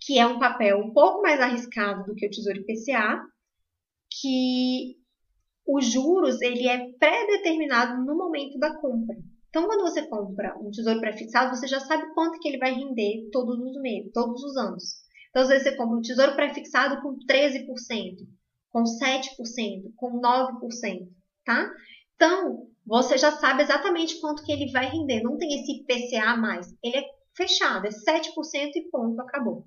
que 0.00 0.18
é 0.18 0.26
um 0.26 0.38
papel 0.38 0.78
um 0.78 0.92
pouco 0.92 1.22
mais 1.22 1.40
arriscado 1.40 2.04
do 2.04 2.14
que 2.14 2.26
o 2.26 2.30
tesouro 2.30 2.60
IPCA, 2.60 3.22
que 4.20 4.96
os 5.66 5.86
juros 5.86 6.40
ele 6.42 6.68
é 6.68 6.92
pré-determinado 6.98 8.04
no 8.04 8.16
momento 8.16 8.58
da 8.58 8.74
compra. 8.78 9.16
Então, 9.48 9.66
quando 9.66 9.82
você 9.82 10.06
compra 10.06 10.54
um 10.58 10.70
tesouro 10.70 11.00
pré-fixado, 11.00 11.56
você 11.56 11.66
já 11.66 11.80
sabe 11.80 12.12
quanto 12.12 12.38
que 12.38 12.48
ele 12.48 12.58
vai 12.58 12.74
render 12.74 13.30
todos 13.32 13.58
os 13.58 13.80
meses, 13.80 14.12
todos 14.12 14.42
os 14.42 14.56
anos. 14.56 15.07
Então, 15.38 15.44
às 15.44 15.50
vezes 15.50 15.68
você 15.68 15.76
compra 15.76 15.96
um 15.96 16.02
tesouro 16.02 16.34
pré-fixado 16.34 17.00
com 17.00 17.16
13%, 17.16 18.26
com 18.70 18.82
7%, 18.82 19.92
com 19.94 20.20
9%, 20.20 21.08
tá? 21.44 21.70
Então, 22.16 22.66
você 22.84 23.16
já 23.16 23.30
sabe 23.30 23.62
exatamente 23.62 24.20
quanto 24.20 24.42
que 24.42 24.50
ele 24.50 24.72
vai 24.72 24.86
render. 24.86 25.22
Não 25.22 25.38
tem 25.38 25.54
esse 25.54 25.80
IPCA 25.80 26.36
mais. 26.36 26.66
Ele 26.82 26.96
é 26.96 27.04
fechado, 27.36 27.86
é 27.86 27.90
7% 27.90 28.32
e 28.74 28.90
ponto, 28.90 29.20
acabou. 29.20 29.64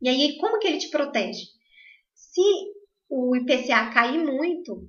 E 0.00 0.08
aí, 0.08 0.38
como 0.38 0.60
que 0.60 0.68
ele 0.68 0.78
te 0.78 0.88
protege? 0.88 1.46
Se 2.14 2.40
o 3.08 3.34
IPCA 3.34 3.90
cair 3.90 4.24
muito 4.24 4.88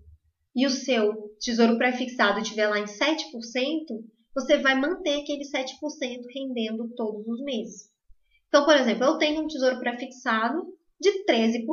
e 0.55 0.67
o 0.67 0.69
seu 0.69 1.35
tesouro 1.39 1.79
pré-fixado 1.79 2.39
estiver 2.39 2.67
lá 2.67 2.77
em 2.77 2.85
7%, 2.85 3.17
você 4.35 4.59
vai 4.59 4.79
manter 4.79 5.21
aquele 5.21 5.43
7% 5.43 6.21
rendendo 6.35 6.87
todos 6.95 7.27
os 7.27 7.43
meses. 7.43 7.90
Então, 8.51 8.65
por 8.65 8.75
exemplo, 8.75 9.05
eu 9.05 9.17
tenho 9.17 9.41
um 9.41 9.47
tesouro 9.47 9.79
pré-fixado 9.79 10.61
de 10.99 11.23
13%. 11.23 11.65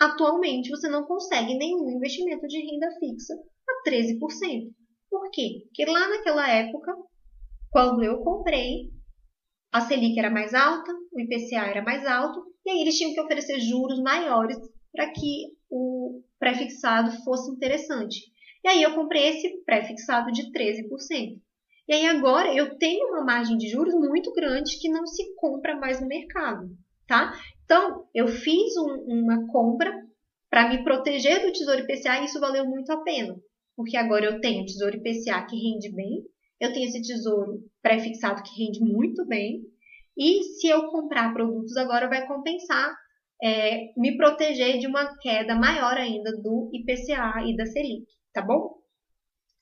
Atualmente, 0.00 0.70
você 0.70 0.88
não 0.88 1.02
consegue 1.02 1.58
nenhum 1.58 1.90
investimento 1.90 2.46
de 2.46 2.56
renda 2.60 2.88
fixa 3.00 3.34
a 3.68 3.90
13%. 3.90 4.16
Por 5.10 5.28
quê? 5.32 5.64
Porque 5.64 5.84
lá 5.90 6.08
naquela 6.08 6.48
época, 6.48 6.94
quando 7.68 8.04
eu 8.04 8.20
comprei, 8.20 8.92
a 9.72 9.80
Selic 9.80 10.16
era 10.16 10.30
mais 10.30 10.54
alta, 10.54 10.92
o 11.12 11.20
IPCA 11.20 11.66
era 11.66 11.82
mais 11.82 12.06
alto, 12.06 12.44
e 12.64 12.70
aí 12.70 12.80
eles 12.80 12.96
tinham 12.96 13.12
que 13.12 13.20
oferecer 13.20 13.58
juros 13.58 14.00
maiores 14.00 14.56
para 14.92 15.10
que 15.10 15.56
o 15.68 16.22
pré-fixado 16.38 17.10
fosse 17.24 17.50
interessante. 17.50 18.20
E 18.64 18.68
aí 18.68 18.82
eu 18.84 18.94
comprei 18.94 19.30
esse 19.30 19.64
pré-fixado 19.64 20.30
de 20.30 20.52
13%. 20.52 21.40
E 21.88 21.94
aí 21.94 22.06
agora 22.06 22.54
eu 22.54 22.76
tenho 22.76 23.08
uma 23.08 23.24
margem 23.24 23.56
de 23.56 23.68
juros 23.68 23.94
muito 23.94 24.30
grande 24.34 24.78
que 24.78 24.90
não 24.90 25.06
se 25.06 25.34
compra 25.36 25.74
mais 25.74 26.00
no 26.00 26.06
mercado, 26.06 26.68
tá? 27.06 27.32
Então, 27.64 28.06
eu 28.14 28.28
fiz 28.28 28.76
um, 28.76 29.04
uma 29.06 29.46
compra 29.48 29.90
para 30.50 30.68
me 30.68 30.84
proteger 30.84 31.40
do 31.40 31.52
Tesouro 31.52 31.80
IPCA 31.80 32.20
e 32.20 32.26
isso 32.26 32.40
valeu 32.40 32.66
muito 32.66 32.92
a 32.92 33.02
pena, 33.02 33.34
porque 33.74 33.96
agora 33.96 34.26
eu 34.26 34.40
tenho 34.40 34.66
Tesouro 34.66 34.96
IPCA 34.96 35.46
que 35.46 35.56
rende 35.56 35.90
bem, 35.94 36.22
eu 36.60 36.72
tenho 36.72 36.88
esse 36.88 37.00
Tesouro 37.00 37.62
pré-fixado 37.80 38.42
que 38.42 38.62
rende 38.62 38.80
muito 38.80 39.26
bem, 39.26 39.62
e 40.16 40.42
se 40.42 40.66
eu 40.66 40.88
comprar 40.88 41.32
produtos 41.32 41.76
agora 41.76 42.08
vai 42.08 42.26
compensar 42.26 42.94
é, 43.42 43.92
me 43.96 44.16
proteger 44.16 44.78
de 44.78 44.86
uma 44.86 45.16
queda 45.18 45.54
maior 45.54 45.96
ainda 45.96 46.32
do 46.32 46.70
IPCA 46.72 47.44
e 47.46 47.56
da 47.56 47.64
Selic, 47.64 48.04
tá 48.32 48.42
bom? 48.42 48.78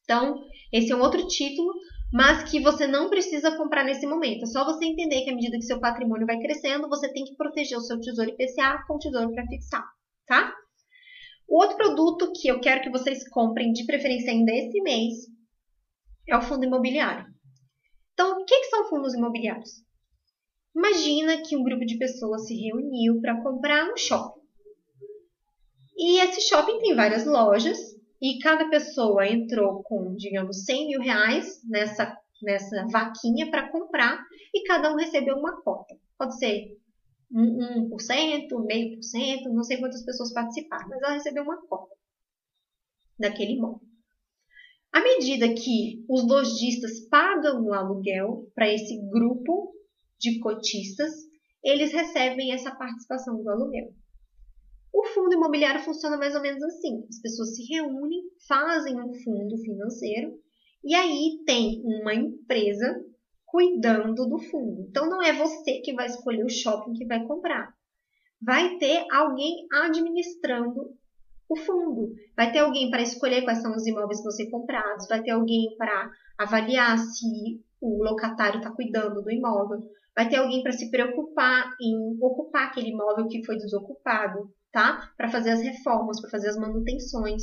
Então, 0.02 0.40
esse 0.72 0.92
é 0.92 0.96
um 0.96 1.00
outro 1.00 1.26
título, 1.26 1.72
mas 2.12 2.48
que 2.50 2.60
você 2.60 2.86
não 2.86 3.10
precisa 3.10 3.56
comprar 3.56 3.84
nesse 3.84 4.06
momento. 4.06 4.44
É 4.44 4.46
só 4.46 4.64
você 4.64 4.84
entender 4.84 5.22
que 5.22 5.30
à 5.30 5.34
medida 5.34 5.56
que 5.56 5.64
seu 5.64 5.80
patrimônio 5.80 6.26
vai 6.26 6.38
crescendo, 6.38 6.88
você 6.88 7.12
tem 7.12 7.24
que 7.24 7.36
proteger 7.36 7.76
o 7.76 7.80
seu 7.80 8.00
tesouro 8.00 8.30
IPCA 8.30 8.84
com 8.86 8.98
tesouro 8.98 9.32
para 9.32 9.46
fixar, 9.46 9.84
tá? 10.26 10.54
O 11.48 11.60
outro 11.60 11.76
produto 11.76 12.32
que 12.32 12.48
eu 12.48 12.60
quero 12.60 12.82
que 12.82 12.90
vocês 12.90 13.28
comprem, 13.28 13.72
de 13.72 13.84
preferência 13.84 14.32
ainda 14.32 14.52
esse 14.52 14.80
mês, 14.82 15.14
é 16.28 16.36
o 16.36 16.42
fundo 16.42 16.64
imobiliário. 16.64 17.26
Então, 18.12 18.40
o 18.40 18.44
que, 18.44 18.60
que 18.60 18.66
são 18.66 18.88
fundos 18.88 19.14
imobiliários? 19.14 19.84
Imagina 20.74 21.42
que 21.42 21.56
um 21.56 21.62
grupo 21.62 21.86
de 21.86 21.96
pessoas 21.96 22.46
se 22.46 22.54
reuniu 22.54 23.20
para 23.20 23.40
comprar 23.42 23.90
um 23.90 23.96
shopping. 23.96 24.40
E 25.96 26.20
esse 26.20 26.42
shopping 26.42 26.78
tem 26.78 26.94
várias 26.94 27.24
lojas 27.24 27.95
e 28.20 28.38
cada 28.38 28.68
pessoa 28.68 29.26
entrou 29.26 29.82
com, 29.82 30.14
digamos, 30.16 30.64
100 30.64 30.88
mil 30.88 31.00
reais 31.00 31.60
nessa, 31.64 32.16
nessa 32.42 32.86
vaquinha 32.86 33.50
para 33.50 33.70
comprar 33.70 34.24
e 34.54 34.64
cada 34.64 34.92
um 34.92 34.96
recebeu 34.96 35.36
uma 35.36 35.60
cota. 35.62 35.96
Pode 36.18 36.38
ser 36.38 36.76
1%, 37.32 38.66
meio 38.66 38.94
por 38.94 39.02
cento, 39.02 39.52
não 39.52 39.62
sei 39.62 39.78
quantas 39.78 40.04
pessoas 40.04 40.32
participaram, 40.32 40.88
mas 40.88 41.02
ela 41.02 41.14
recebeu 41.14 41.42
uma 41.42 41.60
cota 41.66 41.94
daquele 43.18 43.52
imóvel. 43.52 43.86
À 44.92 45.00
medida 45.00 45.52
que 45.52 46.04
os 46.08 46.26
lojistas 46.26 47.00
pagam 47.08 47.64
o 47.64 47.74
aluguel 47.74 48.50
para 48.54 48.72
esse 48.72 48.98
grupo 49.10 49.74
de 50.18 50.38
cotistas, 50.38 51.12
eles 51.62 51.92
recebem 51.92 52.52
essa 52.52 52.74
participação 52.74 53.42
do 53.42 53.50
aluguel. 53.50 53.92
O 54.98 55.04
fundo 55.08 55.34
imobiliário 55.34 55.84
funciona 55.84 56.16
mais 56.16 56.34
ou 56.34 56.40
menos 56.40 56.62
assim: 56.62 57.04
as 57.10 57.20
pessoas 57.20 57.54
se 57.54 57.62
reúnem, 57.64 58.22
fazem 58.48 58.98
um 58.98 59.12
fundo 59.12 59.58
financeiro 59.58 60.40
e 60.82 60.94
aí 60.94 61.42
tem 61.44 61.82
uma 61.84 62.14
empresa 62.14 63.04
cuidando 63.44 64.26
do 64.26 64.38
fundo. 64.38 64.86
Então 64.88 65.06
não 65.06 65.22
é 65.22 65.34
você 65.34 65.82
que 65.82 65.92
vai 65.92 66.06
escolher 66.06 66.42
o 66.42 66.48
shopping 66.48 66.94
que 66.94 67.04
vai 67.04 67.22
comprar. 67.26 67.74
Vai 68.40 68.78
ter 68.78 69.04
alguém 69.12 69.66
administrando 69.70 70.96
o 71.46 71.56
fundo. 71.56 72.14
Vai 72.34 72.50
ter 72.50 72.60
alguém 72.60 72.90
para 72.90 73.02
escolher 73.02 73.42
quais 73.42 73.60
são 73.60 73.76
os 73.76 73.86
imóveis 73.86 74.20
que 74.20 74.24
vão 74.24 74.32
ser 74.32 74.48
comprados, 74.48 75.08
vai 75.08 75.22
ter 75.22 75.32
alguém 75.32 75.76
para 75.76 76.10
avaliar 76.38 76.96
se 76.96 77.62
o 77.82 78.02
locatário 78.02 78.60
está 78.60 78.70
cuidando 78.70 79.20
do 79.20 79.30
imóvel, 79.30 79.78
vai 80.14 80.26
ter 80.26 80.36
alguém 80.36 80.62
para 80.62 80.72
se 80.72 80.90
preocupar 80.90 81.76
em 81.78 82.16
ocupar 82.18 82.68
aquele 82.68 82.88
imóvel 82.88 83.28
que 83.28 83.44
foi 83.44 83.56
desocupado, 83.56 84.50
tá? 84.76 85.10
Para 85.16 85.30
fazer 85.30 85.52
as 85.52 85.62
reformas, 85.62 86.20
para 86.20 86.28
fazer 86.28 86.50
as 86.50 86.56
manutenções. 86.58 87.42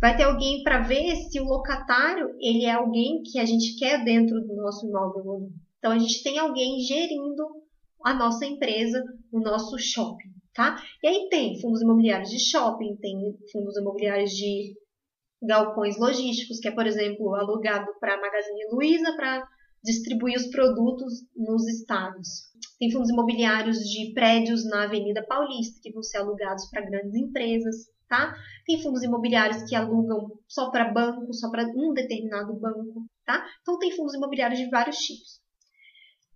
Vai 0.00 0.16
ter 0.16 0.24
alguém 0.24 0.64
para 0.64 0.80
ver 0.80 1.14
se 1.14 1.38
o 1.38 1.44
locatário 1.44 2.34
ele 2.40 2.64
é 2.64 2.72
alguém 2.72 3.22
que 3.22 3.38
a 3.38 3.44
gente 3.44 3.78
quer 3.78 4.02
dentro 4.02 4.40
do 4.40 4.56
nosso 4.56 4.84
imóvel. 4.88 5.50
Então 5.78 5.92
a 5.92 5.98
gente 6.00 6.20
tem 6.24 6.40
alguém 6.40 6.80
gerindo 6.80 7.46
a 8.04 8.12
nossa 8.12 8.44
empresa, 8.44 9.00
o 9.30 9.38
nosso 9.38 9.78
shopping, 9.78 10.32
tá? 10.52 10.82
E 11.00 11.06
aí 11.06 11.28
tem 11.30 11.60
fundos 11.60 11.80
imobiliários 11.80 12.30
de 12.30 12.40
shopping, 12.40 12.96
tem 12.96 13.36
fundos 13.52 13.76
imobiliários 13.76 14.32
de 14.32 14.74
galpões 15.40 15.96
logísticos, 15.96 16.58
que 16.58 16.66
é, 16.66 16.72
por 16.72 16.88
exemplo, 16.88 17.36
alugado 17.36 17.86
para 18.00 18.20
Magazine 18.20 18.66
Luiza 18.72 19.14
para 19.14 19.46
distribuir 19.82 20.36
os 20.36 20.46
produtos 20.46 21.24
nos 21.36 21.66
estados. 21.68 22.50
Tem 22.78 22.90
fundos 22.90 23.10
imobiliários 23.10 23.78
de 23.78 24.12
prédios 24.12 24.64
na 24.64 24.84
Avenida 24.84 25.24
Paulista 25.26 25.80
que 25.82 25.92
vão 25.92 26.02
ser 26.02 26.18
alugados 26.18 26.68
para 26.70 26.84
grandes 26.84 27.14
empresas, 27.14 27.88
tá? 28.08 28.34
Tem 28.66 28.80
fundos 28.82 29.02
imobiliários 29.02 29.68
que 29.68 29.74
alugam 29.74 30.38
só 30.46 30.70
para 30.70 30.92
banco, 30.92 31.32
só 31.32 31.50
para 31.50 31.66
um 31.66 31.92
determinado 31.92 32.54
banco, 32.54 33.06
tá? 33.24 33.44
Então 33.60 33.78
tem 33.78 33.94
fundos 33.94 34.14
imobiliários 34.14 34.60
de 34.60 34.70
vários 34.70 34.98
tipos. 34.98 35.40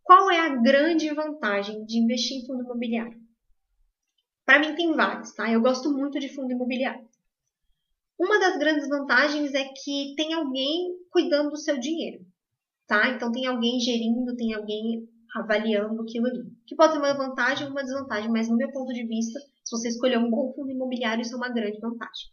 Qual 0.03 0.31
é 0.31 0.41
a 0.41 0.57
grande 0.57 1.13
vantagem 1.13 1.85
de 1.85 1.99
investir 1.99 2.39
em 2.39 2.47
fundo 2.47 2.63
imobiliário? 2.63 3.21
Para 4.45 4.61
mim 4.61 4.75
tem 4.77 4.95
vários, 4.95 5.33
tá? 5.35 5.51
Eu 5.51 5.61
gosto 5.61 5.93
muito 5.93 6.19
de 6.21 6.29
fundo 6.29 6.53
imobiliário. 6.53 7.09
Uma 8.19 8.39
das 8.39 8.57
grandes 8.57 8.89
vantagens 8.89 9.53
é 9.53 9.65
que 9.65 10.15
tem 10.17 10.33
alguém 10.33 10.97
cuidando 11.11 11.51
do 11.51 11.57
seu 11.57 11.79
dinheiro 11.79 12.25
tá? 12.87 13.11
Então 13.11 13.33
tem 13.33 13.47
alguém 13.47 13.81
gerindo, 13.81 14.37
tem 14.37 14.55
alguém 14.55 15.09
avaliando 15.35 16.01
aquilo 16.03 16.27
ali. 16.27 16.45
Que 16.67 16.77
pode 16.77 16.93
ser 16.93 16.99
uma 16.99 17.13
vantagem 17.13 17.67
ou 17.67 17.73
uma 17.73 17.83
desvantagem, 17.83 18.31
mas 18.31 18.49
no 18.49 18.57
meu 18.57 18.71
ponto 18.73 18.93
de 18.93 19.07
vista, 19.07 19.39
se 19.65 19.71
você 19.77 19.89
escolher 19.89 20.19
um 20.19 20.31
bom 20.31 20.53
fundo 20.55 20.71
imobiliário, 20.71 21.23
isso 21.23 21.35
é 21.35 21.37
uma 21.37 21.53
grande 21.53 21.79
vantagem. 21.79 22.31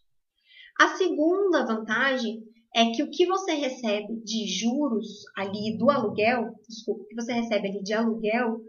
A 0.79 0.89
segunda 0.95 1.65
vantagem 1.65 2.43
é 2.75 2.91
que 2.91 3.03
o 3.03 3.09
que 3.09 3.25
você 3.25 3.53
recebe 3.53 4.15
de 4.23 4.47
juros 4.47 5.07
ali 5.37 5.77
do 5.77 5.89
aluguel, 5.91 6.55
desculpa, 6.67 7.03
o 7.03 7.07
que 7.07 7.15
você 7.15 7.33
recebe 7.33 7.67
ali 7.67 7.83
de 7.83 7.93
aluguel, 7.93 8.59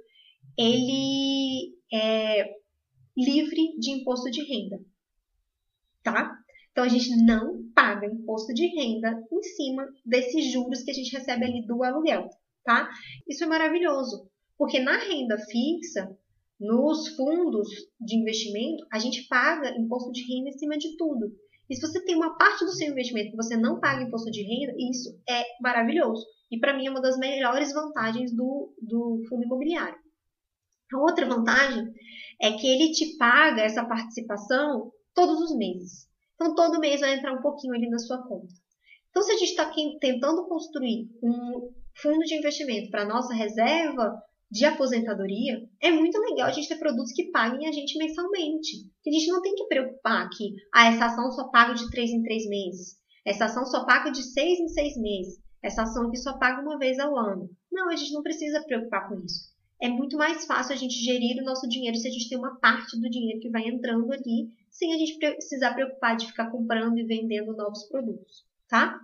ele 0.58 1.74
é 1.92 2.50
livre 3.16 3.78
de 3.78 3.92
imposto 3.92 4.30
de 4.30 4.42
renda, 4.42 4.78
tá? 6.02 6.36
Então 6.70 6.84
a 6.84 6.88
gente 6.88 7.16
não 7.24 7.63
paga 7.74 8.06
imposto 8.06 8.54
de 8.54 8.66
renda 8.66 9.22
em 9.30 9.42
cima 9.42 9.86
desses 10.04 10.52
juros 10.52 10.82
que 10.82 10.90
a 10.90 10.94
gente 10.94 11.16
recebe 11.16 11.44
ali 11.44 11.66
do 11.66 11.82
aluguel, 11.82 12.28
tá? 12.64 12.90
Isso 13.28 13.44
é 13.44 13.46
maravilhoso, 13.46 14.28
porque 14.56 14.80
na 14.80 14.96
renda 14.96 15.36
fixa, 15.38 16.10
nos 16.58 17.08
fundos 17.16 17.68
de 18.00 18.16
investimento, 18.16 18.86
a 18.92 18.98
gente 18.98 19.26
paga 19.28 19.76
imposto 19.76 20.12
de 20.12 20.22
renda 20.22 20.50
em 20.50 20.58
cima 20.58 20.78
de 20.78 20.96
tudo. 20.96 21.32
E 21.68 21.74
se 21.74 21.80
você 21.80 22.04
tem 22.04 22.14
uma 22.14 22.36
parte 22.36 22.64
do 22.64 22.72
seu 22.72 22.88
investimento 22.88 23.30
que 23.30 23.36
você 23.36 23.56
não 23.56 23.80
paga 23.80 24.02
imposto 24.02 24.30
de 24.30 24.42
renda, 24.42 24.74
isso 24.78 25.18
é 25.28 25.44
maravilhoso. 25.60 26.24
E 26.50 26.58
para 26.58 26.76
mim 26.76 26.86
é 26.86 26.90
uma 26.90 27.00
das 27.00 27.18
melhores 27.18 27.72
vantagens 27.72 28.34
do, 28.34 28.74
do 28.80 29.22
fundo 29.28 29.44
imobiliário. 29.44 29.98
A 30.92 30.98
outra 30.98 31.26
vantagem 31.26 31.92
é 32.40 32.52
que 32.52 32.66
ele 32.66 32.92
te 32.92 33.16
paga 33.16 33.62
essa 33.62 33.84
participação 33.84 34.92
todos 35.14 35.40
os 35.40 35.56
meses. 35.56 36.08
Então, 36.44 36.54
todo 36.54 36.78
mês 36.78 37.00
vai 37.00 37.14
entrar 37.14 37.32
um 37.32 37.40
pouquinho 37.40 37.72
ali 37.72 37.88
na 37.88 37.98
sua 37.98 38.18
conta. 38.18 38.52
Então, 39.08 39.22
se 39.22 39.32
a 39.32 39.36
gente 39.36 39.48
está 39.50 39.72
tentando 39.98 40.46
construir 40.46 41.08
um 41.22 41.72
fundo 41.96 42.18
de 42.18 42.34
investimento 42.34 42.90
para 42.90 43.06
nossa 43.06 43.32
reserva 43.32 44.14
de 44.50 44.66
aposentadoria, 44.66 45.66
é 45.80 45.90
muito 45.90 46.18
legal 46.18 46.48
a 46.48 46.52
gente 46.52 46.68
ter 46.68 46.76
produtos 46.76 47.12
que 47.12 47.30
paguem 47.30 47.66
a 47.66 47.72
gente 47.72 47.96
mensalmente. 47.96 48.86
A 49.06 49.10
gente 49.10 49.26
não 49.28 49.40
tem 49.40 49.54
que 49.54 49.66
preocupar 49.68 50.28
que 50.28 50.54
ah, 50.74 50.88
essa 50.88 51.06
ação 51.06 51.32
só 51.32 51.48
paga 51.48 51.72
de 51.72 51.90
3 51.90 52.10
em 52.10 52.22
3 52.22 52.46
meses, 52.46 52.96
essa 53.24 53.46
ação 53.46 53.64
só 53.64 53.86
paga 53.86 54.10
de 54.10 54.22
6 54.22 54.60
em 54.60 54.68
6 54.68 54.96
meses, 54.98 55.38
essa 55.62 55.84
ação 55.84 56.08
aqui 56.08 56.18
só 56.18 56.36
paga 56.36 56.60
uma 56.60 56.78
vez 56.78 56.98
ao 56.98 57.16
ano. 57.16 57.48
Não, 57.72 57.88
a 57.88 57.96
gente 57.96 58.12
não 58.12 58.22
precisa 58.22 58.62
preocupar 58.64 59.08
com 59.08 59.18
isso. 59.20 59.53
É 59.80 59.88
muito 59.88 60.16
mais 60.16 60.46
fácil 60.46 60.72
a 60.72 60.76
gente 60.76 60.94
gerir 60.94 61.40
o 61.42 61.44
nosso 61.44 61.68
dinheiro 61.68 61.96
se 61.96 62.08
a 62.08 62.10
gente 62.10 62.28
tem 62.28 62.38
uma 62.38 62.56
parte 62.56 62.98
do 62.98 63.10
dinheiro 63.10 63.40
que 63.40 63.50
vai 63.50 63.66
entrando 63.66 64.12
ali, 64.12 64.48
sem 64.70 64.92
a 64.94 64.98
gente 64.98 65.18
precisar 65.18 65.74
preocupar 65.74 66.16
de 66.16 66.26
ficar 66.26 66.50
comprando 66.50 66.98
e 66.98 67.04
vendendo 67.04 67.56
novos 67.56 67.84
produtos, 67.88 68.44
tá? 68.68 68.98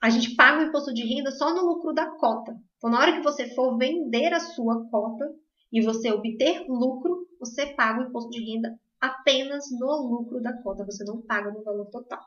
A 0.00 0.10
gente 0.10 0.36
paga 0.36 0.62
o 0.62 0.68
imposto 0.68 0.92
de 0.94 1.02
renda 1.02 1.30
só 1.30 1.52
no 1.52 1.66
lucro 1.66 1.92
da 1.92 2.06
cota. 2.06 2.56
Então, 2.76 2.90
na 2.90 3.00
hora 3.00 3.16
que 3.16 3.22
você 3.22 3.52
for 3.54 3.76
vender 3.76 4.32
a 4.32 4.40
sua 4.40 4.88
cota 4.88 5.28
e 5.72 5.80
você 5.80 6.12
obter 6.12 6.64
lucro, 6.68 7.26
você 7.40 7.66
paga 7.74 8.00
o 8.00 8.08
imposto 8.08 8.30
de 8.30 8.44
renda 8.44 8.78
apenas 9.00 9.64
no 9.78 10.08
lucro 10.08 10.40
da 10.40 10.52
cota, 10.62 10.84
você 10.84 11.04
não 11.04 11.20
paga 11.22 11.50
no 11.50 11.62
valor 11.62 11.86
total. 11.86 12.20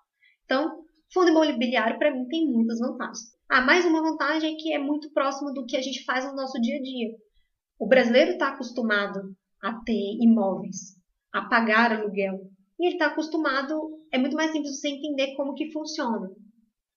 Então, 0.46 0.84
fundo 1.14 1.30
imobiliário 1.30 1.98
para 1.98 2.12
mim 2.12 2.28
tem 2.28 2.46
muitas 2.46 2.80
vantagens. 2.80 3.36
Ah, 3.50 3.62
mais 3.62 3.86
uma 3.86 4.02
vantagem 4.02 4.54
é 4.54 4.58
que 4.58 4.74
é 4.74 4.80
muito 4.80 5.12
próximo 5.12 5.54
do 5.54 5.66
que 5.66 5.78
a 5.78 5.82
gente 5.82 6.04
faz 6.04 6.26
no 6.26 6.36
nosso 6.36 6.60
dia 6.62 6.78
a 6.78 6.82
dia. 6.82 7.16
O 7.82 7.88
brasileiro 7.88 8.34
está 8.34 8.50
acostumado 8.50 9.36
a 9.60 9.74
ter 9.84 10.16
imóveis, 10.22 10.96
a 11.34 11.42
pagar 11.42 11.92
aluguel, 11.92 12.40
e 12.80 12.86
ele 12.86 12.94
está 12.94 13.08
acostumado. 13.08 13.74
É 14.14 14.20
muito 14.20 14.36
mais 14.36 14.52
simples 14.52 14.80
você 14.80 14.88
entender 14.88 15.34
como 15.36 15.56
que 15.56 15.72
funciona, 15.72 16.30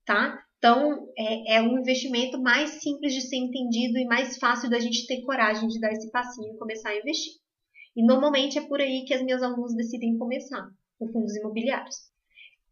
tá? 0.04 0.38
Então, 0.58 1.08
é, 1.16 1.54
é, 1.54 1.62
um 1.62 1.78
investimento 1.78 2.38
mais 2.38 2.82
simples 2.82 3.14
de 3.14 3.22
ser 3.22 3.36
entendido 3.36 3.96
e 3.96 4.04
mais 4.04 4.36
fácil 4.36 4.68
da 4.68 4.78
gente 4.78 5.06
ter 5.06 5.22
coragem 5.22 5.68
de 5.68 5.80
dar 5.80 5.90
esse 5.90 6.10
passinho 6.10 6.52
e 6.52 6.58
começar 6.58 6.90
a 6.90 6.98
investir. 6.98 7.32
E 7.96 8.04
normalmente 8.04 8.58
é 8.58 8.68
por 8.68 8.78
aí 8.78 9.06
que 9.06 9.14
as 9.14 9.22
minhas 9.22 9.42
alunas 9.42 9.74
decidem 9.74 10.18
começar, 10.18 10.68
com 10.98 11.10
fundos 11.10 11.34
imobiliários. 11.34 11.96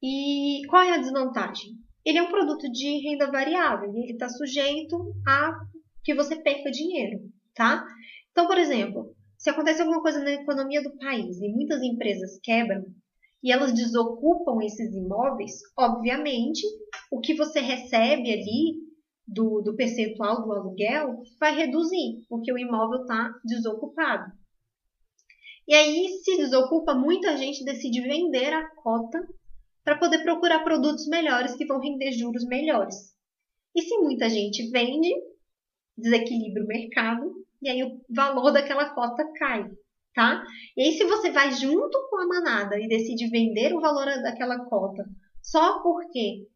E 0.02 0.66
qual 0.68 0.82
é 0.82 0.90
a 0.90 0.98
desvantagem? 0.98 1.78
Ele 2.04 2.18
é 2.18 2.22
um 2.22 2.30
produto 2.30 2.70
de 2.70 3.08
renda 3.08 3.30
variável 3.30 3.90
e 3.94 4.02
ele 4.02 4.12
está 4.12 4.28
sujeito 4.28 5.14
a 5.26 5.54
que 6.04 6.14
você 6.14 6.36
perca 6.36 6.70
dinheiro, 6.70 7.20
tá? 7.54 7.84
Então, 8.30 8.46
por 8.46 8.58
exemplo, 8.58 9.14
se 9.36 9.50
acontece 9.50 9.80
alguma 9.80 10.00
coisa 10.00 10.22
na 10.22 10.32
economia 10.32 10.82
do 10.82 10.96
país 10.96 11.40
e 11.40 11.48
muitas 11.48 11.82
empresas 11.82 12.38
quebram, 12.42 12.84
e 13.42 13.50
elas 13.50 13.72
desocupam 13.72 14.62
esses 14.62 14.94
imóveis, 14.94 15.52
obviamente, 15.76 16.62
o 17.10 17.20
que 17.20 17.34
você 17.34 17.58
recebe 17.58 18.32
ali 18.32 18.76
do, 19.26 19.60
do 19.62 19.74
percentual 19.74 20.44
do 20.44 20.52
aluguel 20.52 21.22
vai 21.40 21.54
reduzir, 21.56 22.24
porque 22.28 22.52
o 22.52 22.58
imóvel 22.58 23.00
está 23.00 23.34
desocupado. 23.44 24.32
E 25.66 25.74
aí, 25.74 26.08
se 26.22 26.36
desocupa, 26.36 26.94
muita 26.94 27.36
gente 27.36 27.64
decide 27.64 28.00
vender 28.00 28.52
a 28.52 28.68
cota 28.76 29.18
para 29.84 29.98
poder 29.98 30.22
procurar 30.22 30.62
produtos 30.62 31.08
melhores 31.08 31.54
que 31.54 31.66
vão 31.66 31.80
render 31.80 32.12
juros 32.12 32.46
melhores. 32.46 32.94
E 33.74 33.82
se 33.82 33.98
muita 33.98 34.28
gente 34.28 34.70
vende, 34.70 35.10
desequilibra 35.96 36.62
o 36.62 36.66
mercado 36.66 37.41
e 37.62 37.68
aí 37.68 37.82
o 37.82 38.00
valor 38.10 38.50
daquela 38.50 38.90
cota 38.90 39.24
cai 39.38 39.70
tá? 40.14 40.44
E 40.76 40.82
aí, 40.82 40.92
se 40.92 41.04
você 41.04 41.30
vai 41.30 41.52
junto 41.52 42.08
com 42.10 42.20
a 42.20 42.26
manada 42.26 42.78
e 42.78 42.88
decide 42.88 43.28
vender 43.28 43.74
o 43.74 43.80
valor 43.80 44.06
daquela 44.22 44.58
cota 44.66 45.04
só 45.42 45.82
porque 45.82 46.46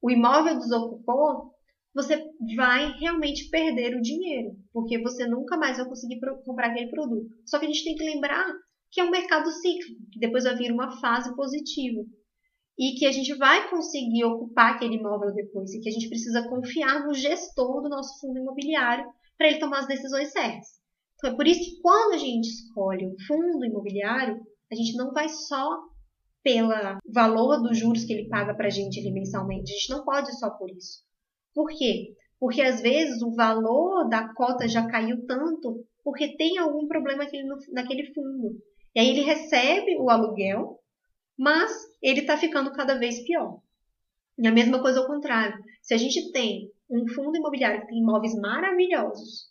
o 0.00 0.10
imóvel 0.10 0.58
desocupou, 0.58 1.52
você 1.94 2.22
vai 2.56 2.92
realmente 2.98 3.48
perder 3.50 3.96
o 3.96 4.00
dinheiro, 4.02 4.56
porque 4.72 5.00
você 5.02 5.26
nunca 5.26 5.56
mais 5.56 5.78
vai 5.78 5.88
conseguir 5.88 6.20
comprar 6.44 6.68
aquele 6.68 6.90
produto. 6.90 7.28
Só 7.44 7.58
que 7.58 7.64
a 7.64 7.68
gente 7.68 7.82
tem 7.82 7.96
que 7.96 8.04
lembrar 8.04 8.46
que 8.90 9.00
é 9.00 9.04
um 9.04 9.10
mercado 9.10 9.50
cíclico, 9.50 10.00
que 10.12 10.20
depois 10.20 10.44
vai 10.44 10.54
vir 10.54 10.70
uma 10.70 11.00
fase 11.00 11.34
positiva. 11.34 12.00
E 12.78 12.92
que 12.92 13.06
a 13.06 13.10
gente 13.10 13.34
vai 13.34 13.68
conseguir 13.68 14.24
ocupar 14.24 14.74
aquele 14.74 14.94
imóvel 14.94 15.34
depois, 15.34 15.74
e 15.74 15.80
que 15.80 15.88
a 15.88 15.92
gente 15.92 16.08
precisa 16.08 16.48
confiar 16.48 17.04
no 17.04 17.12
gestor 17.12 17.82
do 17.82 17.88
nosso 17.88 18.20
fundo 18.20 18.38
imobiliário 18.38 19.04
para 19.38 19.46
ele 19.46 19.60
tomar 19.60 19.78
as 19.78 19.86
decisões 19.86 20.32
certas. 20.32 20.66
Então, 21.16 21.32
é 21.32 21.36
por 21.36 21.46
isso 21.46 21.60
que 21.60 21.80
quando 21.80 22.14
a 22.14 22.18
gente 22.18 22.48
escolhe 22.48 23.06
um 23.06 23.14
fundo 23.26 23.64
imobiliário, 23.64 24.38
a 24.70 24.74
gente 24.74 24.96
não 24.96 25.12
vai 25.12 25.28
só 25.28 25.80
pelo 26.42 26.70
valor 27.12 27.62
dos 27.62 27.78
juros 27.78 28.04
que 28.04 28.12
ele 28.12 28.28
paga 28.28 28.54
para 28.54 28.66
a 28.66 28.70
gente 28.70 28.98
ali 28.98 29.12
mensalmente. 29.12 29.72
A 29.72 29.74
gente 29.74 29.90
não 29.90 30.04
pode 30.04 30.38
só 30.38 30.50
por 30.50 30.70
isso. 30.70 31.02
Por 31.54 31.68
quê? 31.68 32.14
Porque 32.38 32.62
às 32.62 32.80
vezes 32.80 33.20
o 33.22 33.34
valor 33.34 34.08
da 34.08 34.32
cota 34.34 34.68
já 34.68 34.86
caiu 34.86 35.26
tanto 35.26 35.84
porque 36.04 36.36
tem 36.36 36.58
algum 36.58 36.86
problema 36.86 37.24
naquele 37.72 38.14
fundo. 38.14 38.56
E 38.94 39.00
aí 39.00 39.10
ele 39.10 39.22
recebe 39.22 39.96
o 39.98 40.08
aluguel, 40.08 40.78
mas 41.36 41.70
ele 42.00 42.20
está 42.20 42.36
ficando 42.36 42.72
cada 42.72 42.98
vez 42.98 43.24
pior. 43.24 43.60
E 44.38 44.46
a 44.46 44.52
mesma 44.52 44.80
coisa 44.80 45.00
ao 45.00 45.06
contrário. 45.06 45.58
Se 45.82 45.92
a 45.92 45.98
gente 45.98 46.30
tem 46.32 46.70
um 46.90 47.06
fundo 47.08 47.36
imobiliário 47.36 47.80
que 47.82 47.88
tem 47.88 47.98
imóveis 47.98 48.34
maravilhosos, 48.34 49.48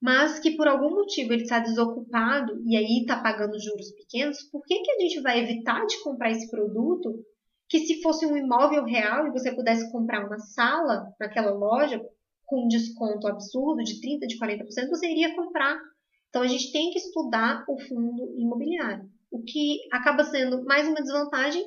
mas 0.00 0.38
que 0.38 0.52
por 0.56 0.68
algum 0.68 0.90
motivo 0.90 1.32
ele 1.32 1.42
está 1.42 1.58
desocupado 1.58 2.62
e 2.66 2.76
aí 2.76 3.00
está 3.00 3.20
pagando 3.20 3.58
juros 3.58 3.92
pequenos, 3.92 4.42
por 4.50 4.62
que, 4.64 4.80
que 4.80 4.90
a 4.92 5.00
gente 5.00 5.20
vai 5.20 5.40
evitar 5.40 5.84
de 5.86 6.02
comprar 6.02 6.30
esse 6.30 6.48
produto 6.50 7.24
que 7.68 7.80
se 7.80 8.00
fosse 8.00 8.24
um 8.24 8.36
imóvel 8.36 8.84
real 8.84 9.26
e 9.26 9.32
você 9.32 9.54
pudesse 9.54 9.90
comprar 9.90 10.26
uma 10.26 10.38
sala 10.38 11.12
naquela 11.20 11.50
loja 11.50 12.00
com 12.46 12.64
um 12.64 12.68
desconto 12.68 13.26
absurdo 13.26 13.82
de 13.82 14.00
30%, 14.00 14.26
de 14.26 14.38
40%, 14.38 14.88
você 14.88 15.10
iria 15.10 15.34
comprar. 15.36 15.78
Então 16.28 16.42
a 16.42 16.46
gente 16.46 16.72
tem 16.72 16.90
que 16.90 16.98
estudar 16.98 17.64
o 17.68 17.78
fundo 17.80 18.34
imobiliário, 18.38 19.04
o 19.30 19.42
que 19.42 19.80
acaba 19.92 20.24
sendo 20.24 20.64
mais 20.64 20.86
uma 20.88 21.02
desvantagem 21.02 21.62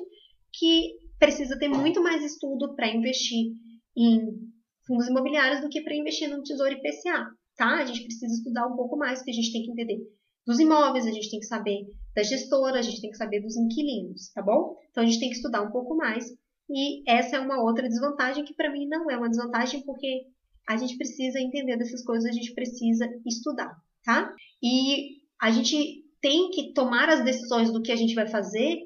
que 0.52 0.96
precisa 1.18 1.56
ter 1.56 1.68
muito 1.68 2.02
mais 2.02 2.24
estudo 2.24 2.74
para 2.74 2.88
investir 2.88 3.52
em 3.96 4.51
fundos 4.86 5.08
imobiliários 5.08 5.60
do 5.60 5.68
que 5.68 5.80
para 5.80 5.94
investir 5.94 6.28
no 6.28 6.42
Tesouro 6.42 6.72
IPCA 6.72 7.30
tá? 7.56 7.78
A 7.78 7.84
gente 7.84 8.04
precisa 8.04 8.34
estudar 8.34 8.66
um 8.66 8.76
pouco 8.76 8.96
mais, 8.96 9.18
porque 9.18 9.30
a 9.30 9.34
gente 9.34 9.52
tem 9.52 9.62
que 9.62 9.70
entender 9.70 9.98
dos 10.46 10.58
imóveis, 10.58 11.06
a 11.06 11.12
gente 11.12 11.30
tem 11.30 11.38
que 11.38 11.46
saber 11.46 11.86
da 12.14 12.22
gestora, 12.22 12.78
a 12.78 12.82
gente 12.82 13.00
tem 13.00 13.10
que 13.10 13.16
saber 13.16 13.40
dos 13.40 13.56
inquilinos, 13.56 14.32
tá 14.32 14.42
bom? 14.42 14.76
Então 14.90 15.02
a 15.02 15.06
gente 15.06 15.20
tem 15.20 15.30
que 15.30 15.36
estudar 15.36 15.62
um 15.62 15.70
pouco 15.70 15.96
mais. 15.96 16.26
E 16.68 17.08
essa 17.08 17.36
é 17.36 17.40
uma 17.40 17.62
outra 17.62 17.88
desvantagem 17.88 18.44
que 18.44 18.54
para 18.54 18.72
mim 18.72 18.88
não 18.88 19.10
é 19.10 19.16
uma 19.16 19.28
desvantagem, 19.28 19.82
porque 19.84 20.26
a 20.68 20.76
gente 20.76 20.96
precisa 20.96 21.38
entender 21.38 21.76
dessas 21.76 22.04
coisas, 22.04 22.28
a 22.28 22.32
gente 22.32 22.54
precisa 22.54 23.08
estudar, 23.26 23.72
tá? 24.04 24.34
E 24.62 25.22
a 25.40 25.50
gente 25.50 26.04
tem 26.20 26.50
que 26.50 26.72
tomar 26.72 27.08
as 27.08 27.24
decisões 27.24 27.72
do 27.72 27.82
que 27.82 27.92
a 27.92 27.96
gente 27.96 28.14
vai 28.14 28.26
fazer 28.26 28.78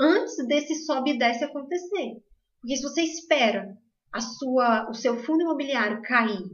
antes 0.00 0.36
desse 0.46 0.74
sobe 0.86 1.10
e 1.10 1.18
desce 1.18 1.44
acontecer. 1.44 2.22
Porque 2.60 2.76
se 2.76 2.82
você 2.82 3.02
espera 3.02 3.76
a 4.12 4.20
sua, 4.20 4.90
o 4.90 4.94
seu 4.94 5.16
fundo 5.22 5.42
imobiliário 5.42 6.02
cair 6.02 6.50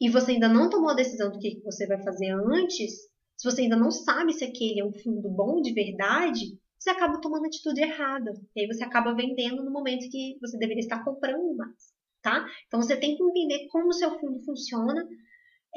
e 0.00 0.10
você 0.10 0.32
ainda 0.32 0.48
não 0.48 0.68
tomou 0.68 0.90
a 0.90 0.94
decisão 0.94 1.30
do 1.30 1.38
que 1.38 1.60
você 1.64 1.86
vai 1.86 2.02
fazer 2.02 2.30
antes, 2.30 2.92
se 3.36 3.50
você 3.50 3.62
ainda 3.62 3.76
não 3.76 3.90
sabe 3.90 4.32
se 4.32 4.44
aquele 4.44 4.80
é 4.80 4.84
um 4.84 4.92
fundo 4.92 5.28
bom 5.30 5.60
de 5.60 5.72
verdade, 5.72 6.58
você 6.78 6.90
acaba 6.90 7.20
tomando 7.20 7.46
atitude 7.46 7.80
errada. 7.80 8.32
E 8.54 8.60
aí 8.60 8.66
você 8.66 8.84
acaba 8.84 9.14
vendendo 9.14 9.64
no 9.64 9.70
momento 9.70 10.10
que 10.10 10.36
você 10.40 10.58
deveria 10.58 10.82
estar 10.82 11.02
comprando 11.04 11.56
mais, 11.56 11.92
tá? 12.20 12.46
Então 12.66 12.82
você 12.82 12.96
tem 12.96 13.16
que 13.16 13.22
entender 13.22 13.66
como 13.68 13.88
o 13.88 13.92
seu 13.92 14.18
fundo 14.18 14.44
funciona, 14.44 15.08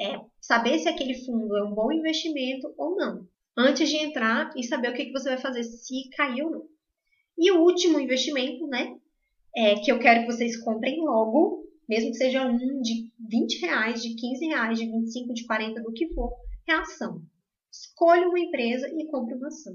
é, 0.00 0.20
saber 0.40 0.78
se 0.78 0.88
aquele 0.88 1.14
fundo 1.24 1.56
é 1.56 1.64
um 1.64 1.74
bom 1.74 1.90
investimento 1.90 2.72
ou 2.76 2.96
não, 2.96 3.26
antes 3.56 3.88
de 3.88 3.96
entrar 3.96 4.52
e 4.56 4.64
saber 4.64 4.90
o 4.90 4.94
que, 4.94 5.06
que 5.06 5.12
você 5.12 5.30
vai 5.30 5.38
fazer 5.38 5.62
se 5.64 6.10
cair 6.16 6.42
ou 6.42 6.50
não. 6.50 6.66
E 7.38 7.50
o 7.52 7.62
último 7.62 7.98
investimento, 7.98 8.66
né, 8.66 8.97
é, 9.58 9.74
que 9.74 9.90
eu 9.90 9.98
quero 9.98 10.20
que 10.20 10.32
vocês 10.32 10.56
comprem 10.62 11.00
logo, 11.00 11.64
mesmo 11.88 12.12
que 12.12 12.16
seja 12.16 12.46
um 12.46 12.56
de 12.80 13.10
20 13.28 13.60
reais, 13.60 14.00
de 14.00 14.14
15 14.14 14.46
reais, 14.46 14.78
de 14.78 14.86
25, 14.86 15.34
de 15.34 15.46
40, 15.46 15.82
do 15.82 15.92
que 15.92 16.14
for, 16.14 16.30
é 16.68 16.74
ação. 16.74 17.20
Escolha 17.68 18.28
uma 18.28 18.38
empresa 18.38 18.88
e 18.88 19.10
compre 19.10 19.34
uma 19.34 19.48
ação. 19.48 19.74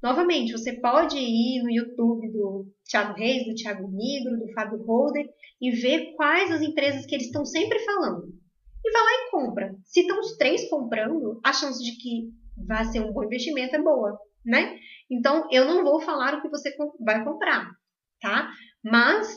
Novamente, 0.00 0.52
você 0.52 0.74
pode 0.74 1.18
ir 1.18 1.60
no 1.64 1.70
YouTube 1.72 2.30
do 2.30 2.66
Thiago 2.88 3.18
Reis, 3.18 3.44
do 3.44 3.54
Thiago 3.54 3.90
Nigro, 3.90 4.38
do 4.38 4.52
Fábio 4.52 4.84
Holder 4.84 5.26
e 5.60 5.72
ver 5.72 6.12
quais 6.14 6.52
as 6.52 6.62
empresas 6.62 7.04
que 7.04 7.16
eles 7.16 7.26
estão 7.26 7.44
sempre 7.44 7.80
falando. 7.80 8.28
E 8.84 8.92
vai 8.92 9.02
lá 9.02 9.10
e 9.10 9.30
compra. 9.30 9.74
Se 9.82 10.02
estão 10.02 10.20
os 10.20 10.36
três 10.36 10.68
comprando, 10.70 11.40
a 11.42 11.52
chance 11.52 11.82
de 11.82 11.96
que 11.96 12.30
vai 12.64 12.84
ser 12.84 13.00
um 13.00 13.12
bom 13.12 13.24
investimento 13.24 13.74
é 13.74 13.82
boa, 13.82 14.16
né? 14.44 14.78
Então, 15.10 15.48
eu 15.50 15.64
não 15.64 15.82
vou 15.82 16.00
falar 16.00 16.38
o 16.38 16.42
que 16.42 16.48
você 16.48 16.70
vai 17.00 17.24
comprar. 17.24 17.72
Tá? 18.24 18.50
Mas 18.82 19.28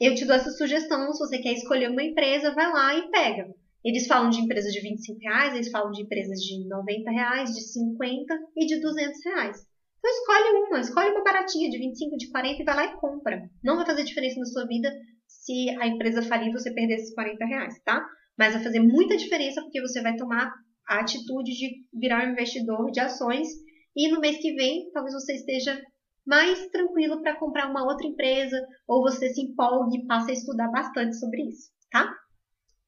eu 0.00 0.14
te 0.14 0.24
dou 0.24 0.34
essa 0.34 0.50
sugestão, 0.50 1.12
se 1.12 1.18
você 1.18 1.38
quer 1.38 1.52
escolher 1.52 1.90
uma 1.90 2.02
empresa, 2.02 2.54
vai 2.54 2.72
lá 2.72 2.94
e 2.94 3.10
pega. 3.10 3.54
Eles 3.84 4.06
falam 4.06 4.30
de 4.30 4.40
empresas 4.40 4.72
de 4.72 4.80
25 4.80 5.20
reais, 5.20 5.54
eles 5.54 5.70
falam 5.70 5.92
de 5.92 6.02
empresas 6.02 6.38
de 6.40 6.66
90 6.66 7.10
reais, 7.10 7.50
de 7.50 7.60
50 7.60 8.34
e 8.56 8.66
de 8.66 8.80
200 8.80 9.24
reais. 9.26 9.58
Então 9.98 10.10
escolhe 10.10 10.66
uma, 10.66 10.80
escolhe 10.80 11.10
uma 11.10 11.22
baratinha 11.22 11.68
de 11.68 11.78
25, 11.78 12.16
de 12.16 12.30
40 12.30 12.62
e 12.62 12.64
vai 12.64 12.76
lá 12.76 12.84
e 12.86 12.96
compra. 12.96 13.42
Não 13.62 13.76
vai 13.76 13.84
fazer 13.84 14.04
diferença 14.04 14.40
na 14.40 14.46
sua 14.46 14.66
vida 14.66 14.90
se 15.26 15.68
a 15.78 15.86
empresa 15.86 16.22
falir 16.22 16.48
e 16.48 16.52
você 16.52 16.72
perder 16.72 16.94
esses 16.94 17.14
40 17.14 17.44
reais, 17.44 17.74
tá? 17.84 18.02
Mas 18.38 18.54
vai 18.54 18.62
fazer 18.62 18.80
muita 18.80 19.18
diferença 19.18 19.60
porque 19.60 19.82
você 19.82 20.00
vai 20.00 20.16
tomar 20.16 20.50
a 20.88 21.00
atitude 21.00 21.52
de 21.52 21.84
virar 21.92 22.26
um 22.26 22.32
investidor 22.32 22.90
de 22.90 23.00
ações 23.00 23.48
e 23.94 24.08
no 24.08 24.20
mês 24.20 24.38
que 24.38 24.54
vem 24.54 24.90
talvez 24.92 25.14
você 25.14 25.34
esteja 25.34 25.78
mais 26.26 26.66
tranquilo 26.68 27.22
para 27.22 27.36
comprar 27.36 27.70
uma 27.70 27.84
outra 27.84 28.06
empresa 28.06 28.56
ou 28.86 29.02
você 29.02 29.28
se 29.30 29.42
empolgue 29.42 29.98
e 29.98 30.06
passe 30.06 30.30
a 30.30 30.34
estudar 30.34 30.68
bastante 30.68 31.18
sobre 31.18 31.42
isso, 31.42 31.70
tá? 31.90 32.14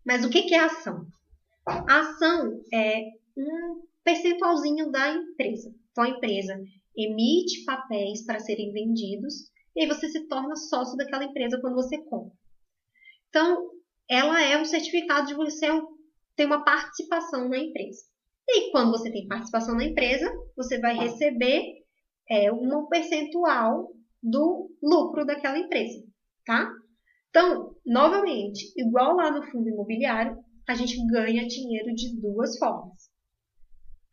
Mas 0.04 0.24
o 0.24 0.30
que 0.30 0.54
é 0.54 0.60
ação? 0.60 1.06
A 1.66 2.00
ação 2.00 2.60
é 2.72 3.02
um 3.36 3.82
percentualzinho 4.04 4.90
da 4.90 5.14
empresa. 5.14 5.72
Então 5.90 6.04
a 6.04 6.08
empresa 6.08 6.60
emite 6.96 7.64
papéis 7.64 8.24
para 8.24 8.40
serem 8.40 8.72
vendidos 8.72 9.50
e 9.74 9.82
aí 9.82 9.86
você 9.88 10.08
se 10.08 10.26
torna 10.28 10.54
sócio 10.54 10.96
daquela 10.96 11.24
empresa 11.24 11.58
quando 11.60 11.74
você 11.74 11.98
compra. 12.04 12.34
Então, 13.28 13.70
ela 14.08 14.42
é 14.42 14.60
um 14.60 14.64
certificado 14.64 15.26
de 15.26 15.34
você 15.34 15.66
ter 16.36 16.44
uma 16.44 16.64
participação 16.64 17.48
na 17.48 17.58
empresa. 17.58 18.02
E 18.46 18.70
quando 18.70 18.90
você 18.90 19.10
tem 19.10 19.26
participação 19.26 19.74
na 19.74 19.84
empresa, 19.84 20.30
você 20.54 20.78
vai 20.78 20.94
receber 20.94 21.62
é 22.32 22.50
um 22.50 22.86
percentual 22.86 23.92
do 24.22 24.70
lucro 24.82 25.26
daquela 25.26 25.58
empresa, 25.58 26.02
tá? 26.46 26.72
Então, 27.28 27.76
novamente, 27.84 28.72
igual 28.74 29.14
lá 29.14 29.30
no 29.30 29.42
fundo 29.50 29.68
imobiliário, 29.68 30.38
a 30.66 30.74
gente 30.74 30.96
ganha 31.08 31.46
dinheiro 31.46 31.94
de 31.94 32.18
duas 32.18 32.56
formas. 32.58 33.10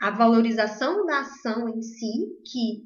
A 0.01 0.11
valorização 0.11 1.05
da 1.05 1.21
ação 1.21 1.69
em 1.69 1.81
si, 1.81 2.27
que 2.45 2.83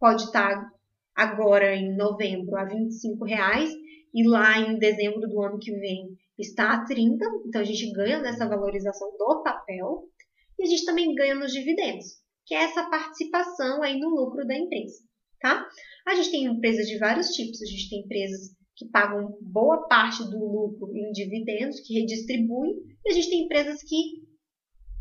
pode 0.00 0.24
estar 0.24 0.68
agora 1.14 1.76
em 1.76 1.96
novembro 1.96 2.56
a 2.56 2.64
25 2.64 3.24
reais, 3.24 3.70
e 4.12 4.26
lá 4.26 4.58
em 4.58 4.78
dezembro 4.78 5.20
do 5.28 5.42
ano 5.42 5.58
que 5.60 5.72
vem 5.72 6.16
está 6.36 6.72
a 6.72 6.84
30, 6.84 7.24
então 7.46 7.60
a 7.60 7.64
gente 7.64 7.92
ganha 7.92 8.20
nessa 8.20 8.48
valorização 8.48 9.16
do 9.16 9.42
papel, 9.44 10.08
e 10.58 10.64
a 10.64 10.66
gente 10.66 10.84
também 10.84 11.14
ganha 11.14 11.36
nos 11.36 11.52
dividendos 11.52 12.25
que 12.46 12.54
é 12.54 12.62
essa 12.62 12.88
participação 12.88 13.82
aí 13.82 13.98
no 13.98 14.08
lucro 14.08 14.46
da 14.46 14.56
empresa, 14.56 15.02
tá? 15.40 15.68
A 16.06 16.14
gente 16.14 16.30
tem 16.30 16.44
empresas 16.44 16.86
de 16.86 16.96
vários 16.98 17.28
tipos, 17.30 17.60
a 17.60 17.66
gente 17.66 17.90
tem 17.90 18.00
empresas 18.00 18.54
que 18.76 18.88
pagam 18.88 19.36
boa 19.40 19.88
parte 19.88 20.22
do 20.22 20.38
lucro 20.38 20.96
em 20.96 21.10
dividendos, 21.10 21.80
que 21.80 21.94
redistribuem, 21.94 22.74
e 23.04 23.10
a 23.10 23.12
gente 23.12 23.30
tem 23.30 23.44
empresas 23.44 23.82
que 23.82 23.96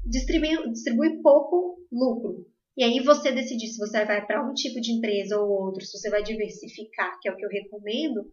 distribuem, 0.06 0.72
distribuem 0.72 1.22
pouco 1.22 1.78
lucro. 1.92 2.48
E 2.78 2.84
aí 2.84 3.00
você 3.00 3.32
decidir 3.32 3.68
se 3.68 3.78
você 3.78 4.04
vai 4.06 4.26
para 4.26 4.46
um 4.50 4.54
tipo 4.54 4.82
de 4.82 4.92
empresa 4.92 5.40
ou 5.40 5.50
outro, 5.50 5.86
se 5.86 5.98
você 5.98 6.10
vai 6.10 6.24
diversificar, 6.24 7.20
que 7.22 7.30
é 7.30 7.32
o 7.32 7.38
que 7.38 7.46
eu 7.46 7.50
recomendo, 7.50 8.32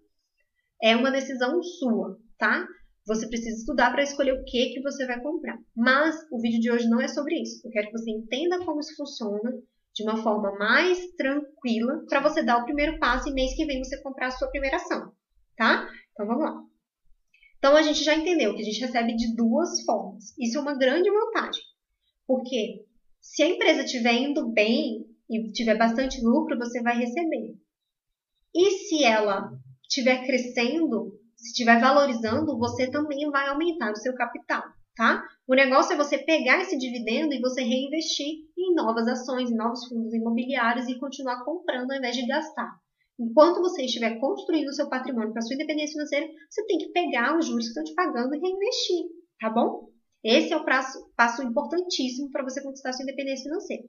é 0.82 0.96
uma 0.96 1.12
decisão 1.12 1.62
sua, 1.62 2.18
tá? 2.38 2.66
Você 3.06 3.28
precisa 3.28 3.58
estudar 3.58 3.90
para 3.90 4.02
escolher 4.02 4.32
o 4.32 4.44
que, 4.44 4.74
que 4.74 4.80
você 4.80 5.06
vai 5.06 5.20
comprar. 5.20 5.58
Mas 5.76 6.16
o 6.30 6.40
vídeo 6.40 6.60
de 6.60 6.70
hoje 6.70 6.88
não 6.88 7.00
é 7.00 7.08
sobre 7.08 7.40
isso. 7.40 7.66
Eu 7.66 7.70
quero 7.70 7.86
que 7.88 7.98
você 7.98 8.10
entenda 8.10 8.64
como 8.64 8.80
isso 8.80 8.94
funciona 8.96 9.52
de 9.94 10.02
uma 10.04 10.22
forma 10.22 10.56
mais 10.56 10.98
tranquila 11.16 12.04
para 12.08 12.20
você 12.20 12.42
dar 12.42 12.58
o 12.58 12.64
primeiro 12.64 12.98
passo 12.98 13.28
e 13.28 13.34
mês 13.34 13.54
que 13.54 13.66
vem 13.66 13.82
você 13.82 14.00
comprar 14.02 14.28
a 14.28 14.30
sua 14.30 14.48
primeira 14.48 14.76
ação, 14.76 15.12
tá? 15.56 15.88
Então 16.12 16.26
vamos 16.26 16.44
lá. 16.44 16.62
Então 17.58 17.76
a 17.76 17.82
gente 17.82 18.02
já 18.02 18.14
entendeu 18.14 18.54
que 18.54 18.62
a 18.62 18.64
gente 18.64 18.80
recebe 18.80 19.14
de 19.14 19.34
duas 19.36 19.82
formas. 19.84 20.34
Isso 20.38 20.58
é 20.58 20.60
uma 20.60 20.76
grande 20.76 21.10
vantagem. 21.10 21.62
Porque 22.26 22.84
se 23.20 23.42
a 23.42 23.48
empresa 23.48 23.84
estiver 23.84 24.14
indo 24.14 24.50
bem 24.50 25.06
e 25.28 25.52
tiver 25.52 25.76
bastante 25.76 26.20
lucro, 26.22 26.58
você 26.58 26.82
vai 26.82 26.96
receber. 26.96 27.54
E 28.54 28.70
se 28.70 29.04
ela 29.04 29.50
estiver 29.82 30.24
crescendo, 30.24 31.18
se 31.42 31.48
estiver 31.48 31.80
valorizando, 31.80 32.56
você 32.56 32.88
também 32.88 33.28
vai 33.28 33.48
aumentar 33.48 33.90
o 33.90 33.96
seu 33.96 34.14
capital, 34.14 34.62
tá? 34.94 35.24
O 35.44 35.54
negócio 35.54 35.92
é 35.92 35.96
você 35.96 36.16
pegar 36.18 36.60
esse 36.60 36.78
dividendo 36.78 37.34
e 37.34 37.40
você 37.40 37.62
reinvestir 37.62 38.46
em 38.56 38.72
novas 38.76 39.08
ações, 39.08 39.50
em 39.50 39.56
novos 39.56 39.88
fundos 39.88 40.14
imobiliários 40.14 40.88
e 40.88 41.00
continuar 41.00 41.44
comprando 41.44 41.90
ao 41.90 41.98
invés 41.98 42.14
de 42.14 42.26
gastar. 42.28 42.70
Enquanto 43.18 43.60
você 43.60 43.84
estiver 43.84 44.20
construindo 44.20 44.68
o 44.68 44.72
seu 44.72 44.88
patrimônio 44.88 45.32
para 45.32 45.42
sua 45.42 45.54
independência 45.54 45.94
financeira, 45.94 46.28
você 46.48 46.64
tem 46.64 46.78
que 46.78 46.92
pegar 46.92 47.36
os 47.36 47.44
juros 47.44 47.64
que 47.64 47.70
estão 47.70 47.84
te 47.84 47.94
pagando 47.94 48.36
e 48.36 48.38
reinvestir, 48.38 49.06
tá 49.40 49.50
bom? 49.50 49.88
Esse 50.22 50.52
é 50.52 50.56
o 50.56 50.64
passo, 50.64 51.10
passo 51.16 51.42
importantíssimo 51.42 52.30
para 52.30 52.44
você 52.44 52.62
conquistar 52.62 52.92
sua 52.92 53.02
independência 53.02 53.42
financeira. 53.42 53.82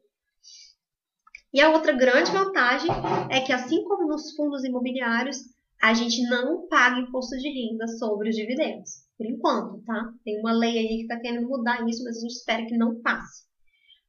E 1.53 1.61
a 1.61 1.69
outra 1.69 1.93
grande 1.93 2.31
vantagem 2.31 2.89
é 3.29 3.39
que, 3.41 3.53
assim 3.53 3.83
como 3.83 4.07
nos 4.07 4.35
fundos 4.35 4.63
imobiliários, 4.63 5.37
a 5.81 5.93
gente 5.93 6.21
não 6.29 6.67
paga 6.67 6.99
imposto 6.99 7.37
de 7.37 7.49
renda 7.49 7.87
sobre 7.87 8.29
os 8.29 8.35
dividendos. 8.35 9.03
Por 9.17 9.27
enquanto, 9.27 9.83
tá? 9.83 10.13
Tem 10.23 10.39
uma 10.39 10.53
lei 10.53 10.77
aí 10.77 10.87
que 10.97 11.01
está 11.03 11.19
querendo 11.19 11.47
mudar 11.47 11.87
isso, 11.87 12.03
mas 12.03 12.17
a 12.17 12.21
gente 12.21 12.31
espera 12.31 12.65
que 12.65 12.77
não 12.77 13.01
passe. 13.01 13.43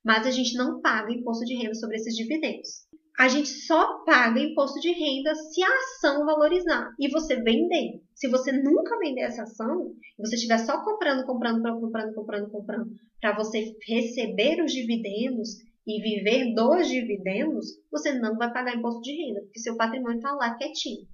Mas 0.05 0.27
a 0.27 0.31
gente 0.31 0.57
não 0.57 0.81
paga 0.81 1.13
imposto 1.13 1.45
de 1.45 1.55
renda 1.55 1.75
sobre 1.75 1.97
esses 1.97 2.15
dividendos. 2.15 2.85
A 3.19 3.29
gente 3.29 3.49
só 3.49 4.03
paga 4.05 4.41
imposto 4.41 4.81
de 4.81 4.91
renda 4.91 5.35
se 5.37 5.63
a 5.63 5.69
ação 5.69 6.27
valorizar 6.27 6.93
e 6.99 7.09
você 7.09 7.37
vender. 7.37 8.03
Se 8.13 8.29
você 8.29 8.51
nunca 8.51 8.99
vender 8.99 9.23
essa 9.23 9.45
ação, 9.45 9.95
e 10.19 10.27
você 10.27 10.35
estiver 10.35 10.59
só 10.59 10.85
comprando, 10.85 11.25
comprando, 11.25 11.63
comprando, 11.63 12.13
comprando, 12.13 12.51
comprando, 12.51 12.91
para 13.21 13.37
você 13.37 13.73
receber 13.87 14.63
os 14.63 14.73
dividendos 14.73 15.51
e 15.87 16.03
viver 16.03 16.55
dos 16.55 16.89
dividendos, 16.89 17.67
você 17.91 18.13
não 18.13 18.37
vai 18.37 18.53
pagar 18.53 18.77
imposto 18.77 19.01
de 19.03 19.13
renda, 19.13 19.43
porque 19.43 19.61
seu 19.61 19.77
patrimônio 19.77 20.17
está 20.17 20.33
lá 20.33 20.55
quietinho. 20.57 21.07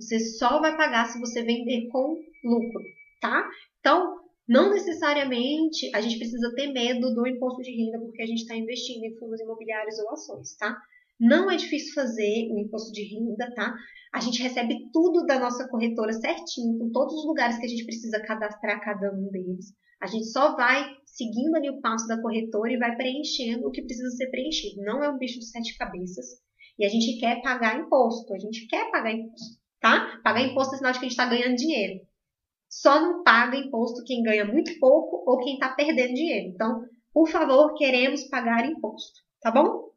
Você 0.00 0.18
só 0.18 0.60
vai 0.60 0.76
pagar 0.76 1.04
se 1.06 1.20
você 1.20 1.42
vender 1.42 1.88
com 1.88 2.16
lucro, 2.42 2.82
tá? 3.20 3.46
Então, 3.80 4.18
não 4.48 4.70
necessariamente 4.70 5.94
a 5.94 6.00
gente 6.00 6.16
precisa 6.16 6.54
ter 6.54 6.72
medo 6.72 7.14
do 7.14 7.26
imposto 7.26 7.60
de 7.60 7.70
renda 7.70 8.00
porque 8.00 8.22
a 8.22 8.26
gente 8.26 8.40
está 8.40 8.56
investindo 8.56 9.04
em 9.04 9.14
fundos 9.18 9.40
imobiliários 9.40 9.98
ou 9.98 10.10
ações, 10.10 10.56
tá? 10.56 10.74
Não 11.20 11.50
é 11.50 11.56
difícil 11.56 11.92
fazer 11.92 12.48
o 12.50 12.58
imposto 12.58 12.92
de 12.92 13.02
renda, 13.14 13.52
tá? 13.54 13.76
A 14.12 14.20
gente 14.20 14.42
recebe 14.42 14.90
tudo 14.90 15.26
da 15.26 15.38
nossa 15.38 15.68
corretora 15.68 16.14
certinho, 16.14 16.78
com 16.78 16.90
todos 16.90 17.14
os 17.14 17.26
lugares 17.26 17.58
que 17.58 17.66
a 17.66 17.68
gente 17.68 17.84
precisa 17.84 18.22
cadastrar 18.22 18.82
cada 18.82 19.12
um 19.12 19.30
deles. 19.30 19.66
A 20.00 20.06
gente 20.06 20.26
só 20.32 20.56
vai 20.56 20.82
seguindo 21.04 21.54
ali 21.56 21.68
o 21.68 21.80
passo 21.82 22.08
da 22.08 22.20
corretora 22.22 22.72
e 22.72 22.78
vai 22.78 22.96
preenchendo 22.96 23.68
o 23.68 23.70
que 23.70 23.82
precisa 23.82 24.08
ser 24.16 24.30
preenchido. 24.30 24.82
Não 24.82 25.04
é 25.04 25.10
um 25.10 25.18
bicho 25.18 25.38
de 25.38 25.46
sete 25.46 25.76
cabeças. 25.76 26.26
E 26.78 26.86
a 26.86 26.88
gente 26.88 27.20
quer 27.20 27.42
pagar 27.42 27.78
imposto, 27.78 28.32
a 28.32 28.38
gente 28.38 28.66
quer 28.66 28.90
pagar 28.90 29.12
imposto 29.12 29.60
tá? 29.80 30.20
Pagar 30.22 30.42
imposto 30.42 30.74
é 30.74 30.78
sinal 30.78 30.92
de 30.92 30.98
que 30.98 31.06
a 31.06 31.08
gente 31.08 31.18
está 31.18 31.26
ganhando 31.26 31.56
dinheiro. 31.56 32.00
Só 32.68 33.00
não 33.00 33.24
paga 33.24 33.56
imposto 33.56 34.04
quem 34.04 34.22
ganha 34.22 34.44
muito 34.44 34.78
pouco 34.78 35.24
ou 35.28 35.38
quem 35.38 35.54
está 35.54 35.70
perdendo 35.70 36.14
dinheiro. 36.14 36.48
Então, 36.48 36.84
por 37.12 37.28
favor, 37.28 37.74
queremos 37.74 38.24
pagar 38.24 38.64
imposto, 38.64 39.20
tá 39.40 39.50
bom? 39.50 39.90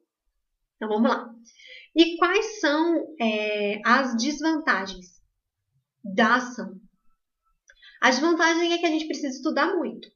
Então 0.75 0.89
vamos 0.89 1.09
lá. 1.09 1.29
E 1.95 2.17
quais 2.17 2.59
são 2.59 3.15
é, 3.21 3.79
as 3.85 4.15
desvantagens 4.17 5.21
da 6.03 6.35
ação? 6.37 6.79
A 8.01 8.09
desvantagem 8.09 8.73
é 8.73 8.77
que 8.79 8.85
a 8.85 8.89
gente 8.89 9.05
precisa 9.05 9.35
estudar 9.35 9.75
muito. 9.75 10.09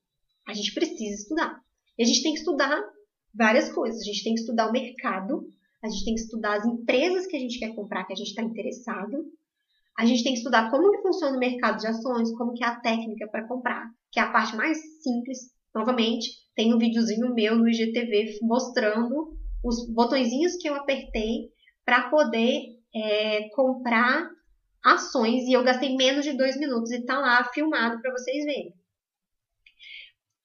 A 0.47 0.53
gente 0.53 0.73
precisa 0.73 1.21
estudar. 1.21 1.61
E 1.97 2.03
a 2.03 2.05
gente 2.05 2.23
tem 2.23 2.33
que 2.33 2.39
estudar 2.39 2.83
várias 3.33 3.71
coisas. 3.71 4.01
A 4.01 4.03
gente 4.03 4.23
tem 4.23 4.33
que 4.33 4.39
estudar 4.41 4.67
o 4.67 4.71
mercado, 4.71 5.47
a 5.83 5.87
gente 5.87 6.03
tem 6.03 6.15
que 6.15 6.21
estudar 6.21 6.57
as 6.57 6.65
empresas 6.65 7.27
que 7.27 7.35
a 7.35 7.39
gente 7.39 7.59
quer 7.59 7.75
comprar, 7.75 8.05
que 8.05 8.13
a 8.13 8.15
gente 8.15 8.29
está 8.29 8.41
interessado. 8.41 9.23
A 9.97 10.05
gente 10.05 10.23
tem 10.23 10.33
que 10.33 10.37
estudar 10.37 10.69
como 10.69 10.91
que 10.91 11.01
funciona 11.01 11.35
o 11.35 11.39
mercado 11.39 11.79
de 11.79 11.87
ações, 11.87 12.31
como 12.37 12.53
que 12.53 12.63
é 12.63 12.67
a 12.67 12.79
técnica 12.79 13.27
para 13.27 13.47
comprar, 13.47 13.89
que 14.11 14.19
é 14.19 14.23
a 14.23 14.31
parte 14.31 14.55
mais 14.55 14.77
simples. 15.01 15.39
Novamente, 15.73 16.29
tem 16.55 16.73
um 16.73 16.77
videozinho 16.77 17.33
meu 17.33 17.55
no 17.55 17.67
IGTV 17.67 18.37
mostrando 18.43 19.35
os 19.63 19.91
botõezinhos 19.91 20.55
que 20.57 20.69
eu 20.69 20.75
apertei 20.75 21.49
para 21.83 22.09
poder 22.09 22.77
é, 22.95 23.49
comprar 23.49 24.29
ações 24.83 25.43
e 25.43 25.53
eu 25.53 25.63
gastei 25.63 25.95
menos 25.95 26.23
de 26.23 26.37
dois 26.37 26.57
minutos 26.57 26.91
e 26.91 27.03
tá 27.03 27.17
lá 27.17 27.43
filmado 27.45 27.99
para 27.99 28.11
vocês 28.11 28.45
verem. 28.45 28.73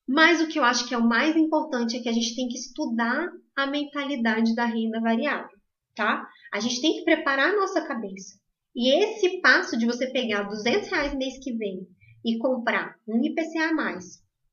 Mas 0.08 0.40
o 0.40 0.48
que 0.48 0.58
eu 0.58 0.64
acho 0.64 0.88
que 0.88 0.94
é 0.94 0.98
o 0.98 1.06
mais 1.06 1.36
importante 1.36 1.96
é 1.96 2.00
que 2.00 2.08
a 2.08 2.12
gente 2.12 2.34
tem 2.34 2.48
que 2.48 2.58
estudar 2.58 3.30
a 3.54 3.66
mentalidade 3.66 4.54
da 4.54 4.64
renda 4.64 5.00
variável, 5.00 5.56
tá? 5.94 6.26
A 6.52 6.58
gente 6.58 6.80
tem 6.80 6.94
que 6.94 7.04
preparar 7.04 7.50
a 7.50 7.56
nossa 7.56 7.86
cabeça. 7.86 8.41
E 8.74 8.90
esse 9.02 9.40
passo 9.40 9.76
de 9.76 9.86
você 9.86 10.10
pegar 10.10 10.44
200 10.44 10.88
reais 10.88 11.14
mês 11.14 11.38
que 11.38 11.52
vem 11.52 11.86
e 12.24 12.38
comprar 12.38 12.96
um 13.06 13.22
IPCA+, 13.22 13.70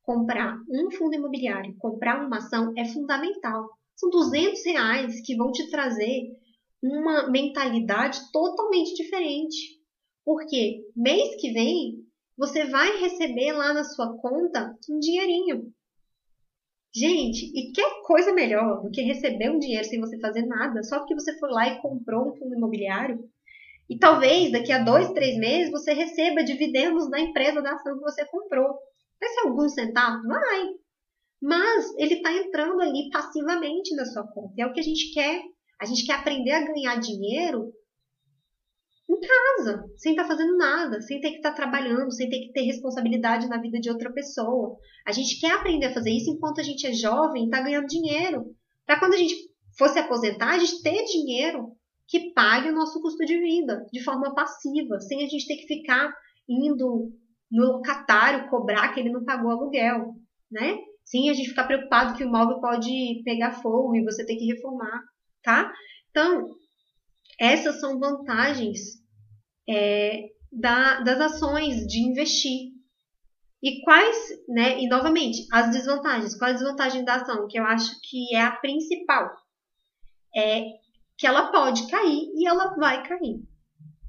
comprar 0.03 0.57
um 0.70 0.91
fundo 0.91 1.15
imobiliário, 1.15 1.76
comprar 1.78 2.26
uma 2.26 2.38
ação 2.38 2.74
é 2.78 2.86
fundamental. 2.86 3.70
São 3.95 4.09
200 4.09 4.65
reais 4.65 5.22
que 5.26 5.36
vão 5.36 5.51
te 5.51 5.70
trazer 5.70 6.24
uma 6.84 7.30
mentalidade 7.30 8.20
totalmente 8.32 8.93
diferente. 8.93 9.80
Porque 10.26 10.82
mês 10.95 11.39
que 11.39 11.51
vem 11.51 12.05
você 12.38 12.65
vai 12.65 12.97
receber 12.99 13.51
lá 13.51 13.74
na 13.74 13.84
sua 13.84 14.17
conta 14.17 14.74
um 14.89 14.99
dinheirinho. 14.99 15.74
Gente, 16.95 17.45
e 17.53 17.72
que 17.72 17.82
coisa 18.01 18.34
melhor 18.34 18.82
do 18.82 18.89
que 18.89 19.01
receber 19.01 19.51
um 19.51 19.59
dinheiro 19.59 19.86
sem 19.86 19.99
você 19.99 20.20
fazer 20.20 20.45
nada, 20.45 20.82
só 20.84 20.99
porque 20.99 21.13
você 21.13 21.38
foi 21.38 21.51
lá 21.51 21.67
e 21.67 21.82
comprou 21.82 22.30
um 22.30 22.36
fundo 22.36 22.55
imobiliário? 22.55 23.20
E 23.89 23.97
talvez 23.97 24.51
daqui 24.51 24.71
a 24.71 24.83
dois, 24.83 25.11
três 25.13 25.35
meses 25.37 25.71
você 25.71 25.93
receba 25.93 26.43
dividendos 26.43 27.09
da 27.09 27.19
empresa 27.19 27.61
da 27.61 27.73
ação 27.73 27.95
que 27.97 28.03
você 28.03 28.23
comprou. 28.27 28.77
Vai 29.19 29.29
ser 29.29 29.47
alguns 29.47 29.73
centavos? 29.73 30.25
Vai. 30.27 30.67
Mas 31.41 31.93
ele 31.97 32.15
está 32.15 32.31
entrando 32.31 32.81
ali 32.81 33.09
passivamente 33.11 33.95
na 33.95 34.05
sua 34.05 34.27
conta. 34.27 34.53
E 34.57 34.61
é 34.61 34.67
o 34.67 34.73
que 34.73 34.79
a 34.79 34.83
gente 34.83 35.11
quer. 35.13 35.41
A 35.81 35.85
gente 35.85 36.05
quer 36.05 36.13
aprender 36.13 36.51
a 36.51 36.65
ganhar 36.65 36.99
dinheiro 36.99 37.73
em 39.09 39.19
casa, 39.19 39.83
sem 39.97 40.11
estar 40.11 40.23
tá 40.23 40.29
fazendo 40.29 40.55
nada, 40.55 41.01
sem 41.01 41.19
ter 41.19 41.31
que 41.31 41.37
estar 41.37 41.51
tá 41.51 41.55
trabalhando, 41.55 42.11
sem 42.11 42.29
ter 42.29 42.39
que 42.41 42.51
ter 42.51 42.61
responsabilidade 42.61 43.47
na 43.47 43.59
vida 43.59 43.79
de 43.79 43.89
outra 43.89 44.13
pessoa. 44.13 44.77
A 45.05 45.11
gente 45.11 45.39
quer 45.39 45.53
aprender 45.53 45.87
a 45.87 45.93
fazer 45.93 46.11
isso 46.11 46.29
enquanto 46.29 46.59
a 46.59 46.63
gente 46.63 46.85
é 46.85 46.93
jovem 46.93 47.43
e 47.43 47.45
está 47.45 47.61
ganhando 47.61 47.87
dinheiro. 47.87 48.55
Para 48.85 48.99
quando 48.99 49.15
a 49.15 49.17
gente 49.17 49.35
fosse 49.77 49.97
aposentar, 49.97 50.51
a 50.51 50.59
gente 50.59 50.83
ter 50.83 51.05
dinheiro 51.05 51.75
que 52.10 52.34
pague 52.34 52.70
o 52.70 52.76
nosso 52.76 52.99
custo 53.01 53.24
de 53.24 53.39
vida 53.39 53.86
de 53.93 54.03
forma 54.03 54.34
passiva, 54.34 54.99
sem 54.99 55.24
a 55.24 55.30
gente 55.30 55.47
ter 55.47 55.57
que 55.57 55.68
ficar 55.68 56.12
indo 56.49 57.14
no 57.51 57.66
locatário 57.74 58.49
cobrar 58.49 58.89
que 58.89 58.99
ele 58.99 59.12
não 59.12 59.24
pagou 59.24 59.51
aluguel, 59.51 60.16
né? 60.51 60.80
Sem 61.05 61.30
a 61.30 61.34
gente 61.34 61.49
ficar 61.49 61.66
preocupado 61.66 62.16
que 62.16 62.24
o 62.24 62.28
imóvel 62.28 62.60
pode 62.60 63.22
pegar 63.24 63.62
fogo 63.62 63.95
e 63.95 64.03
você 64.03 64.26
ter 64.26 64.36
que 64.36 64.51
reformar, 64.51 65.03
tá? 65.43 65.72
Então, 66.10 66.55
essas 67.39 67.80
são 67.80 67.99
vantagens 67.99 68.80
é, 69.70 70.30
da, 70.51 71.01
das 71.01 71.22
ações 71.22 71.86
de 71.86 71.99
investir. 71.99 72.72
E 73.62 73.82
quais, 73.82 74.18
né? 74.47 74.80
E 74.80 74.88
novamente, 74.88 75.45
as 75.51 75.72
desvantagens. 75.72 76.36
Qual 76.36 76.49
a 76.49 76.53
desvantagem 76.53 77.03
da 77.03 77.16
ação? 77.16 77.47
Que 77.47 77.60
eu 77.60 77.66
acho 77.66 77.91
que 78.10 78.36
é 78.36 78.41
a 78.41 78.51
principal. 78.51 79.30
É 80.36 80.64
que 81.20 81.28
ela 81.28 81.51
pode 81.51 81.86
cair 81.91 82.32
e 82.34 82.47
ela 82.47 82.74
vai 82.78 83.05
cair, 83.05 83.43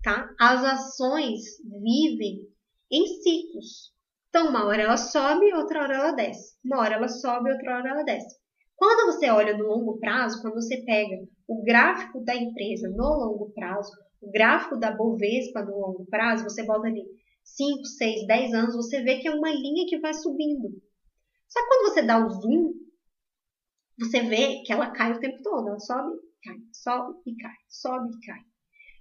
tá? 0.02 0.32
As 0.40 0.64
ações 0.64 1.40
vivem 1.82 2.48
em 2.90 3.04
ciclos. 3.04 3.92
Então, 4.28 4.48
uma 4.48 4.64
hora 4.64 4.82
ela 4.82 4.96
sobe, 4.96 5.52
outra 5.52 5.82
hora 5.82 5.94
ela 5.96 6.12
desce. 6.12 6.56
Uma 6.64 6.78
hora 6.78 6.94
ela 6.94 7.08
sobe, 7.08 7.50
outra 7.50 7.78
hora 7.78 7.90
ela 7.90 8.04
desce. 8.04 8.38
Quando 8.76 9.12
você 9.12 9.28
olha 9.28 9.58
no 9.58 9.66
longo 9.66 9.98
prazo, 9.98 10.40
quando 10.40 10.54
você 10.54 10.82
pega 10.84 11.16
o 11.48 11.62
gráfico 11.64 12.24
da 12.24 12.34
empresa 12.34 12.88
no 12.88 13.02
longo 13.02 13.50
prazo, 13.54 13.90
o 14.22 14.30
gráfico 14.30 14.78
da 14.78 14.92
Bovespa 14.92 15.64
no 15.64 15.78
longo 15.78 16.06
prazo, 16.06 16.44
você 16.44 16.64
bota 16.64 16.86
ali 16.86 17.02
5, 17.42 17.84
6, 17.84 18.26
10 18.28 18.54
anos, 18.54 18.76
você 18.76 19.02
vê 19.02 19.18
que 19.18 19.26
é 19.26 19.34
uma 19.34 19.50
linha 19.50 19.84
que 19.88 19.98
vai 19.98 20.14
subindo. 20.14 20.68
Só 21.48 21.60
que 21.60 21.66
quando 21.66 21.92
você 21.92 22.02
dá 22.02 22.24
o 22.24 22.30
zoom, 22.30 22.72
você 23.98 24.22
vê 24.22 24.62
que 24.64 24.72
ela 24.72 24.92
cai 24.92 25.12
o 25.12 25.18
tempo 25.18 25.42
todo. 25.42 25.68
Ela 25.68 25.80
sobe, 25.80 26.16
cai, 26.42 26.56
sobe 26.72 27.18
e 27.26 27.36
cai, 27.36 27.54
sobe 27.68 28.08
e 28.14 28.26
cai. 28.26 28.40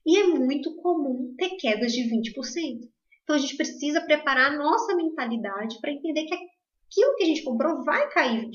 E 0.06 0.18
é 0.18 0.28
muito 0.28 0.76
comum 0.78 1.34
ter 1.38 1.50
quedas 1.58 1.92
de 1.92 2.02
20%. 2.04 2.80
Então 3.24 3.36
a 3.36 3.40
gente 3.40 3.58
precisa 3.58 4.02
preparar 4.02 4.52
a 4.52 4.58
nossa 4.58 4.96
mentalidade 4.96 5.80
para 5.82 5.92
entender 5.92 6.26
que 6.26 6.34
aquilo 6.34 7.16
que 7.16 7.24
a 7.24 7.28
gente 7.28 7.44
comprou 7.44 7.84
vai 7.84 8.10
cair 8.10 8.46
20%. 8.46 8.52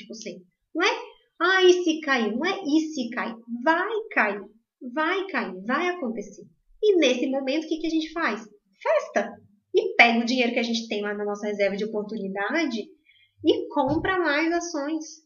Não 0.74 0.84
é 0.84 1.14
ah, 1.40 1.62
e 1.62 1.84
se 1.84 2.00
cair? 2.00 2.32
Não 2.32 2.44
é 2.44 2.62
e 2.64 2.80
se 2.92 3.10
cair. 3.10 3.36
Vai 3.62 3.92
cair. 4.12 4.42
Vai 4.92 5.26
cair. 5.26 5.64
Vai 5.64 5.88
acontecer. 5.88 6.44
E 6.82 6.96
nesse 6.96 7.26
momento, 7.28 7.64
o 7.64 7.68
que, 7.68 7.78
que 7.78 7.86
a 7.86 7.90
gente 7.90 8.12
faz? 8.12 8.42
Festa. 8.82 9.32
E 9.74 9.94
pega 9.96 10.20
o 10.20 10.24
dinheiro 10.24 10.52
que 10.52 10.58
a 10.58 10.64
gente 10.64 10.86
tem 10.88 11.02
lá 11.02 11.14
na 11.14 11.24
nossa 11.24 11.46
reserva 11.46 11.76
de 11.76 11.84
oportunidade 11.84 12.80
e 13.44 13.68
compra 13.68 14.18
mais 14.18 14.52
ações 14.52 15.23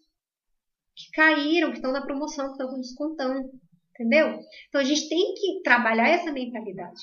que 0.98 1.10
caíram, 1.12 1.70
que 1.70 1.76
estão 1.76 1.92
na 1.92 2.02
promoção, 2.02 2.46
que 2.46 2.52
estão 2.52 2.68
com 2.68 2.80
descontão. 2.80 3.50
Entendeu? 3.92 4.40
Então 4.68 4.80
a 4.80 4.84
gente 4.84 5.08
tem 5.08 5.34
que 5.34 5.62
trabalhar 5.62 6.08
essa 6.08 6.32
mentalidade. 6.32 7.00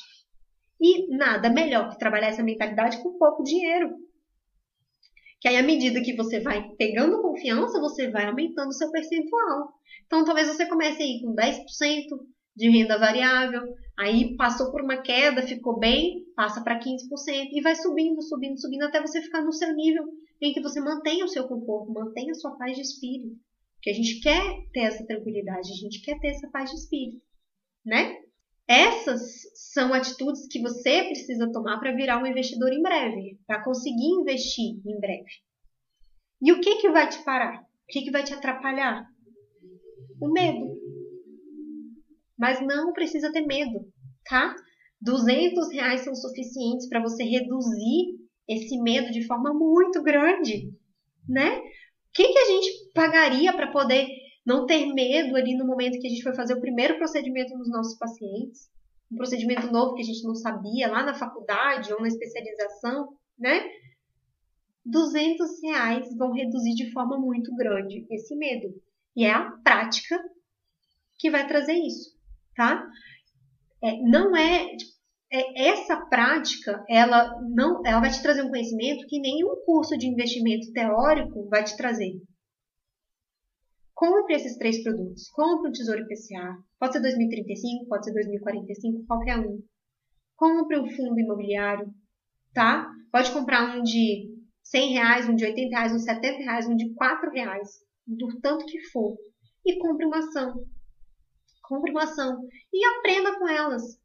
E 0.80 1.08
nada 1.16 1.50
melhor 1.50 1.90
que 1.90 1.98
trabalhar 1.98 2.28
essa 2.28 2.44
mentalidade 2.44 3.02
com 3.02 3.18
pouco 3.18 3.44
dinheiro. 3.44 3.90
Que 5.40 5.48
aí, 5.48 5.58
à 5.58 5.64
medida 5.64 6.02
que 6.02 6.16
você 6.16 6.40
vai 6.40 6.70
pegando 6.78 7.22
confiança, 7.22 7.80
você 7.80 8.10
vai 8.10 8.26
aumentando 8.26 8.70
o 8.70 8.74
seu 8.74 8.90
percentual. 8.92 9.74
Então, 10.06 10.26
talvez 10.26 10.48
você 10.48 10.66
comece 10.66 11.02
aí 11.02 11.22
com 11.22 11.36
10% 11.36 11.56
de 12.56 12.70
renda 12.70 12.98
variável, 12.98 13.62
aí 13.98 14.36
passou 14.38 14.72
por 14.72 14.82
uma 14.82 15.02
queda, 15.02 15.46
ficou 15.46 15.78
bem, 15.78 16.24
passa 16.36 16.64
para 16.64 16.80
15% 16.80 17.50
e 17.52 17.62
vai 17.62 17.76
subindo, 17.76 18.22
subindo, 18.22 18.60
subindo 18.60 18.84
até 18.84 19.02
você 19.02 19.22
ficar 19.22 19.44
no 19.44 19.52
seu 19.52 19.74
nível 19.76 20.06
em 20.42 20.54
que 20.54 20.62
você 20.62 20.80
mantenha 20.80 21.26
o 21.26 21.30
seu 21.30 21.48
conforto, 21.48 21.92
mantenha 21.92 22.32
a 22.32 22.36
sua 22.36 22.58
paz 22.58 22.76
de 22.76 22.82
espírito. 22.82 23.36
Porque 23.86 23.92
a 23.92 24.04
gente 24.04 24.20
quer 24.20 24.68
ter 24.74 24.80
essa 24.80 25.06
tranquilidade, 25.06 25.72
a 25.72 25.76
gente 25.76 26.02
quer 26.02 26.20
ter 26.20 26.30
essa 26.30 26.50
paz 26.50 26.72
de 26.72 26.76
espírito, 26.76 27.22
né? 27.86 28.18
Essas 28.68 29.22
são 29.54 29.94
atitudes 29.94 30.48
que 30.48 30.60
você 30.60 31.04
precisa 31.04 31.52
tomar 31.52 31.80
para 31.80 31.96
virar 31.96 32.18
um 32.18 32.26
investidor 32.26 32.74
em 32.74 32.82
breve, 32.82 33.40
para 33.46 33.64
conseguir 33.64 34.08
investir 34.08 34.82
em 34.84 35.00
breve. 35.00 35.30
E 36.42 36.52
o 36.52 36.60
que 36.62 36.78
que 36.78 36.90
vai 36.90 37.08
te 37.08 37.24
parar? 37.24 37.62
O 37.62 37.66
que 37.90 38.02
que 38.02 38.10
vai 38.10 38.24
te 38.24 38.34
atrapalhar? 38.34 39.06
O 40.20 40.32
medo. 40.34 40.66
Mas 42.36 42.60
não 42.66 42.92
precisa 42.92 43.32
ter 43.32 43.46
medo, 43.46 43.88
tá? 44.28 44.56
200 45.00 45.72
reais 45.72 46.02
são 46.02 46.16
suficientes 46.16 46.90
para 46.90 47.04
você 47.04 47.24
reduzir 47.24 48.18
esse 48.48 48.82
medo 48.82 49.12
de 49.12 49.28
forma 49.28 49.54
muito 49.54 50.02
grande, 50.02 50.74
né? 51.30 51.62
Que, 52.16 52.28
que 52.28 52.40
a 52.40 52.46
gente 52.46 52.92
pagaria 52.94 53.54
para 53.54 53.72
poder 53.72 54.08
não 54.46 54.66
ter 54.66 54.86
medo 54.94 55.36
ali 55.36 55.56
no 55.56 55.66
momento 55.66 56.00
que 56.00 56.08
a 56.08 56.10
gente 56.10 56.24
foi 56.24 56.34
fazer 56.34 56.54
o 56.54 56.62
primeiro 56.62 56.98
procedimento 56.98 57.58
nos 57.58 57.70
nossos 57.70 57.98
pacientes, 57.98 58.70
um 59.12 59.18
procedimento 59.18 59.72
novo 59.72 59.96
que 59.96 60.02
a 60.02 60.06
gente 60.06 60.24
não 60.24 60.34
sabia 60.34 60.90
lá 60.90 61.04
na 61.04 61.14
faculdade 61.14 61.94
ou 61.94 62.02
na 62.02 62.08
especialização, 62.08 63.10
né? 63.38 63.64
200 64.86 65.62
reais 65.64 66.16
vão 66.16 66.32
reduzir 66.32 66.76
de 66.76 66.92
forma 66.92 67.18
muito 67.18 67.54
grande 67.56 68.06
esse 68.10 68.36
medo. 68.36 68.68
E 69.16 69.26
é 69.26 69.32
a 69.32 69.52
prática 69.64 70.18
que 71.18 71.32
vai 71.32 71.48
trazer 71.48 71.74
isso, 71.74 72.16
tá? 72.56 72.88
É, 73.82 73.98
não 74.02 74.36
é, 74.36 74.66
é, 74.66 74.78
essa 75.56 76.06
prática, 76.06 76.84
ela 76.90 77.40
não, 77.42 77.82
ela 77.86 78.00
vai 78.00 78.12
te 78.12 78.22
trazer 78.22 78.44
um 78.44 78.50
conhecimento 78.50 79.08
que 79.08 79.20
nenhum 79.20 79.56
curso 79.66 79.98
de 79.98 80.08
investimento 80.08 80.72
teórico 80.72 81.48
vai 81.50 81.64
te 81.64 81.76
trazer. 81.76 82.14
Compre 83.94 84.36
esses 84.36 84.58
três 84.58 84.84
produtos. 84.84 85.30
Compre 85.30 85.70
o 85.70 85.72
Tesouro 85.72 86.02
IPCA. 86.02 86.58
Pode 86.78 86.94
ser 86.94 87.02
2035, 87.02 87.88
pode 87.88 88.06
ser 88.06 88.14
2045, 88.14 89.06
qualquer 89.08 89.40
um. 89.40 89.64
Compre 90.36 90.78
um 90.78 90.90
fundo 90.92 91.18
imobiliário, 91.18 91.88
tá? 92.54 92.92
Pode 93.10 93.32
comprar 93.32 93.78
um 93.78 93.82
de 93.82 94.36
100 94.64 94.94
reais, 94.94 95.30
um 95.30 95.36
de 95.36 95.46
80 95.46 95.70
reais, 95.70 95.94
um 95.94 95.96
de 95.96 96.04
70 96.04 96.38
reais, 96.40 96.68
um 96.68 96.76
de 96.76 96.94
4 96.94 97.32
reais, 97.32 97.70
do 98.06 98.40
tanto 98.42 98.66
que 98.66 98.82
for. 98.90 99.16
E 99.66 99.80
compre 99.80 100.06
uma 100.06 100.20
ação. 100.20 100.66
Compre 101.64 101.92
uma 101.92 102.04
ação 102.04 102.48
e 102.74 102.86
aprenda 102.86 103.40
com 103.40 103.48
elas. 103.48 103.98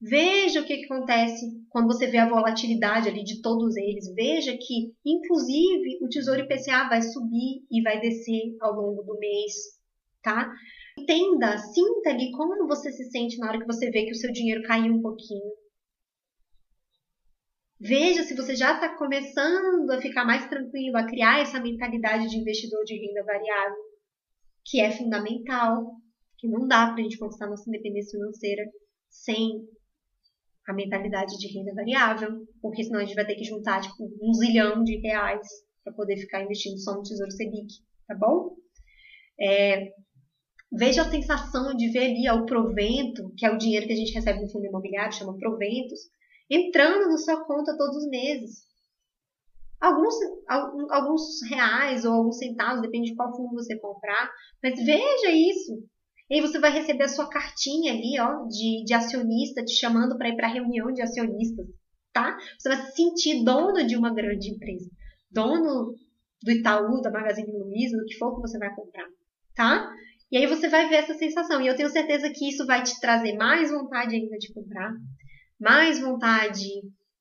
Veja 0.00 0.60
o 0.60 0.64
que, 0.64 0.78
que, 0.78 0.84
acontece 0.86 1.44
quando 1.68 1.88
você 1.88 2.06
vê 2.06 2.16
a 2.16 2.28
volatilidade 2.28 3.08
ali 3.08 3.22
de 3.22 3.42
todos 3.42 3.76
eles. 3.76 4.12
Veja 4.14 4.56
que, 4.56 4.94
inclusive, 5.04 5.98
o 6.02 6.08
Tesouro 6.08 6.40
IPCA 6.40 6.88
vai 6.88 7.02
subir 7.02 7.66
e 7.70 7.82
vai 7.82 8.00
descer 8.00 8.56
ao 8.60 8.72
longo 8.72 9.02
do 9.02 9.18
mês, 9.18 9.52
tá? 10.22 10.50
Entenda, 10.98 11.58
sinta 11.58 12.10
ali 12.10 12.30
como 12.32 12.66
você 12.66 12.90
se 12.90 13.10
sente 13.10 13.36
na 13.38 13.48
hora 13.48 13.60
que 13.60 13.66
você 13.66 13.90
vê 13.90 14.04
que 14.04 14.12
o 14.12 14.16
seu 14.16 14.32
dinheiro 14.32 14.62
caiu 14.62 14.94
um 14.94 15.02
pouquinho. 15.02 15.52
Veja 17.78 18.22
se 18.22 18.34
você 18.34 18.54
já 18.54 18.74
está 18.74 18.96
começando 18.96 19.90
a 19.90 20.00
ficar 20.00 20.24
mais 20.24 20.48
tranquilo, 20.48 20.96
a 20.96 21.06
criar 21.06 21.40
essa 21.40 21.60
mentalidade 21.60 22.28
de 22.28 22.38
investidor 22.38 22.84
de 22.84 22.94
renda 22.94 23.22
variável, 23.24 23.82
que 24.64 24.80
é 24.80 24.90
fundamental, 24.90 25.94
que 26.38 26.48
não 26.48 26.66
dá 26.66 26.86
para 26.86 27.00
a 27.00 27.02
gente 27.02 27.18
conquistar 27.18 27.48
nossa 27.48 27.68
independência 27.68 28.18
financeira 28.18 28.64
sem 29.08 29.66
a 30.70 30.74
mentalidade 30.74 31.36
de 31.38 31.48
renda 31.52 31.74
variável, 31.74 32.46
porque 32.60 32.84
senão 32.84 33.00
a 33.00 33.04
gente 33.04 33.14
vai 33.14 33.26
ter 33.26 33.34
que 33.34 33.44
juntar 33.44 33.80
tipo, 33.80 34.08
um 34.22 34.32
zilhão 34.34 34.82
de 34.84 34.96
reais 34.98 35.46
para 35.84 35.92
poder 35.92 36.16
ficar 36.16 36.42
investindo 36.42 36.78
só 36.78 36.94
no 36.94 37.02
Tesouro 37.02 37.30
Selic, 37.30 37.74
tá 38.06 38.14
bom? 38.14 38.56
É, 39.40 39.92
veja 40.72 41.02
a 41.02 41.10
sensação 41.10 41.74
de 41.74 41.90
ver 41.90 42.10
ali 42.10 42.30
o 42.30 42.46
provento, 42.46 43.32
que 43.36 43.44
é 43.44 43.50
o 43.50 43.58
dinheiro 43.58 43.86
que 43.86 43.92
a 43.92 43.96
gente 43.96 44.12
recebe 44.12 44.40
no 44.40 44.50
fundo 44.50 44.66
imobiliário, 44.66 45.12
chama 45.12 45.36
proventos, 45.36 46.00
entrando 46.48 47.08
na 47.08 47.18
sua 47.18 47.44
conta 47.44 47.76
todos 47.76 47.96
os 47.96 48.08
meses. 48.08 48.68
Alguns, 49.80 50.14
alguns 50.90 51.22
reais 51.48 52.04
ou 52.04 52.12
alguns 52.12 52.36
centavos, 52.36 52.82
depende 52.82 53.10
de 53.10 53.16
qual 53.16 53.34
fundo 53.34 53.54
você 53.54 53.78
comprar, 53.78 54.30
mas 54.62 54.74
veja 54.84 55.30
isso. 55.30 55.82
E 56.30 56.36
aí 56.36 56.40
você 56.40 56.60
vai 56.60 56.70
receber 56.70 57.04
a 57.04 57.08
sua 57.08 57.28
cartinha 57.28 57.92
ali, 57.92 58.20
ó, 58.20 58.46
de, 58.46 58.84
de 58.84 58.94
acionista, 58.94 59.64
te 59.64 59.74
chamando 59.74 60.16
para 60.16 60.28
ir 60.28 60.36
para 60.36 60.46
reunião 60.46 60.92
de 60.92 61.02
acionistas, 61.02 61.66
tá? 62.12 62.38
Você 62.56 62.68
vai 62.68 62.78
se 62.82 62.92
sentir 62.94 63.42
dono 63.44 63.84
de 63.84 63.96
uma 63.96 64.14
grande 64.14 64.48
empresa, 64.48 64.88
dono 65.28 65.96
do 66.42 66.50
Itaú, 66.52 67.00
da 67.02 67.10
Magazine 67.10 67.52
Luiza, 67.52 67.96
do 67.96 68.04
que 68.04 68.16
for 68.16 68.36
que 68.36 68.42
você 68.42 68.58
vai 68.58 68.72
comprar, 68.74 69.06
tá? 69.56 69.92
E 70.30 70.38
aí 70.38 70.46
você 70.46 70.68
vai 70.68 70.88
ver 70.88 70.96
essa 70.96 71.14
sensação. 71.14 71.60
E 71.60 71.66
eu 71.66 71.74
tenho 71.74 71.90
certeza 71.90 72.30
que 72.30 72.48
isso 72.48 72.64
vai 72.64 72.82
te 72.84 72.98
trazer 73.00 73.36
mais 73.36 73.70
vontade 73.70 74.14
ainda 74.14 74.38
de 74.38 74.52
comprar, 74.54 74.92
mais 75.58 76.00
vontade 76.00 76.68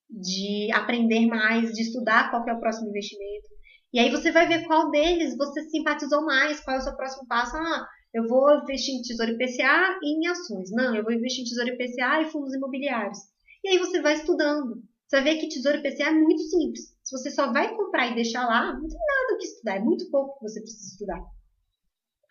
de 0.08 0.72
aprender 0.72 1.26
mais, 1.26 1.74
de 1.74 1.82
estudar 1.82 2.30
qual 2.30 2.48
é 2.48 2.54
o 2.54 2.60
próximo 2.60 2.90
investimento. 2.90 3.50
E 3.92 4.00
aí 4.00 4.12
você 4.12 4.32
vai 4.32 4.48
ver 4.48 4.66
qual 4.66 4.92
deles 4.92 5.36
você 5.36 5.64
simpatizou 5.64 6.24
mais, 6.24 6.60
qual 6.60 6.78
é 6.78 6.80
o 6.80 6.84
seu 6.84 6.96
próximo 6.96 7.28
passo. 7.28 7.58
Ah, 7.58 7.88
eu 8.14 8.28
vou 8.28 8.52
investir 8.62 8.96
em 8.96 9.02
tesouro 9.02 9.32
IPCA 9.32 10.00
e 10.02 10.18
em 10.18 10.28
ações. 10.28 10.72
Não, 10.72 10.96
eu 10.96 11.04
vou 11.04 11.14
investir 11.14 11.42
em 11.42 11.48
tesouro 11.48 11.70
IPCA 11.70 12.22
e 12.22 12.32
fundos 12.32 12.54
imobiliários. 12.54 13.20
E 13.64 13.70
aí 13.70 13.78
você 13.78 14.02
vai 14.02 14.14
estudando. 14.14 14.84
Você 15.08 15.16
vai 15.18 15.24
ver 15.24 15.40
que 15.40 15.50
tesouro 15.50 15.78
IPCA 15.78 16.10
é 16.10 16.12
muito 16.12 16.42
simples. 16.44 16.96
Se 17.04 17.18
você 17.18 17.30
só 17.32 17.52
vai 17.52 17.76
comprar 17.76 18.08
e 18.08 18.16
deixar 18.16 18.46
lá, 18.46 18.74
não 18.74 18.88
tem 18.88 18.98
nada 18.98 19.34
o 19.34 19.38
que 19.38 19.46
estudar, 19.46 19.76
é 19.78 19.80
muito 19.80 20.10
pouco 20.10 20.38
que 20.38 20.50
você 20.50 20.62
precisa 20.62 20.92
estudar. 20.92 21.24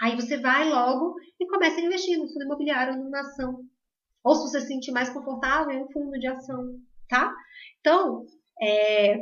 Aí 0.01 0.14
você 0.14 0.37
vai 0.37 0.68
logo 0.68 1.16
e 1.41 1.47
começa 1.47 1.81
a 1.81 1.83
investir 1.83 2.18
no 2.18 2.29
fundo 2.29 2.45
imobiliário 2.45 2.95
ou 2.95 3.05
numa 3.05 3.20
ação. 3.20 3.64
Ou 4.22 4.35
se 4.35 4.43
você 4.43 4.61
se 4.61 4.68
sentir 4.68 4.93
mais 4.93 5.09
confortável, 5.11 5.72
em 5.72 5.83
um 5.83 5.91
fundo 5.91 6.18
de 6.18 6.26
ação, 6.26 6.79
tá? 7.09 7.35
Então, 7.81 8.26
é, 8.62 9.16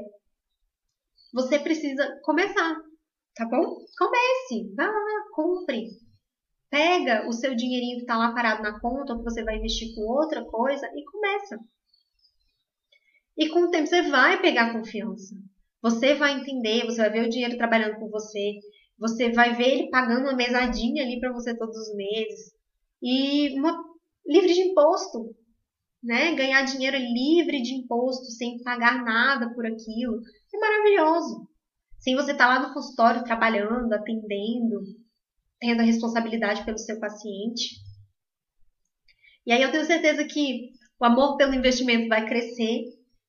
você 1.32 1.58
precisa 1.58 2.20
começar, 2.22 2.76
tá 3.34 3.46
bom? 3.46 3.78
Comece, 3.98 4.74
vá 4.74 4.86
lá, 4.86 5.24
compre. 5.34 6.05
Pega 6.70 7.26
o 7.28 7.32
seu 7.32 7.54
dinheirinho 7.54 7.96
que 7.96 8.02
está 8.02 8.16
lá 8.16 8.32
parado 8.32 8.62
na 8.62 8.80
conta 8.80 9.12
ou 9.12 9.18
que 9.18 9.24
você 9.24 9.44
vai 9.44 9.56
investir 9.56 9.94
com 9.94 10.02
outra 10.02 10.44
coisa 10.44 10.86
e 10.94 11.04
começa. 11.04 11.58
E 13.36 13.48
com 13.48 13.64
o 13.64 13.70
tempo 13.70 13.86
você 13.86 14.02
vai 14.02 14.40
pegar 14.40 14.72
confiança. 14.72 15.36
Você 15.82 16.14
vai 16.14 16.40
entender, 16.40 16.84
você 16.84 16.96
vai 16.96 17.10
ver 17.10 17.26
o 17.26 17.30
dinheiro 17.30 17.56
trabalhando 17.56 18.00
com 18.00 18.08
você, 18.08 18.58
você 18.98 19.30
vai 19.30 19.54
ver 19.54 19.68
ele 19.68 19.90
pagando 19.90 20.22
uma 20.22 20.34
mesadinha 20.34 21.04
ali 21.04 21.20
para 21.20 21.32
você 21.32 21.56
todos 21.56 21.76
os 21.76 21.94
meses. 21.94 22.52
E 23.02 23.58
uma, 23.58 23.84
livre 24.26 24.52
de 24.52 24.60
imposto, 24.62 25.36
né? 26.02 26.34
Ganhar 26.34 26.62
dinheiro 26.64 26.96
livre 26.96 27.62
de 27.62 27.74
imposto, 27.74 28.24
sem 28.26 28.62
pagar 28.62 29.04
nada 29.04 29.52
por 29.54 29.66
aquilo. 29.66 30.20
É 30.52 30.58
maravilhoso. 30.58 31.48
Sem 31.98 32.14
você 32.14 32.32
estar 32.32 32.48
tá 32.48 32.54
lá 32.54 32.68
no 32.68 32.74
consultório 32.74 33.24
trabalhando, 33.24 33.92
atendendo, 33.92 34.80
tendo 35.60 35.80
a 35.80 35.84
responsabilidade 35.84 36.64
pelo 36.64 36.78
seu 36.78 36.98
paciente. 37.00 37.76
E 39.46 39.52
aí 39.52 39.62
eu 39.62 39.70
tenho 39.70 39.84
certeza 39.84 40.24
que 40.24 40.70
o 41.00 41.04
amor 41.04 41.36
pelo 41.36 41.54
investimento 41.54 42.08
vai 42.08 42.26
crescer, 42.26 42.84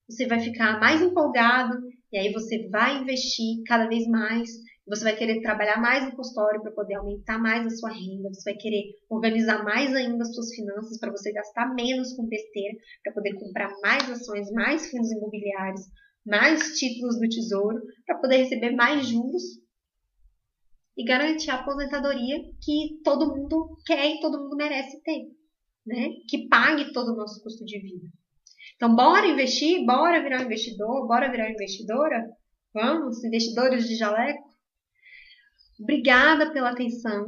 você 0.09 0.25
vai 0.25 0.39
ficar 0.39 0.79
mais 0.79 1.01
empolgado, 1.01 1.77
e 2.11 2.17
aí 2.17 2.31
você 2.31 2.67
vai 2.69 2.97
investir 2.97 3.61
cada 3.65 3.87
vez 3.87 4.07
mais, 4.07 4.49
você 4.87 5.03
vai 5.03 5.15
querer 5.15 5.41
trabalhar 5.41 5.81
mais 5.81 6.05
no 6.05 6.15
consultório 6.15 6.61
para 6.61 6.71
poder 6.71 6.95
aumentar 6.95 7.37
mais 7.37 7.65
a 7.65 7.69
sua 7.69 7.91
renda, 7.91 8.29
você 8.29 8.51
vai 8.51 8.59
querer 8.59 8.83
organizar 9.09 9.63
mais 9.63 9.93
ainda 9.93 10.23
as 10.23 10.33
suas 10.33 10.55
finanças 10.55 10.97
para 10.97 11.11
você 11.11 11.31
gastar 11.33 11.75
menos 11.75 12.13
com 12.13 12.25
besteira, 12.25 12.77
para 13.03 13.13
poder 13.13 13.33
comprar 13.33 13.69
mais 13.81 14.09
ações, 14.09 14.49
mais 14.51 14.89
fundos 14.89 15.11
imobiliários, 15.11 15.81
mais 16.25 16.77
títulos 16.79 17.19
do 17.19 17.27
tesouro, 17.27 17.79
para 18.05 18.17
poder 18.17 18.37
receber 18.37 18.71
mais 18.71 19.05
juros 19.05 19.43
e 20.97 21.03
garantir 21.05 21.51
a 21.51 21.55
aposentadoria 21.55 22.39
que 22.59 22.99
todo 23.03 23.35
mundo 23.35 23.77
quer 23.85 24.15
e 24.15 24.19
todo 24.19 24.39
mundo 24.39 24.55
merece 24.55 24.99
ter, 25.03 25.27
né? 25.85 26.09
Que 26.27 26.47
pague 26.47 26.91
todo 26.91 27.13
o 27.13 27.15
nosso 27.15 27.41
custo 27.43 27.63
de 27.63 27.79
vida. 27.79 28.07
Então, 28.75 28.95
bora 28.95 29.27
investir, 29.27 29.85
bora 29.85 30.21
virar 30.21 30.41
um 30.41 30.45
investidor, 30.45 31.07
bora 31.07 31.31
virar 31.31 31.51
investidora? 31.51 32.25
Vamos, 32.73 33.23
investidores 33.23 33.87
de 33.87 33.95
jaleco? 33.95 34.47
Obrigada 35.79 36.51
pela 36.51 36.71
atenção. 36.71 37.27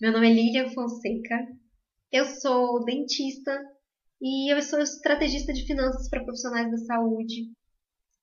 Meu 0.00 0.12
nome 0.12 0.30
é 0.30 0.32
Lilian 0.32 0.70
Fonseca. 0.70 1.46
Eu 2.12 2.24
sou 2.24 2.84
dentista 2.84 3.60
e 4.20 4.52
eu 4.52 4.60
sou 4.62 4.80
estrategista 4.80 5.52
de 5.52 5.66
finanças 5.66 6.08
para 6.08 6.24
profissionais 6.24 6.70
da 6.70 6.78
saúde. 6.78 7.52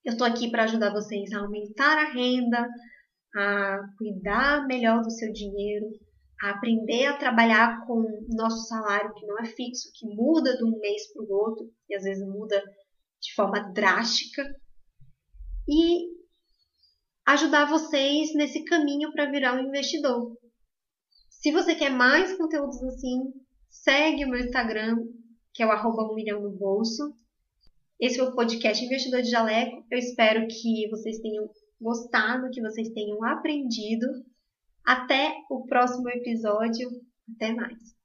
Eu 0.04 0.12
estou 0.12 0.26
aqui 0.26 0.50
para 0.50 0.64
ajudar 0.64 0.92
vocês 0.92 1.32
a 1.32 1.40
aumentar 1.40 1.98
a 1.98 2.12
renda, 2.12 2.68
a 3.38 3.78
cuidar 3.96 4.66
melhor 4.66 5.00
do 5.00 5.10
seu 5.12 5.32
dinheiro, 5.32 5.86
a 6.42 6.50
aprender 6.50 7.06
a 7.06 7.16
trabalhar 7.16 7.86
com 7.86 8.00
o 8.00 8.26
nosso 8.30 8.66
salário 8.66 9.14
que 9.14 9.26
não 9.26 9.38
é 9.38 9.44
fixo, 9.44 9.92
que 9.94 10.06
muda 10.06 10.56
de 10.56 10.64
um 10.64 10.78
mês 10.80 11.12
para 11.12 11.22
o 11.22 11.30
outro 11.30 11.72
e 11.88 11.94
às 11.94 12.02
vezes 12.02 12.26
muda 12.26 12.60
de 13.20 13.34
forma 13.34 13.72
drástica. 13.72 14.42
E 15.68 16.08
ajudar 17.26 17.66
vocês 17.66 18.34
nesse 18.34 18.64
caminho 18.64 19.12
para 19.12 19.30
virar 19.30 19.54
um 19.54 19.68
investidor. 19.68 20.36
Se 21.28 21.52
você 21.52 21.76
quer 21.76 21.90
mais 21.90 22.36
conteúdos 22.36 22.82
assim, 22.82 23.32
segue 23.68 24.24
o 24.24 24.28
meu 24.28 24.40
Instagram, 24.40 24.96
que 25.54 25.62
é 25.62 25.66
o 25.66 25.70
arroba 25.70 26.10
um 26.10 26.14
milhão 26.14 26.40
no 26.40 26.50
bolso. 26.50 27.14
Esse 28.00 28.16
foi 28.16 28.28
o 28.28 28.34
podcast 28.34 28.84
Investidor 28.84 29.22
de 29.22 29.30
Jaleco. 29.30 29.84
Eu 29.90 29.98
espero 29.98 30.46
que 30.48 30.88
vocês 30.90 31.20
tenham 31.20 31.48
gostado, 31.80 32.50
que 32.50 32.60
vocês 32.60 32.88
tenham 32.90 33.22
aprendido. 33.24 34.06
Até 34.84 35.34
o 35.50 35.66
próximo 35.66 36.08
episódio. 36.08 36.88
Até 37.34 37.52
mais. 37.52 37.97